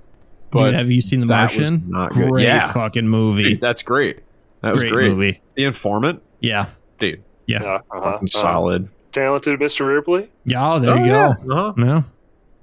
[0.50, 1.84] But Dude, have you seen The that Martian?
[1.88, 2.28] not good.
[2.28, 2.70] Great Yeah.
[2.70, 3.44] fucking movie.
[3.44, 4.20] Dude, that's great.
[4.60, 5.08] That was great, great.
[5.10, 5.40] movie.
[5.54, 6.66] The Informant, Yeah.
[7.00, 7.62] dude, Yeah.
[7.62, 8.88] Yeah, uh-huh, fucking solid.
[9.14, 9.86] Talented Mr.
[9.86, 10.30] Ripley.
[10.44, 11.34] Yeah, oh, there you yeah.
[11.46, 11.54] go.
[11.70, 11.72] Uh-huh.
[11.78, 12.02] Yeah.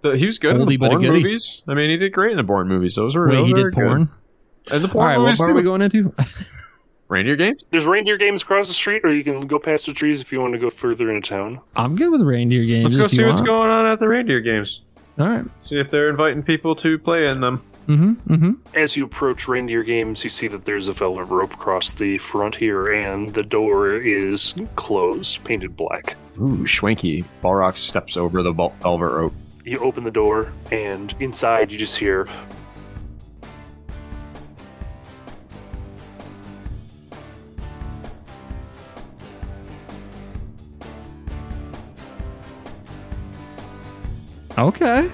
[0.03, 1.63] The- He was good in the but a Bourne movies.
[1.67, 2.95] I mean, he did great in the Bourne movies.
[2.95, 3.83] Those were Wait, those he were did good.
[3.87, 4.09] porn?
[4.71, 6.13] And the All Bourne right, what movies bar are we going into?
[7.07, 7.61] Reindeer games.
[7.71, 10.39] There's Reindeer Games across the street, or you can go past the trees if you
[10.39, 11.59] want to go further into town.
[11.75, 12.83] I'm good with reindeer games.
[12.85, 13.47] Let's go if you see what's want.
[13.47, 14.81] going on at the reindeer games.
[15.19, 15.45] All right.
[15.59, 17.61] See if they're inviting people to play in them.
[17.91, 18.33] Mm-hmm.
[18.33, 18.51] Mm-hmm.
[18.77, 22.55] As you approach Reindeer Games, you see that there's a velvet rope across the front
[22.55, 26.15] here, and the door is closed, painted black.
[26.37, 27.25] Ooh, schwanky.
[27.43, 29.33] Ballraq steps over the velvet rope.
[29.65, 32.29] You open the door, and inside you just hear.
[44.57, 45.11] Okay.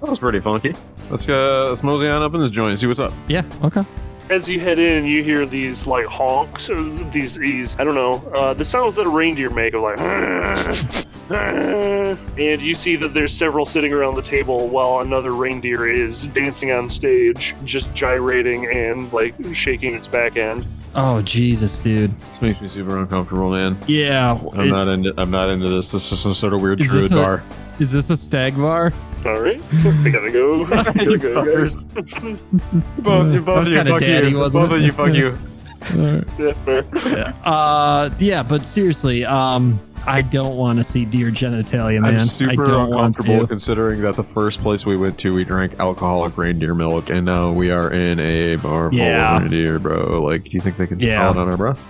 [0.00, 0.76] That was pretty funky.
[1.10, 1.68] Let's go.
[1.70, 3.12] Let's mosey on up in this joint and see what's up.
[3.28, 3.42] Yeah.
[3.62, 3.84] Okay.
[4.30, 8.22] As you head in, you hear these like honks, uh, these these I don't know,
[8.32, 9.98] uh, the sounds that a reindeer make of like,
[11.30, 16.70] and you see that there's several sitting around the table while another reindeer is dancing
[16.70, 20.64] on stage, just gyrating and like shaking its back end.
[20.94, 22.16] Oh Jesus, dude.
[22.22, 23.76] This makes me super uncomfortable, man.
[23.88, 24.40] Yeah.
[24.52, 25.12] I'm Is, not into.
[25.18, 25.90] I'm not into this.
[25.90, 27.42] This is some sort of weird Is druid bar.
[27.80, 28.92] is this a stag bar?
[29.26, 30.64] All right, I gotta go.
[30.64, 31.84] I gotta go, guys.
[31.84, 35.36] Both, That was kinda daddy, wasn't Both of you, fuck you.
[36.38, 37.34] Yeah, fair.
[37.44, 42.14] Uh, yeah, but seriously, um, I don't want to see deer genitalia, man.
[42.14, 43.46] I'm super I don't want uncomfortable to.
[43.46, 47.50] considering that the first place we went to, we drank alcoholic reindeer milk, and now
[47.52, 49.36] we are in a bar full Yeah.
[49.36, 50.22] of reindeer, bro.
[50.22, 51.30] Like, do you think they can smell Yeah.
[51.30, 51.80] it on our breath?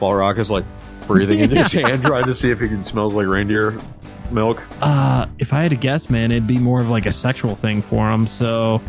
[0.00, 0.64] Ballraq is like
[1.06, 3.78] breathing into his hand, trying to see if he can smells like reindeer
[4.30, 4.62] milk.
[4.82, 7.80] Uh, if I had to guess, man, it'd be more of like a sexual thing
[7.82, 8.26] for him.
[8.26, 8.80] So,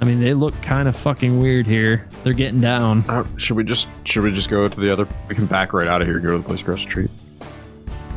[0.00, 2.06] I mean, they look kind of fucking weird here.
[2.24, 3.04] They're getting down.
[3.08, 5.06] Uh, should we just should we just go to the other?
[5.28, 7.10] We can back right out of here, and go to the place across the street.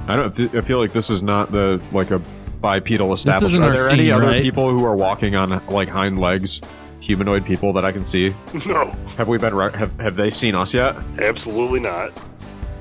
[0.07, 0.55] I don't.
[0.55, 2.19] I feel like this is not the like a
[2.61, 3.63] bipedal establishment.
[3.63, 4.41] Are our there any scene, other right?
[4.41, 6.61] people who are walking on like hind legs
[6.99, 8.33] humanoid people that I can see?
[8.67, 9.53] No, Have we been?
[9.55, 10.95] Re- have Have they seen us yet?
[11.19, 12.11] absolutely not.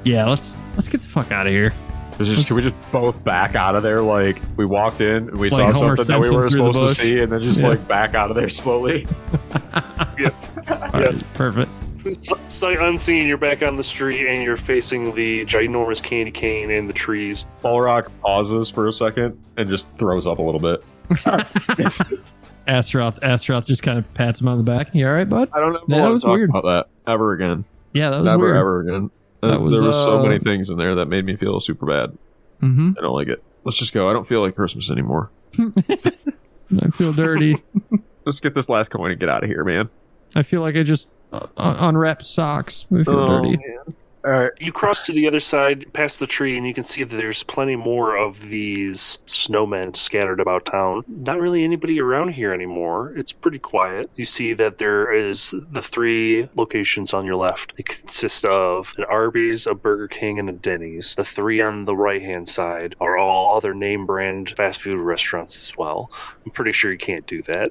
[0.09, 1.73] Yeah, let's let's get the fuck out of here.
[2.19, 4.01] Is just, can we just both back out of there?
[4.01, 6.61] Like we walked in, and we Like saw Homer something that we Simpson were through
[6.65, 7.11] the supposed to bush?
[7.11, 7.69] see, and then just Yeah.
[7.69, 9.07] like back out of there slowly.
[9.75, 11.71] All right, perfect.
[12.07, 16.71] S- Sight unseen, you're back on the street and you're facing the ginormous candy cane
[16.71, 17.47] in the trees.
[17.63, 20.83] Ballraq pauses for a second and just throws up a little bit.
[22.67, 24.95] Astaroth Astaroth just kind of pats him on the back.
[24.95, 25.49] You all right, bud?
[25.53, 26.51] I don't ever That want was talk weird.
[26.51, 27.65] about that ever again.
[27.95, 28.57] Yeah, that was Never weird.
[28.57, 29.11] ever again.
[29.43, 31.61] Uh, That was, there was so uh, many things in there that made me feel
[31.61, 32.17] super bad.
[32.63, 32.93] Mm-hmm.
[32.99, 33.43] I don't like it.
[33.65, 34.09] Let's just go.
[34.09, 35.31] I don't feel like Christmas anymore.
[35.59, 37.57] I feel dirty.
[38.25, 39.89] Let's get this last coin and get out of here, man.
[40.35, 42.87] I feel like I just uh, unwrapped socks.
[42.93, 43.57] I feel Oh, dirty.
[43.57, 43.95] man.
[44.25, 44.51] All right.
[44.59, 47.45] You cross to the other side, past the tree, and you can see that there's
[47.45, 51.05] plenty more of these snowmen scattered about town.
[51.07, 53.15] Not really anybody around here anymore.
[53.17, 54.11] It's pretty quiet.
[54.17, 57.75] You see that there is the three locations on your left.
[57.77, 61.15] It consists of an Arby's, a Burger King, and a Denny's.
[61.15, 65.59] The three on the right hand side are all other name brand fast food restaurants
[65.59, 66.11] as well.
[66.45, 67.71] I'm pretty sure you can't do that.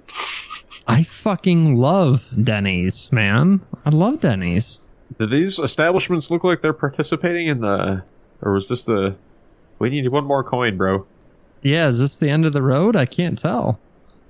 [0.88, 3.60] I fucking love Denny's, man.
[3.86, 4.80] I love Denny's.
[5.20, 8.04] Do these establishments look like they're participating in the,
[8.42, 9.16] or was this the?
[9.80, 11.06] We need one more coin, bro.
[11.62, 12.96] Yeah, is this the end of the road?
[12.96, 13.80] I can't tell.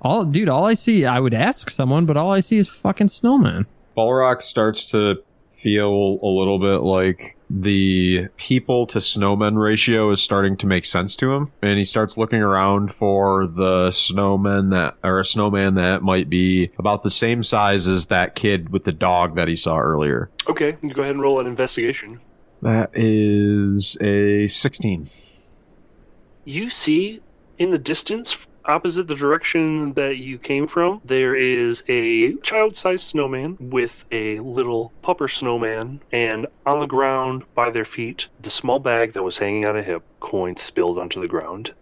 [0.00, 3.08] All dude, all I see I would ask someone, but all I see is fucking
[3.08, 3.66] snowman.
[3.96, 5.22] Balrock starts to
[5.58, 11.16] feel a little bit like the people to snowmen ratio is starting to make sense
[11.16, 11.50] to him.
[11.62, 16.70] And he starts looking around for the snowman that or a snowman that might be
[16.78, 20.30] about the same size as that kid with the dog that he saw earlier.
[20.48, 22.20] Okay, go ahead and roll an investigation.
[22.62, 25.08] that is a 16
[26.48, 27.20] you see
[27.58, 33.56] in the distance opposite the direction that you came from there is a child-sized snowman
[33.60, 39.12] with a little pupper snowman and on the ground by their feet the small bag
[39.12, 41.72] that was hanging on a hip coin spilled onto the ground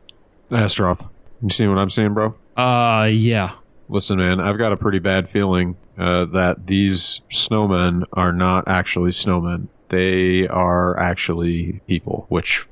[0.51, 1.07] Astaroth
[1.43, 3.53] you see what I'm saying bro Uh yeah.
[3.89, 9.11] Listen, man, I've got a pretty bad feeling uh, that these snowmen are not actually
[9.11, 9.69] snowmen.
[9.91, 12.67] They are actually people, which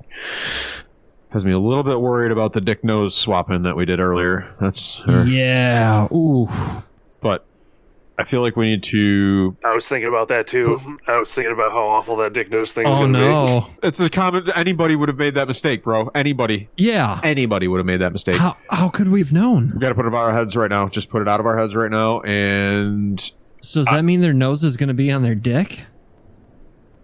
[1.34, 4.54] has me a little bit worried about the dick nose swapping that we did earlier.
[4.60, 6.08] That's, uh, Yeah.
[6.12, 6.48] Ooh.
[7.20, 7.44] but
[8.16, 9.56] I feel like we need to.
[9.64, 12.72] i was thinking about that too i was thinking about how awful that dick nose
[12.72, 13.66] thing is Oh going to be no.
[13.82, 14.48] It's a common.
[14.54, 16.08] Anybody would have made that mistake, bro.
[16.14, 17.18] Anybody, Yeah.
[17.24, 18.36] anybody would have made that mistake.
[18.36, 19.72] How how could we have known?
[19.74, 20.88] We got to put it out of our heads right now.
[20.88, 23.20] Just put it out of our heads right now, and
[23.60, 25.80] So does that mean their nose is gonna be on their dick?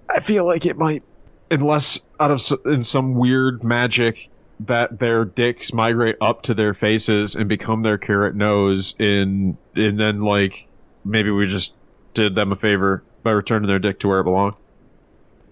[0.08, 1.02] I feel like it might,
[1.50, 4.28] unless out of in some weird magic
[4.60, 9.98] that their dicks migrate up to their faces and become their carrot nose, in and
[9.98, 10.68] then like
[11.04, 11.74] maybe we just
[12.14, 14.54] did them a favor by returning their dick to where it belonged.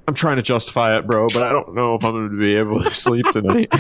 [0.06, 2.56] I'm trying to justify it, bro, but I don't know if I'm going to be
[2.56, 3.72] able to sleep tonight.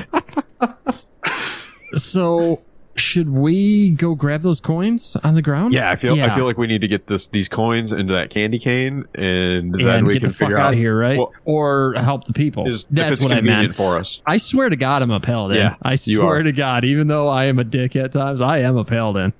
[1.94, 2.62] So
[2.98, 5.72] should we go grab those coins on the ground?
[5.74, 8.30] yeah, I feel I feel like we need to get this these coins into that
[8.30, 11.18] candy cane, and then we get can the fuck figure out out of here, right?
[11.18, 12.66] Well, or help the people.
[12.68, 13.74] is, if That's it's what I meant.
[13.74, 14.20] for us.
[14.26, 15.56] I swear to God, I'm a paladin.
[15.58, 16.42] Yeah, I you swear are.
[16.42, 19.32] to God, even though I am a dick at times, I am a paladin.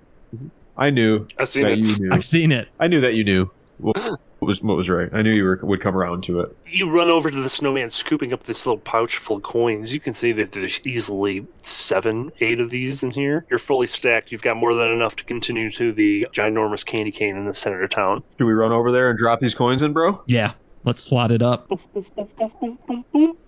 [0.76, 2.12] I knew i've seen that it you knew.
[2.12, 2.68] I've seen it.
[2.78, 3.97] I knew that you knew what
[4.39, 5.09] what was what was right.
[5.12, 6.56] I knew you were, would come around to it.
[6.66, 9.93] You run over to the snowman, scooping up this little pouch full of coins.
[9.93, 13.47] You can see that there's easily seven, eight of these in here.
[13.51, 14.31] You're fully stacked.
[14.32, 17.82] You've got more than enough to continue to the ginormous candy cane in the center
[17.82, 18.23] of town.
[18.39, 20.23] Do we run over there and drop these coins in, bro?
[20.27, 20.52] Yeah,
[20.85, 21.70] let's slot it up.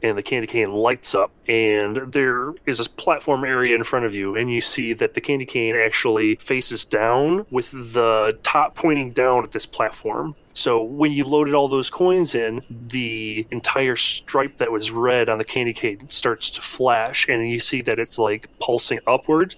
[0.03, 4.15] And the candy cane lights up, and there is this platform area in front of
[4.15, 9.13] you, and you see that the candy cane actually faces down with the top pointing
[9.13, 10.35] down at this platform.
[10.53, 15.39] So when you loaded all those coins in, the entire stripe that was red on
[15.39, 19.55] the candy cane starts to flash, and you see that it's like pulsing upward.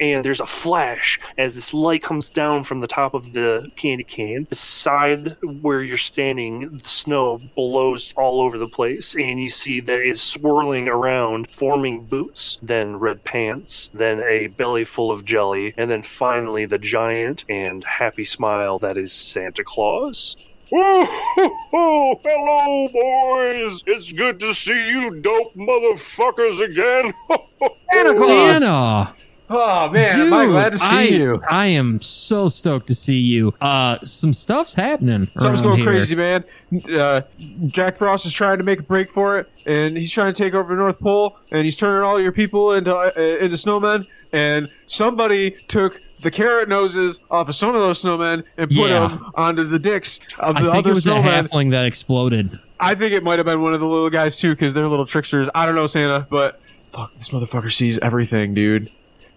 [0.00, 4.04] And there's a flash as this light comes down from the top of the candy
[4.04, 4.44] cane.
[4.44, 10.00] Beside where you're standing, the snow blows all over the place, and you see that
[10.00, 15.90] it's swirling around, forming boots, then red pants, then a belly full of jelly, and
[15.90, 20.36] then finally the giant and happy smile that is Santa Claus.
[20.72, 23.82] Oh, hello, boys!
[23.86, 27.12] It's good to see you, dope motherfuckers, again.
[28.16, 29.12] Santa!
[29.52, 31.42] Oh man, Dude, I'm glad to see I, you.
[31.50, 33.52] I am so stoked to see you.
[33.60, 35.26] Uh, some stuff's happening.
[35.38, 35.86] Something's going here.
[35.90, 36.44] crazy, man.
[36.88, 37.22] Uh,
[37.66, 40.54] Jack Frost is trying to make a break for it, and he's trying to take
[40.54, 44.06] over the North Pole, and he's turning all your people into uh, into snowmen.
[44.32, 49.08] And somebody took the carrot noses off of some of those snowmen and put Yeah.
[49.08, 51.48] them onto the dicks of the I think other it was a snowmen.
[51.48, 52.56] halfling that exploded.
[52.78, 55.06] I think it might have been one of the little guys too, because they're little
[55.06, 55.48] tricksters.
[55.56, 56.60] I don't know, Santa, but
[56.90, 58.88] fuck, this motherfucker sees everything, dude.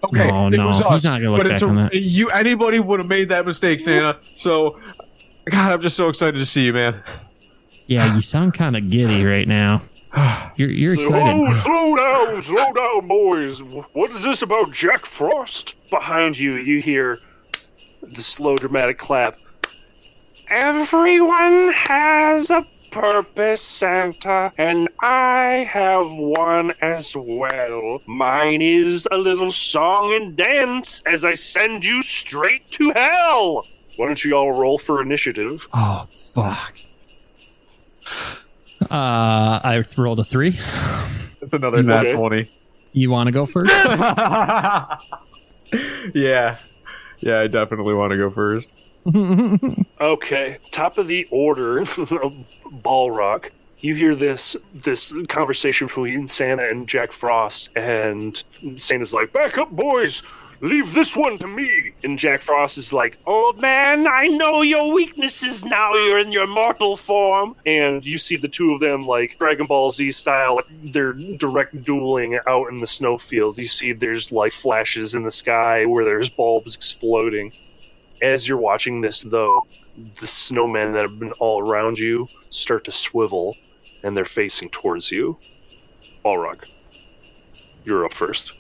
[0.06, 1.94] Okay, No, it no, was he's us, not gonna look but it's back on that.
[1.94, 2.30] you.
[2.30, 4.18] Anybody would have made that mistake, Santa.
[4.36, 4.80] So,
[5.50, 7.02] God, I'm just so excited to see you, man.
[7.88, 9.82] Yeah, you sound kind of giddy right now.
[10.58, 11.56] You're you're Whoa, excited.
[11.56, 13.64] slow down, slow down, boys.
[13.64, 15.76] What is this about Jack Frost?
[15.90, 17.18] Behind you, you hear
[18.02, 19.38] the slow, dramatic clap.
[20.50, 22.64] Everyone has a
[22.94, 28.02] purpose, Santa, and I have one as well.
[28.06, 33.66] Mine is a little song and dance as I send you straight to hell.
[33.98, 35.68] Why don't you all roll for initiative?
[35.74, 36.78] Oh fuck.
[38.82, 40.58] Uh, I rolled a three.
[41.42, 42.14] It's another nat Okay.
[42.16, 42.50] twenty.
[42.94, 43.72] You want to go first?
[46.14, 46.58] yeah,
[47.22, 48.70] yeah, I definitely want to go first.
[50.02, 53.52] Okay, top of the order, Ballraq.
[53.80, 58.42] You hear this this conversation between Santa and Jack Frost, and
[58.76, 60.24] Santa's like, "Back up, boys!
[60.62, 64.94] Leave this one to me." And Jack Frost is like, "Old man, I know your
[64.94, 65.94] weaknesses now.
[65.94, 69.92] You're in your mortal form." And you see the two of them, like Dragon Ball
[69.92, 73.58] Z style, they're direct dueling out in the snowfield.
[73.58, 77.52] You see there's like flashes in the sky where there's bulbs exploding
[78.24, 82.92] as you're watching this, though, the snowmen that have been all around you start to
[82.92, 83.56] swivel,
[84.04, 85.38] and they're facing towards you.
[86.26, 86.66] Ballraq,
[87.84, 88.54] you're up first.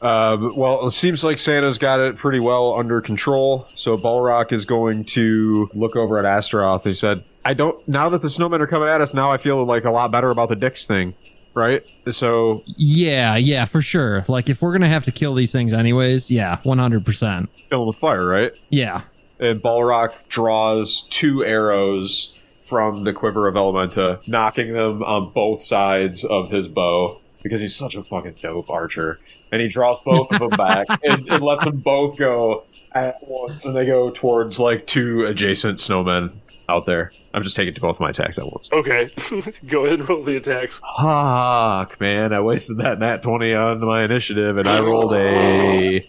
[0.00, 3.66] Um, well, it seems like Santa's got it pretty well under control.
[3.74, 6.84] So Ballraq is going to look over at Astaroth.
[6.84, 7.86] He said, "I don't.
[7.88, 10.30] Now that the snowmen are coming at us, now I feel like a lot better
[10.30, 11.14] about the Dix thing,
[11.54, 11.82] right?
[12.10, 14.24] So yeah, yeah, for sure.
[14.28, 17.48] Like if we're gonna have to kill these things anyways, yeah, one hundred percent.
[17.70, 18.52] fill with fire, right?
[18.70, 18.96] Yeah.
[18.96, 19.00] Uh,
[19.46, 26.24] and Ballraq draws two arrows from the quiver of Elementa, knocking them on both sides
[26.24, 29.18] of his bow because he's such a fucking dope archer.
[29.52, 33.64] And he draws both of them back and, and lets them both go at once,
[33.64, 36.32] and they go towards like two adjacent snowmen
[36.68, 37.12] out there.
[37.32, 38.70] I'm just taking to both my attacks at once.
[38.72, 39.10] Okay,
[39.66, 40.80] go ahead and roll the attacks.
[41.00, 42.32] Fuck, man!
[42.32, 46.06] I wasted that nat twenty on my initiative, and I rolled a.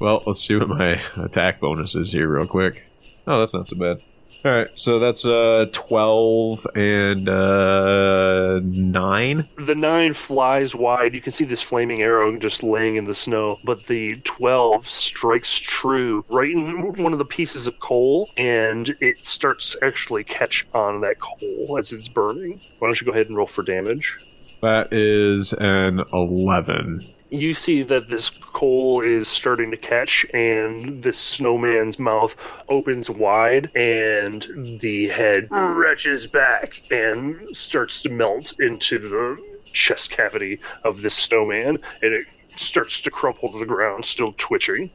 [0.00, 2.86] Well, let's see what my attack bonus is here, real quick.
[3.26, 4.00] Oh, that's not so bad.
[4.42, 9.46] All right, so that's uh twelve and uh nine.
[9.58, 11.14] The nine flies wide.
[11.14, 15.58] You can see this flaming arrow just laying in the snow, but the 12 strikes
[15.58, 20.66] true right in one of the pieces of coal, and it starts to actually catch
[20.72, 22.60] on that coal as it's burning.
[22.78, 24.18] Why don't you go ahead and roll for damage?
[24.62, 27.06] That is an eleven.
[27.30, 32.36] You see that this coal is starting to catch and this snowman's mouth
[32.68, 39.40] opens wide and the head retches back and starts to melt into the
[39.72, 42.26] chest cavity of this snowman and it
[42.56, 44.90] starts to crumple to the ground still twitching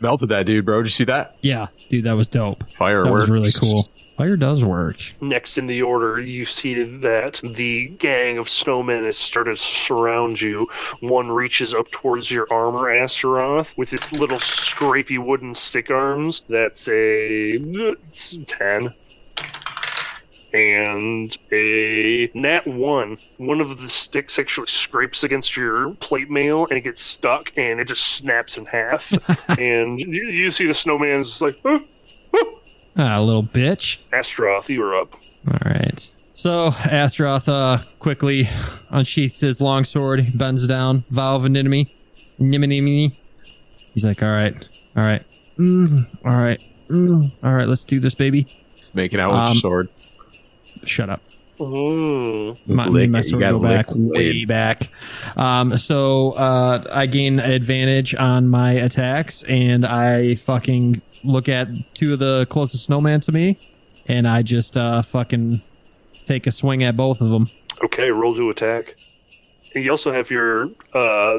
[0.00, 0.78] Melted that dude, bro.
[0.78, 1.36] Did you see that?
[1.40, 2.60] Yeah, dude, that was dope.
[2.60, 3.28] That Fireworks.
[3.28, 3.88] was really cool.
[4.18, 4.96] Fire does work.
[5.20, 10.40] Next in the order, you see that the gang of snowmen has started to surround
[10.40, 10.66] you.
[10.98, 16.40] One reaches up towards your armor, Astaroth, with its little scrapey wooden stick arms.
[16.48, 18.92] That's a it's 10.
[20.52, 23.18] And a nat 1.
[23.36, 27.78] One of the sticks actually scrapes against your plate mail and it gets stuck and
[27.78, 29.12] it just snaps in half.
[29.56, 31.78] and you, you see the snowman's like, "Huh,
[32.98, 33.98] Ah, little bitch.
[34.12, 35.14] Astaroth, you are up.
[35.50, 36.10] All right.
[36.34, 38.48] So Astaroth uh, quickly
[38.90, 41.92] unsheaths his longsword, he bends down, vow of enmity.
[42.38, 43.16] Nimini.
[43.94, 44.54] He's like, all right,
[44.96, 45.22] all right,
[45.58, 47.66] mm, all right, mm, all right.
[47.66, 48.46] Let's do this, baby.
[48.94, 49.88] Making out with Um, your sword.
[50.84, 51.20] Shut up.
[51.58, 52.56] Mm.
[52.68, 54.88] Just my, lick my sword go back way back.
[55.36, 62.12] Um, so uh, I gain advantage on my attacks, and I fucking look at two
[62.12, 63.58] of the closest snowman to me,
[64.06, 65.62] and I just uh, fucking
[66.26, 67.48] take a swing at both of them.
[67.84, 68.96] Okay, roll to attack.
[69.74, 70.64] And you also have your
[70.94, 71.38] uh,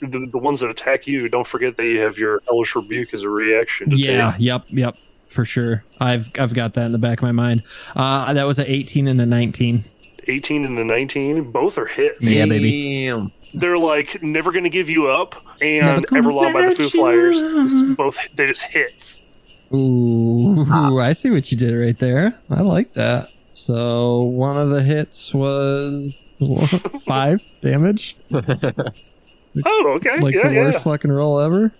[0.00, 1.28] the, the ones that attack you.
[1.28, 3.90] Don't forget that you have your hellish rebuke as a reaction.
[3.90, 4.40] To Yeah, take.
[4.40, 4.96] yep, yep,
[5.28, 5.84] for sure.
[6.00, 7.62] I've I've got that in the back of my mind.
[7.96, 9.84] Uh, that was an 18 and a 19.
[10.26, 11.50] 18 and a 19.
[11.50, 12.34] Both are hits.
[12.34, 13.06] Yeah, baby.
[13.06, 13.32] Damn.
[13.52, 17.94] They're like never gonna give you up and gonna by the Foo you Flyers.
[17.96, 19.22] both they just hits.
[19.72, 22.34] Ooh, I see what you did right there.
[22.50, 23.28] I like that.
[23.52, 26.18] So one of the hits was
[27.06, 28.16] five damage,
[29.64, 30.18] Oh, okay.
[30.18, 30.60] like yeah, the yeah.
[30.72, 31.72] worst fucking roll ever.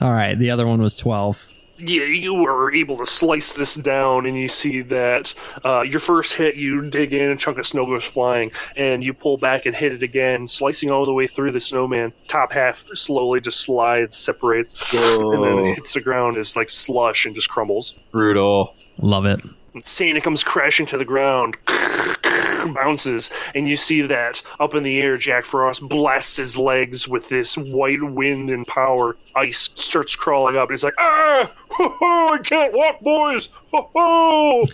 [0.00, 1.46] All right, the other one was twelve.
[1.84, 5.34] Yeah, you were able to slice this down, and you see that
[5.64, 9.12] uh, your first hit, you dig in, a chunk of snow goes flying, and you
[9.12, 12.12] pull back and hit it again, slicing all the way through the snowman.
[12.28, 17.26] Top half slowly just slides, separates, and then it hits the ground as like slush
[17.26, 17.94] and just crumbles.
[18.12, 18.76] Brutal.
[18.98, 19.40] Love it.
[19.74, 21.56] And Santa comes crashing to the ground,
[22.74, 27.28] bounces, and you see that up in the air, Jack Frost blasts his legs with
[27.30, 29.16] this white wind and power.
[29.34, 30.70] Ice starts crawling up.
[30.70, 33.48] He's like, ah, ho, ho, I can't walk, boys.
[33.72, 34.66] Ho, ho.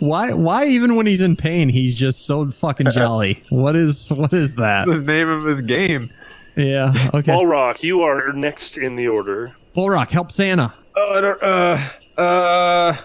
[0.00, 0.32] why?
[0.34, 3.42] Why even when he's in pain, he's just so fucking jolly?
[3.48, 4.10] What is?
[4.12, 4.86] What is that?
[4.86, 6.10] The name of his game.
[6.54, 6.92] Yeah.
[7.14, 7.32] Okay.
[7.32, 9.54] Ballraq, you are next in the order.
[9.74, 10.74] Ballraq, help Santa.
[10.96, 11.42] Oh, I don't.
[11.42, 12.20] Uh.
[12.20, 12.96] Uh.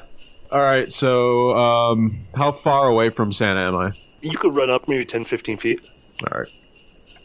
[0.53, 0.91] All right.
[0.91, 3.91] So, um, how far away from Santa am I?
[4.21, 5.81] You could run up maybe 10, 15 feet.
[6.31, 6.49] All right.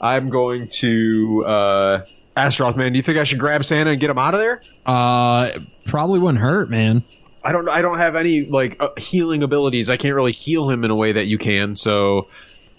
[0.00, 1.44] I'm going to.
[1.46, 2.04] uh
[2.36, 4.62] Astaroth, man, do you think I should grab Santa and get him out of there?
[4.86, 7.02] Uh, probably wouldn't hurt, man.
[7.42, 7.68] I don't.
[7.68, 9.90] I don't have any like uh, healing abilities.
[9.90, 11.74] I can't really heal him in a way that you can.
[11.76, 12.28] So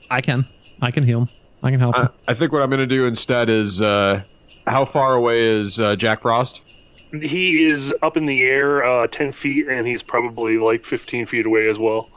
[0.09, 0.45] I can.
[0.81, 1.29] I can heal him.
[1.61, 2.07] I can help him.
[2.27, 4.23] I, I think what I'm going to do instead is, uh
[4.65, 6.61] how far away is uh, Jack Frost?
[7.11, 11.45] He is up in the air uh, 10 feet, and he's probably like 15 feet
[11.45, 12.09] away as well.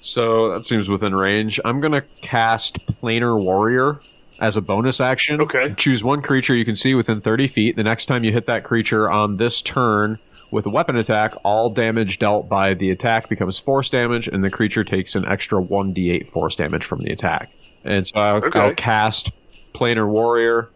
[0.00, 1.60] So that seems within range.
[1.64, 4.00] I'm going to cast Planar Warrior
[4.40, 5.40] as a bonus action.
[5.42, 5.74] Okay.
[5.76, 7.76] Choose one creature you can see within 30 feet.
[7.76, 10.18] The next time you hit that creature on this turn
[10.50, 14.50] with a weapon attack, all damage dealt by the attack becomes force damage, and the
[14.50, 17.50] creature takes an extra 1d8 force damage from the attack.
[17.84, 18.58] And so I'll, Okay.
[18.58, 19.30] I'll cast
[19.74, 20.70] Planar Warrior,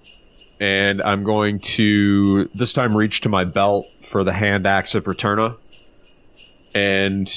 [0.64, 5.04] and I'm going to this time reach to my belt for the hand axe of
[5.04, 5.56] Returna,
[6.74, 7.28] and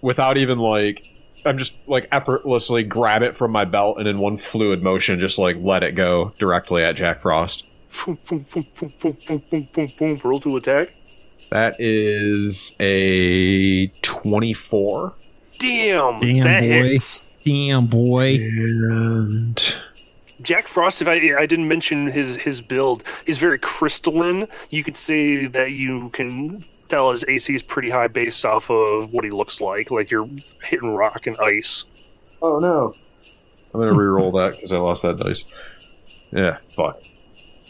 [0.00, 1.04] without even like,
[1.44, 5.38] I'm just like effortlessly grab it from my belt and in one fluid motion, just
[5.38, 7.64] like let it go directly at Jack Frost.
[10.24, 10.88] Roll to attack.
[11.50, 15.14] That is a twenty-four.
[15.58, 16.66] Damn, Damn that boy.
[16.68, 17.24] hits.
[17.44, 18.36] Damn boy.
[18.36, 19.74] And
[20.42, 24.46] Jack Frost, if I I didn't mention his his build, he's very crystalline.
[24.70, 29.12] You could say that you can tell his AC is pretty high based off of
[29.12, 29.90] what he looks like.
[29.90, 30.28] Like you're
[30.62, 31.84] hitting rock and ice.
[32.40, 32.94] oh no.
[33.74, 35.44] I'm going to re-roll that cuz I lost that dice.
[36.32, 36.98] Yeah, fuck.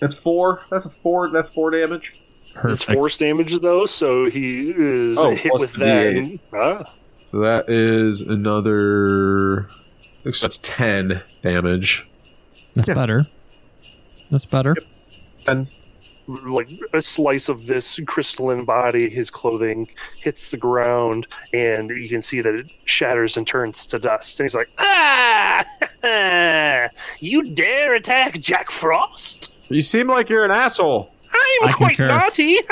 [0.01, 0.61] That's 4.
[0.70, 1.31] That's a 4.
[1.31, 2.12] That's 4 damage.
[2.45, 2.93] It's Perfect.
[2.93, 6.07] force damage though, so he is Oh, hit with that.
[6.07, 6.85] And- ah,
[7.32, 9.69] So that is another
[10.24, 12.07] looks that's 10 damage.
[12.86, 13.26] That's better.
[14.30, 14.76] That's better.
[15.44, 15.68] 10
[16.28, 22.20] like a slice of this crystalline body, his clothing hits the ground, and you can
[22.20, 24.38] see that it shatters and turns to dust.
[24.38, 25.64] And he's like, "Ah,
[27.20, 29.55] you dare attack Jack Frost?
[29.70, 31.10] You seem like you're an asshole.
[31.32, 32.09] I'm I quite concur.
[32.09, 32.59] naughty."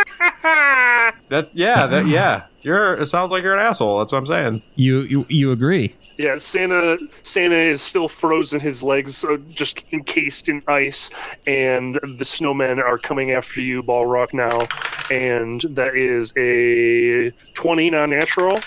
[1.28, 2.44] That yeah, that yeah.
[2.62, 3.98] You're it sounds like you're an asshole.
[3.98, 4.62] That's what I'm saying.
[4.76, 5.94] You you you agree?
[6.18, 8.58] Yeah, Santa Santa is still frozen.
[8.60, 11.10] His legs are just encased in ice,
[11.46, 14.66] and the snowmen are coming after you, Ballraq now,
[15.10, 18.60] and that is a twenty non-natural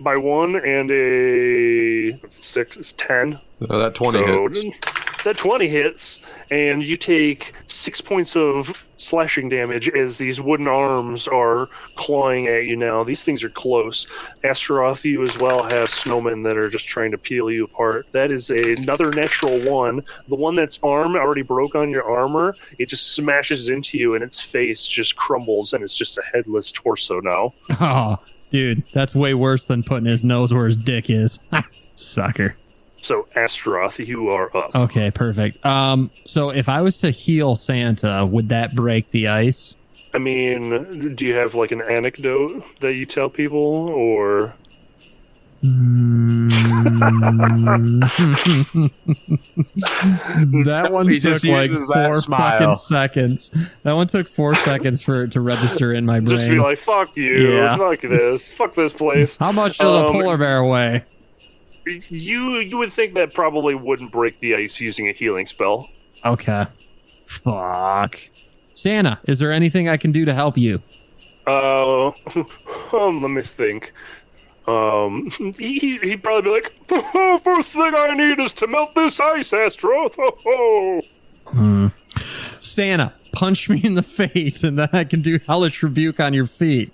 [0.00, 3.38] by one, and a that's a six is ten.
[3.60, 5.07] That 20 so hits.
[5.28, 11.28] That twenty hits, and you take six points of slashing damage as these wooden arms
[11.28, 13.04] are clawing at you now.
[13.04, 14.06] These things are close.
[14.42, 18.06] Astaroth, you as well have snowmen that are just trying to peel you apart.
[18.12, 20.02] That is another natural one.
[20.28, 24.24] The one that's arm already broke on your armor, it just smashes into you and
[24.24, 27.54] its face just crumbles and it's just a headless torso now.
[27.80, 28.16] Oh,
[28.50, 31.38] dude, that's way worse than putting his nose where his dick is.
[31.94, 32.56] Sucker.
[33.00, 34.74] So Astaroth, you are up.
[34.74, 35.64] Okay, perfect.
[35.64, 39.76] Um, so if I was to heal Santa, would that break the ice?
[40.14, 44.54] I mean, do you have like an anecdote that you tell people or
[49.22, 53.50] that one He took like four fucking seconds.
[53.82, 56.30] That one took four seconds for it to register in my brain.
[56.36, 57.76] just be like, "Fuck you, Yeah.
[57.76, 61.04] fuck this, fuck this place." How much does a Um, polar bear weigh?
[62.10, 65.88] You you would think that probably wouldn't break the ice using a healing spell.
[66.24, 66.66] Okay.
[67.26, 68.18] Fuck.
[68.74, 70.80] Santa, is there anything I can do to help you?
[71.46, 72.08] Uh,
[72.92, 73.92] um, let me think.
[74.66, 78.94] Um, he he- he'd probably be like, oh, first thing I need is to melt
[78.94, 80.16] this ice, Astaroth.
[80.18, 81.00] Oh, oh.
[81.46, 81.86] Hmm.
[82.60, 86.46] Santa, punch me in the face, and then I can do hellish rebuke on your
[86.46, 86.92] feet.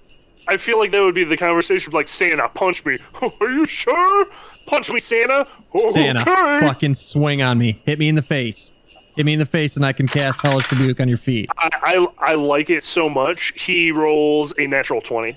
[0.49, 1.93] I feel like that would be the conversation.
[1.93, 2.99] Like Santa, punch me.
[3.41, 4.27] Are you sure?
[4.67, 5.47] Punch me, Santa.
[5.91, 6.67] Santa, Okay.
[6.67, 7.81] fucking swing on me.
[7.85, 8.71] Hit me in the face.
[9.17, 11.49] Hit me in the face, and I can cast hellish rebuke on your feet.
[11.59, 13.53] I, I I like it so much.
[13.61, 15.37] He rolls a natural twenty.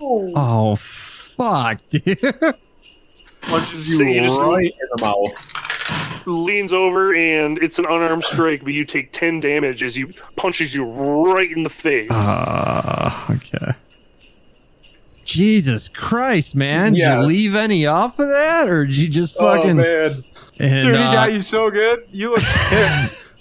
[0.00, 2.18] Oh, fuck, dude.
[3.42, 6.24] Punches So you you just- right in the mouth.
[6.26, 10.04] Leans over and it's an unarmed strike, but you take ten damage as he
[10.36, 12.10] punches you right in the face.
[12.12, 13.72] Uh, okay.
[15.28, 16.94] Jesus Christ, man!
[16.94, 19.72] Did you leave any off of that, or did you just fucking?
[19.72, 20.24] oh man,
[20.58, 22.06] and dude, he uh, got you so good.
[22.10, 23.26] You look pissed.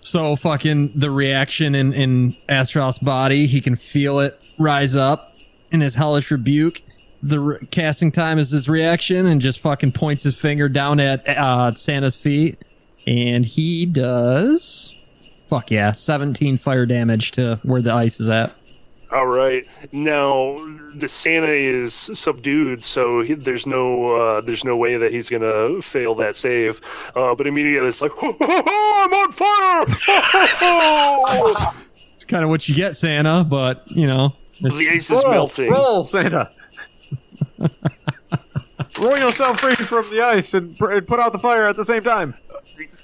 [0.00, 5.34] So fucking the reaction in in Astaroth's body, he can feel it rise up
[5.72, 6.82] in his hellish rebuke.
[7.22, 11.26] The re- casting time is his reaction, and just fucking points his finger down at
[11.26, 12.58] uh, Santa's feet,
[13.06, 14.94] and he does.
[15.48, 18.54] Fuck yeah, seventeen fire damage to where the ice is at.
[19.14, 19.64] All right.
[19.92, 20.56] Now
[20.96, 25.80] the Santa is subdued, so he, there's no uh, there's no way that he's gonna
[25.82, 26.80] fail that save.
[27.14, 29.86] Uh, but immediately it's like, I'm on fire!
[32.16, 35.32] It's kind of what you get, Santa, but you know, it's- the ice is roll,
[35.34, 35.70] melting.
[35.70, 36.50] roll, Santa.
[37.58, 42.02] roll yourself free from the ice and, and put out the fire at the same
[42.02, 42.34] time.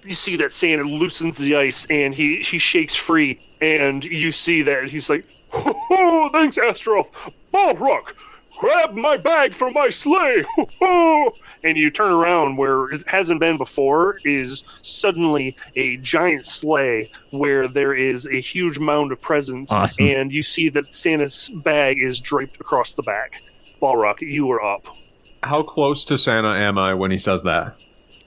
[0.04, 4.62] you see that Santa loosens the ice and he he shakes free, and you see
[4.62, 7.10] that he's like, "Oh, thanks, Astaroth.
[7.52, 8.14] Ballraq,
[8.60, 10.44] grab my bag from my sleigh."
[11.62, 17.68] And you turn around where it hasn't been before is suddenly a giant sleigh where
[17.68, 20.06] there is a huge mound of presents, Awesome.
[20.06, 23.42] and you see that Santa's bag is draped across the back.
[23.82, 24.86] Ballraq, you are up.
[25.42, 27.76] How close to Santa am I when he says that?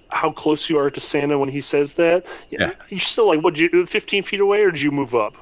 [0.10, 2.24] how close you are to Santa when he says that.
[2.52, 2.74] Yeah.
[2.90, 5.34] You're still like, what, you, 15 feet away, or did you move up?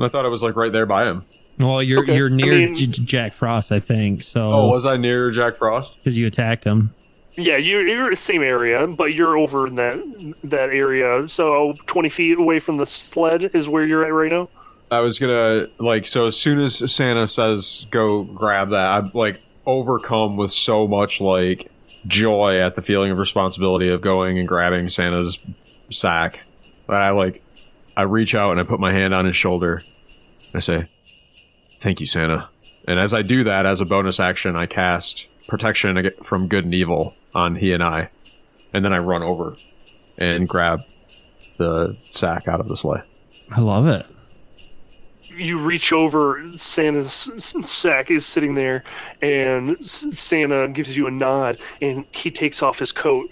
[0.00, 1.24] I thought I was like right there by him.
[1.58, 4.22] well, you're Okay, you're I near mean- J- J- Jack Frost, I think.
[4.22, 5.96] So Oh, So was I near Jack Frost?
[5.96, 6.90] because you attacked him.
[7.36, 11.28] Yeah, you're, you're in the same area, but you're over in that that area.
[11.28, 14.48] So 20 feet away from the sled is where you're at right now?
[14.90, 19.40] I was gonna like so as soon as Santa says go grab that, I'm like
[19.66, 21.70] overcome with so much like
[22.06, 25.38] joy at the feeling of responsibility of going and grabbing Santa's
[25.90, 26.40] sack
[26.88, 27.42] that I like
[27.98, 29.82] I reach out and I put my hand on his shoulder.
[30.54, 30.86] I say,
[31.80, 32.48] "Thank you, Santa."
[32.86, 36.72] And as I do that, as a bonus action, I cast protection from good and
[36.72, 38.10] evil on he and I,
[38.72, 39.56] and then I run over
[40.16, 40.80] and grab
[41.58, 43.02] the sack out of the sleigh.
[43.50, 44.06] I love it.
[45.36, 47.30] you reach over santa's
[47.64, 48.82] sack is sitting there
[49.22, 53.28] and santa gives you a nod and he takes off his coat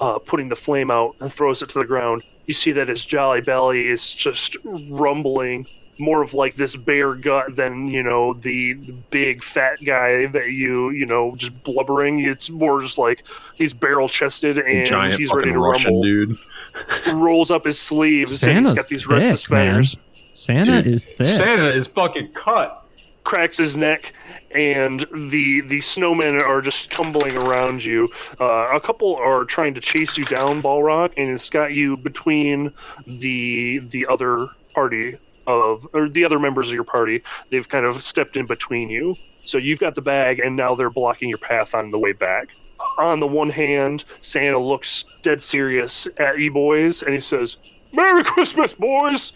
[0.00, 3.06] uh, putting the flame out and throws it to the ground you see that his
[3.06, 5.66] jolly belly is just rumbling
[5.98, 8.74] more of like this bare gut than you know the
[9.10, 14.08] big fat guy that you you know just blubbering it's more just like he's barrel
[14.08, 16.36] chested and Giant he's ready to Russian rumble dude.
[17.12, 20.04] rolls up his sleeves and he's Santa's got these red thick, suspenders man.
[20.34, 21.26] Santa Dude, is thick.
[21.26, 22.86] Santa is fucking cut.
[23.28, 24.14] Cracks his neck,
[24.54, 28.08] and the the snowmen are just tumbling around you.
[28.40, 32.72] Uh, a couple are trying to chase you down, Ballraq, and it's got you between
[33.06, 37.22] the the other party of or the other members of your party.
[37.50, 39.14] They've kind of stepped in between you,
[39.44, 42.48] so you've got the bag, and now they're blocking your path on the way back.
[42.96, 47.58] On the one hand, Santa looks dead serious at you boys, and he says,
[47.92, 49.34] "Merry Christmas, boys!"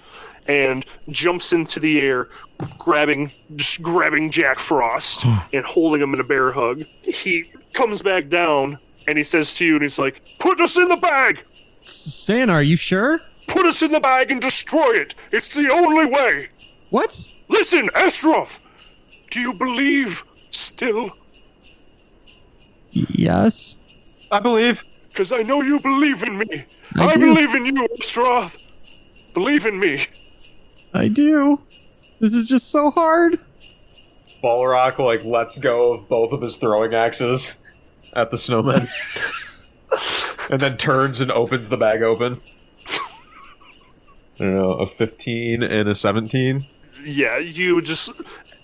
[0.49, 2.29] And jumps into the air,
[2.79, 5.39] grabbing just grabbing Jack Frost hmm.
[5.53, 6.83] and holding him in a bear hug.
[7.03, 10.89] He comes back down and he says to you, and he's like, "Put us in
[10.89, 11.41] the bag!
[11.83, 13.21] Santa, are you sure?
[13.49, 15.15] Put us in the bag and destroy it!
[15.31, 16.49] It's the only way!
[16.91, 17.29] What?
[17.49, 18.61] Listen, Astaroth,
[19.31, 21.11] do you believe still?
[22.91, 23.77] Yes.
[24.31, 24.83] I believe.
[25.09, 26.65] Because I know you believe in me.
[26.97, 28.57] I I, believe in you, Astaroth.
[29.35, 30.07] Believe in me."
[30.95, 31.61] I do.
[32.21, 33.39] This is just so hard.
[34.43, 37.61] Ballraq like lets go of both of his throwing axes
[38.15, 38.89] at the snowman,
[40.51, 42.41] and then turns and opens the bag open.
[44.41, 46.67] I don't know, a fifteen and a seventeen.
[47.05, 48.13] Yeah, you just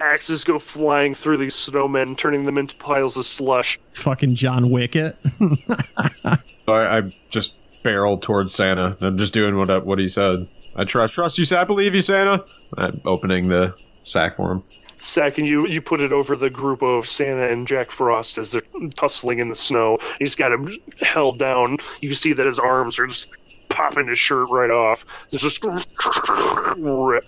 [0.01, 3.79] axes go flying through these snowmen, turning them into piles of slush.
[3.93, 5.17] Fucking John Wicket.
[6.69, 8.95] So I, I just barreled towards Santa.
[9.01, 10.47] I'm just doing what I, what he said.
[10.77, 11.57] I trust trust you.
[11.57, 12.45] I believe you, Santa.
[12.77, 14.63] I'm opening the sack for him.
[14.97, 18.53] sack and you you put it over the group of Santa and Jack Frost as
[18.53, 18.63] they're
[18.97, 19.99] tussling in the snow.
[20.19, 20.71] He's got him
[21.01, 21.79] held down.
[22.01, 23.31] You see that his arms are just
[23.69, 25.05] popping his shirt right off.
[25.33, 27.25] It's just rip.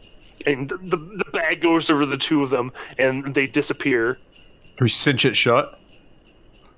[0.47, 4.15] And the, the bag goes over the two of them, and they disappear.
[4.79, 5.79] Do we cinch it shut?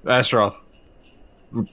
[0.05, 0.61] Astaroth,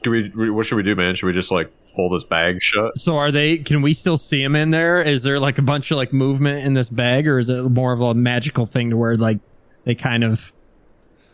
[0.04, 0.52] do we?
[0.52, 1.16] What should we do, man?
[1.16, 2.98] Should we just like pull this bag shut?
[2.98, 3.58] So are they?
[3.58, 5.02] Can we still see them in there?
[5.02, 7.92] Is there like a bunch of like movement in this bag, or is it more
[7.92, 9.40] of a magical thing to where like
[9.84, 10.54] they kind of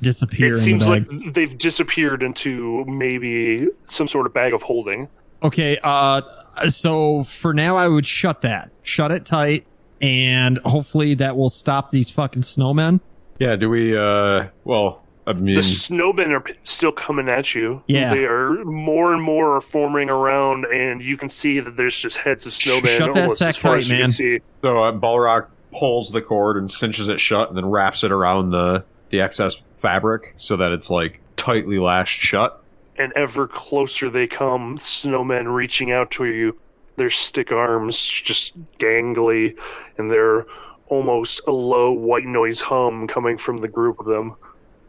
[0.02, 0.54] disappear?
[0.54, 5.10] It seems like they've disappeared into maybe some sort of bag of holding.
[5.44, 6.22] Okay, uh,
[6.70, 9.68] so for now, I would shut that, shut it tight,
[10.02, 13.02] and hopefully that will stop these fucking snowmen.
[13.38, 13.56] Yeah.
[13.56, 13.96] Do we?
[13.96, 17.84] uh Well, I mean, The snowmen are still coming at you.
[17.88, 18.14] Yeah.
[18.14, 22.18] They are more and more are forming around, and you can see that there's just
[22.18, 24.04] heads of snowmen Shut almost sack as far tight, as you man.
[24.04, 24.40] can see.
[24.62, 28.52] so uh, Ballraq pulls the cord and cinches it shut, and then wraps it around
[28.52, 32.62] the the excess fabric so that it's like tightly lashed shut.
[32.98, 36.58] And ever closer they come, snowmen reaching out to you.
[36.98, 39.60] Their stick arms just gangly,
[39.98, 40.46] and they're
[40.88, 44.36] almost a low white noise hum coming from the group of them.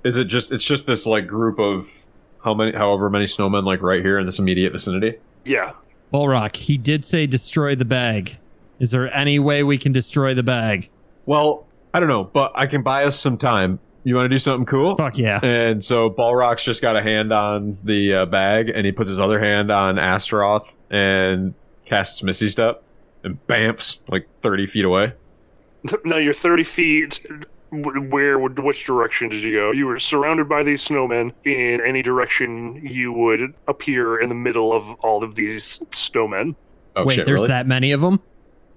[0.06, 0.52] Is it just?
[0.52, 2.04] It's just this like group of
[2.44, 5.18] how many, however many snowmen, like right here in this immediate vicinity.
[5.44, 5.72] Yeah,
[6.12, 8.36] Ballraq, he did say destroy the bag.
[8.78, 10.90] Is there any way we can destroy the bag?
[11.24, 13.80] Well, I don't know, but I can buy us some time.
[14.04, 14.94] You want to do something cool?
[14.94, 15.40] Fuck yeah.
[15.42, 19.18] And so Ballraq's just got a hand on the uh, bag, and he puts his
[19.18, 21.54] other hand on Astaroth and
[21.84, 22.84] casts Misty Step,
[23.24, 25.14] and bamps like thirty feet away.
[26.04, 27.26] No, you're 30 feet.
[27.70, 29.72] Wh- Where, would- which direction did you go?
[29.72, 31.32] You were surrounded by these snowmen.
[31.44, 36.54] In any direction, you would appear in the middle of all of these snowmen.
[36.94, 37.24] Oh Wait, shit!
[37.26, 37.48] there's really?
[37.48, 38.20] that many of them?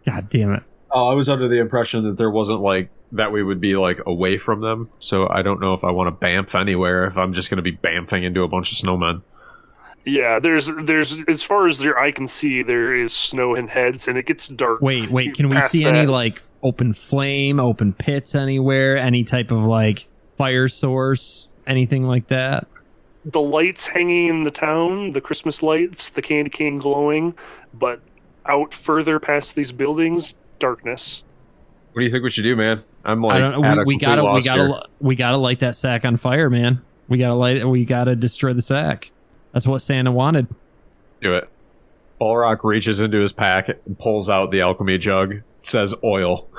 [0.05, 0.63] God damn it.
[0.91, 3.99] Oh, I was under the impression that there wasn't like that we would be like
[4.05, 4.89] away from them.
[4.99, 7.05] So I don't know if I want to bamf anywhere.
[7.05, 9.21] If I'm just going to be bamfing into a bunch of snowmen.
[10.05, 14.07] Yeah, there's, there's, as far as your eye can see, there is snow and heads,
[14.07, 14.81] and it gets dark.
[14.81, 18.97] Wait, wait, can we Past see any like open flame, open pits anywhere?
[18.97, 20.07] Any type of like
[20.37, 21.49] fire source?
[21.67, 22.67] Anything like that?
[23.25, 27.35] the lights hanging in the town, the Christmas lights, the candy cane glowing,
[27.73, 28.01] but
[28.45, 31.23] out further past these buildings, darkness.
[31.93, 32.81] What do you think we should do, man?
[33.03, 33.77] I'm like, I don't know.
[33.79, 34.81] We, we gotta, we gotta, here.
[34.99, 36.81] we gotta light that sack on fire, man.
[37.07, 37.65] We gotta light it.
[37.65, 39.11] We gotta destroy the sack.
[39.51, 40.47] That's what Santa wanted.
[41.21, 41.49] do it.
[42.21, 45.35] Ballraq reaches into his pack and pulls out the alchemy jug.
[45.61, 46.49] Says oil.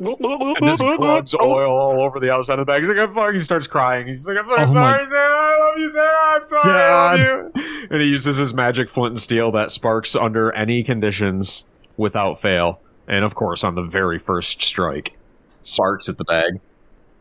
[0.00, 2.80] And plugs Oh, oil all over the outside of the bag.
[2.82, 4.06] He's like, I'm fucking, he starts crying.
[4.06, 5.18] He's like, I'm, I'm Oh my- sorry, Santa.
[5.18, 6.16] I love you, Santa.
[6.22, 6.70] I'm sorry.
[6.72, 7.86] I love you.
[7.90, 11.64] And he uses his magic flint and steel that sparks under any conditions
[11.96, 12.80] without fail.
[13.08, 15.16] And of course, on the very first strike,
[15.62, 16.60] sparks at the bag.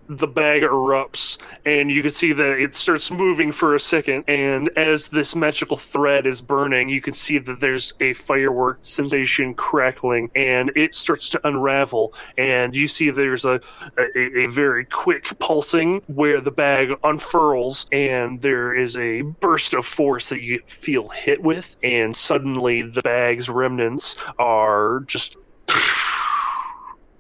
[0.10, 4.70] The bag erupts and you can see that it starts moving for a second and
[4.76, 10.32] as this magical thread is burning you can see that there's a firework sensation crackling
[10.36, 13.62] and it starts to unravel and you see there's a,
[14.00, 19.86] a, a very quick pulsing where the bag unfurls and there is a burst of
[19.86, 25.38] force that you feel hit with and suddenly the bag's remnants are just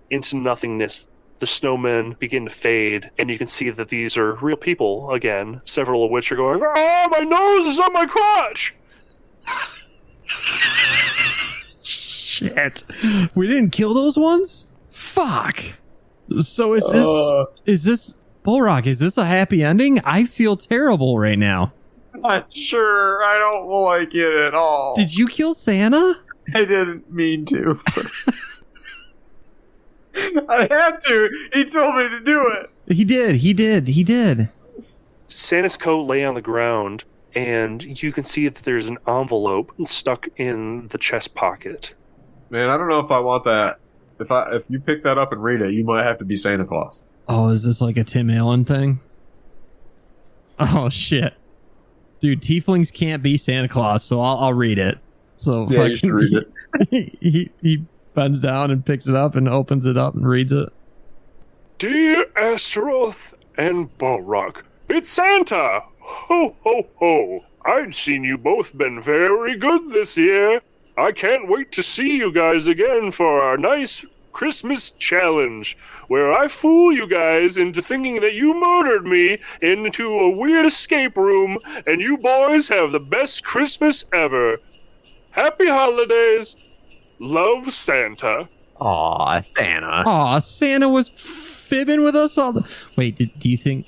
[0.09, 1.07] into nothingness
[1.39, 5.61] the snowmen begin to fade, and you can see that these are real people again,
[5.63, 8.75] several of which are going, Oh, my nose is on my crotch!
[11.83, 12.83] Shit.
[13.35, 14.67] We didn't kill those ones?
[14.89, 15.59] Fuck.
[16.41, 17.45] So is this Uh.
[17.65, 19.99] is this Ballraq, is this a happy ending?
[20.05, 21.71] I feel terrible right now.
[22.15, 23.23] Not sure.
[23.23, 24.95] I don't like it at all.
[24.95, 26.15] Did you kill Santa?
[26.53, 27.79] I didn't mean to.
[30.49, 31.29] I had to.
[31.53, 32.69] He told me to do it.
[32.87, 34.49] He did, he did, he did.
[35.27, 37.03] Santa's coat lay on the ground,
[37.35, 41.95] and you can see that there's an envelope stuck in the chest pocket.
[42.49, 43.79] Man, I don't know if I want that.
[44.19, 46.35] If I if you pick that up and read it, you might have to be
[46.35, 47.05] Santa Claus.
[47.27, 48.99] Oh, is this like a Tim Allen thing?
[50.59, 51.33] Oh shit.
[52.19, 54.97] Dude, tieflings can't be Santa Claus, so I'll, I'll read it.
[55.37, 56.47] So Yeah, you should read it.
[57.21, 57.85] he, he
[58.19, 60.75] bends down and picks it up and opens it up and reads it.
[61.77, 65.83] Dear Astaroth and Ballraq, it's Santa!
[66.01, 67.45] Ho ho ho!
[67.63, 70.59] I'd seen you both been very good this year.
[70.97, 75.77] I can't wait to see you guys again for our nice Christmas challenge,
[76.09, 81.15] where I fool you guys into thinking that you murdered me into a weird escape
[81.15, 84.57] room, and you boys have the best Christmas ever.
[85.31, 86.57] Happy holidays!
[87.19, 88.47] Love Santa.
[88.79, 90.03] Aw, Santa.
[90.05, 92.67] Aw, Santa was fibbing with us all the.
[92.95, 93.85] Wait, did, do you think?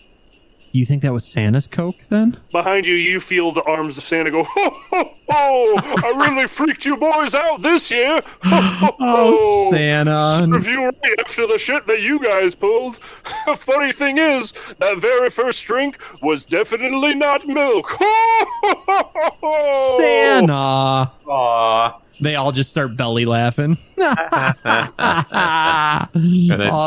[0.73, 2.37] Do you think that was Santa's coke then?
[2.53, 5.75] Behind you, you feel the arms of Santa go, ho, ho, ho!
[5.77, 8.21] I really freaked you boys out this year!
[8.43, 9.71] Ho, ho, Oh, ho!
[9.75, 10.27] Santa!
[10.49, 12.95] Serve you right after the shit that you guys pulled.
[13.57, 17.89] Funny thing is, that very first drink was definitely not milk.
[19.97, 21.11] Santa!
[21.27, 21.99] Aw.
[22.19, 23.77] They all just start belly laughing.
[23.97, 24.03] oh,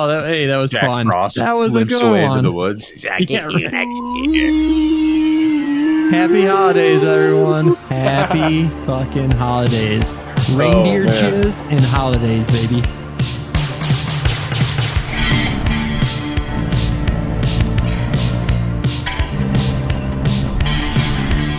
[0.09, 1.07] that, hey, that was Jack fun.
[1.07, 2.39] Frost that was a good away one.
[2.39, 2.89] into the woods.
[2.89, 3.73] He's Yeah, right.
[3.73, 4.01] next
[4.33, 7.75] year." Happy holidays, everyone.
[7.89, 10.13] Happy fucking holidays.
[10.17, 11.33] Oh, Reindeer Oh, man.
[11.45, 12.83] jizz and holidays, baby.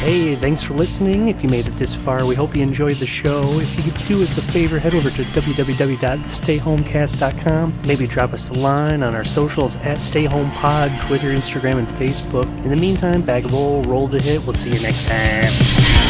[0.06, 1.30] Hey, thanks for listening.
[1.30, 3.42] If you made it this far, we hope you enjoyed the show.
[3.44, 7.82] If you could do us a favor, head over to www.stayhomecast.com.
[7.88, 12.46] Maybe drop us a line on our socials at StayHomePod, Twitter, Instagram, and Facebook.
[12.64, 14.44] In the meantime, bag of old, roll the hit.
[14.44, 16.05] We'll see you next time.